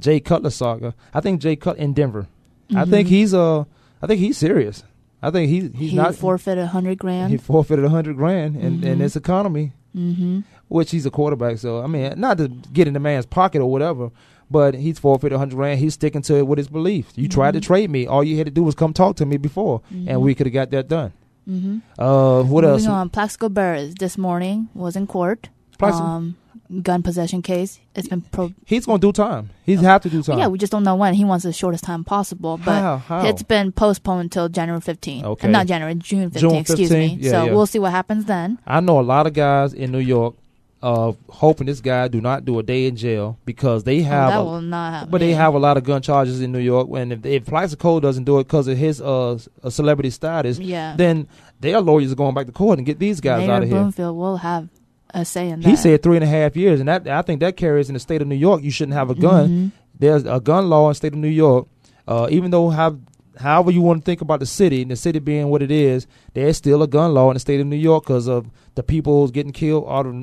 Jay 0.00 0.20
Cutler 0.20 0.50
saga. 0.50 0.94
I 1.14 1.20
think 1.20 1.40
Jay 1.40 1.56
Cutler 1.56 1.82
in 1.82 1.92
Denver. 1.94 2.26
I 2.74 2.84
think 2.84 3.08
he's 3.08 3.32
uh 3.32 3.60
I 4.02 4.06
think 4.08 4.18
he's 4.20 4.36
serious. 4.36 4.82
I 5.22 5.30
think 5.30 5.48
he's 5.48 5.70
he's 5.74 5.90
he 5.92 5.96
not 5.96 6.14
forfeited 6.16 6.64
a 6.64 6.66
hundred 6.66 6.98
grand. 6.98 7.30
he 7.30 7.36
forfeited 7.38 7.84
a 7.84 7.88
hundred 7.88 8.16
grand 8.16 8.56
in, 8.56 8.82
in 8.84 8.96
Mhm. 8.96 8.98
this 8.98 9.14
economy, 9.16 9.72
hmm 9.94 10.40
which 10.68 10.90
he's 10.90 11.06
a 11.06 11.10
quarterback. 11.12 11.58
So 11.58 11.80
I 11.80 11.86
mean, 11.86 12.14
not 12.18 12.38
to 12.38 12.48
get 12.48 12.88
in 12.88 12.94
the 12.94 13.00
man's 13.00 13.24
pocket 13.24 13.60
or 13.62 13.70
whatever, 13.70 14.10
but 14.50 14.74
he's 14.74 14.98
forfeited 14.98 15.34
a 15.34 15.38
hundred 15.38 15.56
grand. 15.56 15.80
He's 15.80 15.94
sticking 15.94 16.22
to 16.22 16.36
it 16.36 16.46
with 16.46 16.58
his 16.58 16.68
beliefs. 16.68 17.12
You 17.16 17.28
tried 17.28 17.52
to 17.52 17.60
Mhm. 17.60 17.64
trade 17.64 17.90
me. 17.90 18.06
All 18.06 18.22
you 18.24 18.36
had 18.36 18.46
to 18.46 18.52
do 18.52 18.62
was 18.62 18.74
come 18.74 18.92
talk 18.92 19.16
to 19.16 19.26
me 19.26 19.36
before, 19.36 19.80
Mhm. 19.92 20.04
and 20.08 20.20
we 20.22 20.34
could 20.34 20.46
have 20.46 20.54
got 20.54 20.70
that 20.70 20.88
done. 20.88 21.12
Mm-hmm. 21.48 21.78
Uh, 22.02 22.42
what 22.42 22.64
Moving 22.64 22.86
else? 22.86 22.86
on, 22.86 23.08
Plaxico 23.10 23.48
Burress 23.48 23.94
this 23.98 24.18
morning 24.18 24.68
was 24.74 24.96
in 24.96 25.06
court. 25.06 25.48
Plaxico- 25.78 26.04
Um, 26.04 26.36
gun 26.82 27.00
possession 27.02 27.42
case. 27.42 27.78
It's 27.94 28.08
been 28.08 28.22
pro. 28.22 28.50
He's 28.64 28.86
gonna 28.86 28.98
do 28.98 29.12
time. 29.12 29.50
He's 29.64 29.80
have 29.82 30.02
to 30.02 30.08
do 30.10 30.22
time. 30.22 30.38
Yeah, 30.38 30.48
we 30.48 30.58
just 30.58 30.72
don't 30.72 30.82
know 30.82 30.96
when. 30.96 31.14
He 31.14 31.24
wants 31.24 31.44
the 31.44 31.52
shortest 31.52 31.84
time 31.84 32.02
possible, 32.02 32.58
but 32.64 32.80
How? 32.80 32.96
How? 32.96 33.26
it's 33.26 33.44
been 33.44 33.70
postponed 33.70 34.22
until 34.22 34.48
January 34.48 34.80
15th. 34.80 35.24
Uh, 35.44 35.46
not 35.48 35.68
January, 35.68 35.94
June 35.94 36.30
15th. 36.30 36.40
June 36.40 36.54
excuse 36.56 36.90
15th? 36.90 36.98
me. 36.98 37.18
Yeah, 37.20 37.30
so 37.30 37.44
yeah. 37.44 37.52
we'll 37.52 37.66
see 37.66 37.78
what 37.78 37.92
happens 37.92 38.24
then. 38.24 38.58
I 38.66 38.80
know 38.80 38.98
a 38.98 39.02
lot 39.02 39.28
of 39.28 39.32
guys 39.34 39.72
in 39.72 39.92
New 39.92 39.98
York, 40.00 40.34
uh, 40.82 41.12
hoping 41.28 41.66
this 41.66 41.80
guy 41.80 42.06
do 42.08 42.20
not 42.20 42.44
do 42.44 42.58
a 42.58 42.62
day 42.62 42.86
in 42.86 42.96
jail 42.96 43.38
because 43.44 43.84
they 43.84 44.02
have. 44.02 44.28
Oh, 44.28 44.32
that 44.32 44.40
a- 44.40 44.44
will 44.44 44.60
not 44.60 44.92
happen. 44.92 45.10
But 45.10 45.18
they 45.18 45.32
have 45.32 45.54
a 45.54 45.58
lot 45.58 45.76
of 45.76 45.84
gun 45.84 46.02
charges 46.02 46.40
in 46.40 46.52
New 46.52 46.58
York. 46.60 46.88
And 46.96 47.12
if, 47.12 47.24
if 47.26 47.46
Plaxico 47.46 47.98
doesn't 48.00 48.24
do 48.24 48.38
it 48.38 48.44
because 48.44 48.68
of 48.68 48.76
his 48.76 49.00
uh, 49.00 49.38
celebrity 49.68 50.10
status, 50.10 50.58
Yeah. 50.58 50.94
then 50.96 51.28
their 51.60 51.80
lawyers 51.80 52.12
are 52.12 52.16
going 52.16 52.34
back 52.34 52.46
to 52.46 52.52
court 52.52 52.78
and 52.78 52.86
get 52.86 52.98
these 52.98 53.20
guys 53.20 53.40
Mayor 53.46 53.52
out 53.52 53.62
of 53.62 53.68
here. 53.68 53.78
Bloomfield 53.78 54.16
will 54.16 54.36
have 54.36 54.68
a 55.14 55.24
say 55.24 55.48
in 55.48 55.60
that. 55.60 55.68
He 55.68 55.76
said 55.76 56.02
three 56.02 56.16
and 56.16 56.24
a 56.24 56.28
half 56.28 56.56
years, 56.56 56.78
and 56.80 56.88
that 56.88 57.08
I 57.08 57.22
think 57.22 57.40
that 57.40 57.56
carries 57.56 57.88
in 57.88 57.94
the 57.94 58.00
state 58.00 58.20
of 58.22 58.28
New 58.28 58.34
York. 58.36 58.62
You 58.62 58.70
shouldn't 58.70 58.94
have 58.96 59.08
a 59.10 59.14
gun. 59.14 59.48
Mhm. 59.48 59.72
There's 59.98 60.24
a 60.26 60.40
gun 60.40 60.68
law 60.68 60.86
in 60.88 60.90
the 60.90 60.94
state 60.96 61.14
of 61.14 61.18
New 61.18 61.28
York. 61.28 61.66
Uh, 62.06 62.28
even 62.30 62.50
though 62.50 62.68
how, 62.68 62.98
however 63.38 63.70
you 63.70 63.80
want 63.80 64.00
to 64.00 64.04
think 64.04 64.20
about 64.20 64.40
the 64.40 64.46
city, 64.46 64.82
and 64.82 64.90
the 64.90 64.96
city 64.96 65.18
being 65.18 65.48
what 65.48 65.62
it 65.62 65.70
is, 65.70 66.06
there's 66.34 66.56
still 66.58 66.82
a 66.82 66.86
gun 66.86 67.14
law 67.14 67.30
in 67.30 67.34
the 67.34 67.40
state 67.40 67.60
of 67.60 67.66
New 67.66 67.76
York 67.76 68.04
because 68.04 68.26
of 68.28 68.46
the 68.74 68.82
people 68.82 69.26
getting 69.28 69.52
killed 69.52 69.86
out 69.88 70.04
of, 70.06 70.14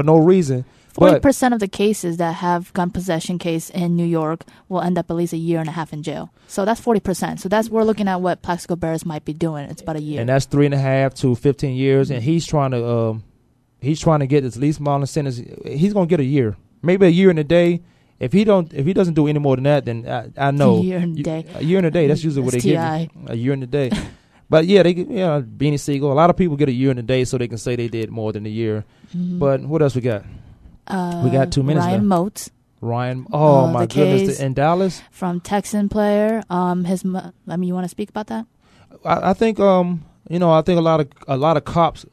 for 0.00 0.06
no 0.06 0.18
reason. 0.18 0.64
Forty 0.92 1.20
percent 1.20 1.54
of 1.54 1.60
the 1.60 1.68
cases 1.68 2.16
that 2.16 2.34
have 2.36 2.72
gun 2.72 2.90
possession 2.90 3.38
case 3.38 3.70
in 3.70 3.94
New 3.94 4.04
York 4.04 4.44
will 4.68 4.80
end 4.80 4.98
up 4.98 5.08
at 5.08 5.14
least 5.14 5.32
a 5.32 5.36
year 5.36 5.60
and 5.60 5.68
a 5.68 5.72
half 5.72 5.92
in 5.92 6.02
jail. 6.02 6.30
So 6.48 6.64
that's 6.64 6.80
forty 6.80 6.98
percent. 7.00 7.40
So 7.40 7.48
that's 7.48 7.68
we're 7.70 7.84
looking 7.84 8.08
at 8.08 8.20
what 8.20 8.42
Plaxico 8.42 8.74
Burress 8.74 9.04
might 9.06 9.24
be 9.24 9.32
doing. 9.32 9.70
It's 9.70 9.82
about 9.82 9.96
a 9.96 10.02
year. 10.02 10.20
and 10.20 10.28
that's 10.28 10.46
three 10.46 10.66
and 10.66 10.74
a 10.74 10.78
half 10.78 11.14
to 11.22 11.34
fifteen 11.36 11.76
years, 11.76 12.10
and 12.10 12.22
he's 12.22 12.44
trying 12.44 12.72
to 12.72 12.84
um, 12.84 13.22
he's 13.80 14.00
trying 14.00 14.18
to 14.20 14.26
get 14.26 14.42
his 14.42 14.56
least 14.56 14.80
amount 14.80 15.04
of 15.04 15.08
sentence. 15.08 15.40
He's 15.64 15.92
gonna 15.92 16.06
get 16.06 16.18
a 16.18 16.24
year, 16.24 16.56
maybe 16.82 17.06
a 17.06 17.10
year 17.10 17.30
and 17.30 17.38
a 17.38 17.44
day. 17.44 17.82
If 18.18 18.32
he 18.32 18.42
don't, 18.44 18.70
if 18.74 18.84
he 18.84 18.92
doesn't 18.92 19.14
do 19.14 19.28
any 19.28 19.38
more 19.38 19.56
than 19.56 19.64
that, 19.64 19.84
then 19.84 20.06
I, 20.06 20.48
I 20.48 20.50
know 20.50 20.78
A 20.78 20.82
year 20.82 20.98
and 20.98 21.18
a 21.18 21.22
day. 21.22 21.46
A 21.54 21.64
year 21.64 21.78
and 21.78 21.86
a 21.86 21.90
day. 21.90 22.06
That's 22.08 22.22
usually 22.24 22.44
what 22.44 22.52
they 22.52 22.60
give. 22.60 22.78
A 22.78 23.34
year 23.34 23.52
and 23.54 23.62
a 23.62 23.66
day. 23.66 23.90
but 24.50 24.66
yeah, 24.66 24.82
they 24.82 24.90
yeah, 24.92 25.40
Beanie 25.40 25.80
Sigel. 25.80 26.12
A 26.12 26.14
lot 26.14 26.28
of 26.28 26.36
people 26.36 26.56
get 26.56 26.68
a 26.68 26.72
year 26.72 26.90
and 26.90 26.98
a 26.98 27.02
day 27.02 27.24
so 27.24 27.38
they 27.38 27.48
can 27.48 27.56
say 27.58 27.76
they 27.76 27.88
did 27.88 28.10
more 28.10 28.32
than 28.32 28.44
a 28.44 28.50
year. 28.50 28.84
Mhm. 29.16 29.38
But 29.38 29.60
what 29.62 29.80
else 29.80 29.94
we 29.94 30.02
got? 30.02 30.24
Uh, 30.86 31.22
we 31.24 31.30
got 31.30 31.50
two 31.52 31.62
minutes 31.62 31.86
Ryan. 31.86 32.06
Moats 32.06 32.50
Ryan. 32.80 33.26
Oh 33.32 33.64
Uh, 33.66 33.72
my 33.72 33.86
goodness! 33.86 34.40
In 34.40 34.54
Dallas, 34.54 35.02
from 35.10 35.40
Texan 35.40 35.88
player. 35.88 36.42
Um, 36.50 36.84
his. 36.84 37.04
I 37.48 37.56
mean, 37.56 37.68
you 37.68 37.74
want 37.74 37.84
to 37.84 37.88
speak 37.88 38.10
about 38.10 38.26
that? 38.26 38.44
I, 39.04 39.30
I 39.30 39.32
think 39.34 39.60
um 39.60 40.02
you 40.28 40.38
know 40.38 40.50
I 40.50 40.62
think 40.62 40.78
a 40.78 40.82
lot 40.82 41.00
of 41.00 41.06
a 41.28 41.36
lot 41.36 41.56
of 41.56 41.64
cops 41.64 42.04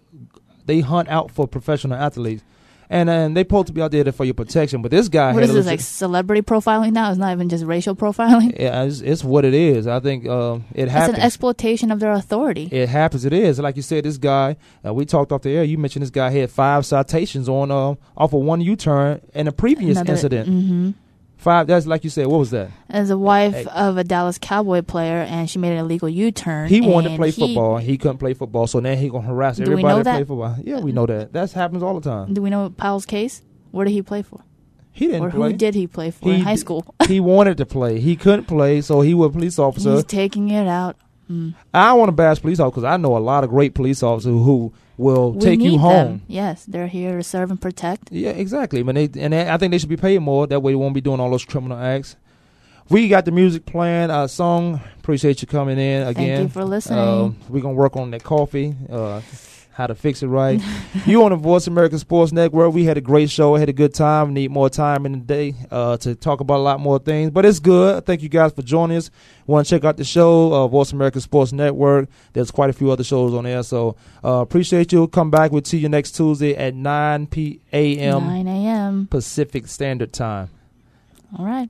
they 0.66 0.82
hunt 0.82 1.10
out 1.10 1.32
for 1.32 1.48
professional 1.48 1.98
athletes, 1.98 2.44
and 2.90 3.10
and 3.10 3.36
they 3.36 3.42
supposed 3.42 3.68
to 3.68 3.74
be 3.74 3.82
out 3.82 3.92
there 3.92 4.12
for 4.12 4.26
your 4.26 4.34
protection. 4.34 4.82
But 4.82 4.92
this 4.92 5.10
guy, 5.10 5.34
What 5.34 5.44
is 5.44 5.54
this 5.54 5.66
like 5.66 5.80
celebrity 5.82 6.42
profiling 6.42 6.92
now? 6.94 7.10
It's 7.10 7.18
not 7.20 7.32
even 7.34 7.50
just 7.50 7.66
racial 7.66 7.96
profiling. 7.96 8.58
Yeah, 8.60 8.84
it's, 8.84 9.02
it's 9.02 9.24
what 9.24 9.46
it 9.46 9.54
is. 9.54 9.88
I 9.88 10.00
think 10.00 10.26
uh, 10.28 10.60
it 10.74 10.88
happens. 10.88 11.10
It's 11.10 11.18
an 11.20 11.24
exploitation 11.26 11.92
of 11.92 12.00
their 12.00 12.12
authority. 12.12 12.70
it 12.72 12.90
happens. 12.90 13.26
It 13.26 13.34
is 13.34 13.60
like 13.60 13.76
you 13.76 13.82
said. 13.82 14.06
This 14.06 14.18
guy, 14.18 14.56
uh, 14.86 14.94
we 14.94 15.06
talked 15.06 15.32
off 15.32 15.42
the 15.42 15.52
air. 15.52 15.64
You 15.64 15.78
mentioned 15.78 16.04
this 16.04 16.10
guy 16.12 16.30
had 16.30 16.50
five 16.50 16.86
citations 16.86 17.50
on 17.50 17.72
uh, 17.72 17.96
off 18.16 18.34
of 18.34 18.42
one 18.42 18.62
U 18.62 18.76
turn 18.76 19.22
in 19.34 19.48
a 19.48 19.52
previous 19.52 19.98
Another- 19.98 20.14
incident. 20.14 20.50
mhm. 20.50 20.94
Five. 21.38 21.68
That's 21.68 21.86
like 21.86 22.04
you 22.04 22.10
said. 22.10 22.28
What 22.28 22.40
was 22.40 22.52
that? 22.52 22.70
As 22.90 23.10
a 23.10 23.18
wife 23.18 23.54
Hey. 23.54 23.66
of 23.74 23.98
a 23.98 24.04
Dallas 24.04 24.38
Cowboy 24.38 24.82
player, 24.82 25.20
and 25.22 25.50
she 25.50 25.60
made 25.60 25.72
an 25.74 25.78
illegal 25.80 26.10
U-turn. 26.10 26.68
He 26.68 26.82
wanted 26.82 27.10
to 27.10 27.16
play 27.16 27.32
he- 27.32 27.42
football. 27.42 27.78
He 27.78 27.98
couldn't 27.98 28.18
play 28.18 28.34
football, 28.34 28.68
so 28.68 28.80
now 28.80 28.96
he 28.96 29.10
gonna 29.10 29.28
harass 29.28 29.60
everybody 29.60 29.84
know 29.84 30.04
that 30.04 30.16
play 30.16 30.24
football. 30.24 30.56
Yeah, 30.64 30.80
we 30.80 30.92
know 30.92 31.06
that. 31.06 31.34
That 31.34 31.52
happens 31.52 31.84
all 31.84 32.00
the 32.00 32.10
time. 32.10 32.34
Do 32.34 32.42
we 32.42 32.50
know 32.50 32.70
Powell's 32.72 33.06
case? 33.06 33.42
Where 33.72 33.86
did 33.86 33.92
he 33.92 34.02
play 34.02 34.24
for? 34.24 34.42
He 34.92 35.06
didn't 35.08 35.26
or 35.26 35.30
play. 35.30 35.52
who 35.52 35.58
did 35.58 35.76
he 35.76 35.86
play 35.86 36.10
for 36.10 36.32
in 36.34 36.42
high 36.42 36.56
school? 36.56 36.84
he 37.08 37.20
wanted 37.20 37.58
to 37.58 37.66
play. 37.68 38.00
He 38.00 38.16
couldn't 38.16 38.46
play, 38.46 38.82
so 38.82 39.02
he 39.02 39.14
was 39.14 39.28
a 39.30 39.32
police 39.34 39.60
officer. 39.60 39.94
He's 39.94 40.04
taking 40.06 40.50
it 40.50 40.68
out. 40.68 40.96
Mm. 41.32 41.54
I 41.74 41.94
want 41.94 42.10
to 42.10 42.14
bash 42.14 42.42
police 42.42 42.60
officers 42.60 42.82
because 42.82 42.92
I 42.92 42.98
know 42.98 43.16
a 43.16 43.20
lot 43.20 43.44
of 43.44 43.52
great 43.52 43.76
police 43.76 44.02
officers 44.02 44.32
who 44.32 44.74
will 44.98 45.34
We 45.34 45.40
take 45.42 45.60
you 45.62 45.78
home. 45.78 45.92
Them. 46.08 46.22
Yes, 46.28 46.66
they're 46.66 46.88
here 46.88 47.18
to 47.18 47.24
serve 47.24 47.52
and 47.52 47.62
protect. 47.62 48.12
Yeah, 48.12 48.32
exactly. 48.32 48.84
But 48.84 48.96
they, 48.96 49.10
and 49.18 49.34
they, 49.34 49.50
I 49.50 49.58
think 49.58 49.72
they 49.72 49.78
should 49.78 49.90
be 49.90 49.98
paid 49.98 50.20
more. 50.20 50.48
That 50.48 50.62
way, 50.62 50.72
they 50.74 50.76
won't 50.76 50.94
be 50.94 51.02
doing 51.02 51.20
all 51.20 51.30
those 51.30 51.46
criminal 51.46 51.78
acts. 51.78 52.16
We 52.90 53.08
got 53.10 53.26
the 53.26 53.32
music 53.32 53.66
playing. 53.66 54.10
Uh, 54.12 54.28
song. 54.28 54.82
Appreciate 55.00 55.42
you 55.42 55.48
coming 55.48 55.78
in 55.78 56.06
Thank 56.06 56.18
again. 56.18 56.42
you 56.44 56.50
for 56.50 56.64
listening. 56.64 57.00
Uh, 57.00 57.32
we're 57.50 57.62
gonna 57.62 57.74
work 57.74 57.96
on 57.98 58.12
that 58.12 58.24
coffee. 58.24 58.76
Uh, 58.90 59.22
how 59.78 59.86
to 59.86 59.94
fix 59.94 60.24
it 60.24 60.28
right. 60.28 60.60
you 61.06 61.24
on 61.24 61.30
the 61.30 61.36
Voice 61.38 61.68
America 61.68 62.00
Sports 62.00 62.32
Network. 62.32 62.74
We 62.74 62.84
had 62.86 62.98
a 62.98 63.02
great 63.02 63.30
show. 63.30 63.54
Had 63.56 63.70
a 63.70 63.74
good 63.74 63.94
time. 63.94 64.34
Need 64.34 64.50
more 64.50 64.72
time 64.72 65.06
in 65.06 65.12
the 65.12 65.18
day 65.20 65.54
uh, 65.70 65.98
to 65.98 66.16
talk 66.16 66.40
about 66.40 66.58
a 66.58 66.64
lot 66.64 66.80
more 66.80 66.98
things. 66.98 67.30
But 67.30 67.46
it's 67.46 67.60
good. 67.60 68.04
Thank 68.04 68.24
you 68.24 68.30
guys 68.30 68.54
for 68.54 68.64
joining 68.64 68.98
us. 68.98 69.12
Want 69.46 69.68
to 69.68 69.70
check 69.70 69.86
out 69.86 69.98
the 69.98 70.04
show, 70.04 70.52
uh, 70.52 70.68
Voice 70.68 70.92
America 70.94 71.22
Sports 71.22 71.52
Network. 71.52 72.10
There's 72.34 72.50
quite 72.50 72.72
a 72.72 72.74
few 72.74 72.90
other 72.90 73.04
shows 73.04 73.36
on 73.36 73.44
there. 73.44 73.62
So 73.62 73.96
uh, 74.24 74.42
appreciate 74.42 74.92
you. 74.92 75.08
Come 75.10 75.30
back. 75.30 75.52
We'll 75.52 75.64
see 75.64 75.78
you 75.78 75.90
next 75.90 76.14
Tuesday 76.14 76.56
at 76.56 76.74
9 76.74 77.28
p.m. 77.28 78.28
9 78.28 78.48
a.m. 78.48 79.08
Pacific 79.12 79.68
Standard 79.68 80.12
Time. 80.12 80.50
All 81.38 81.46
right. 81.46 81.70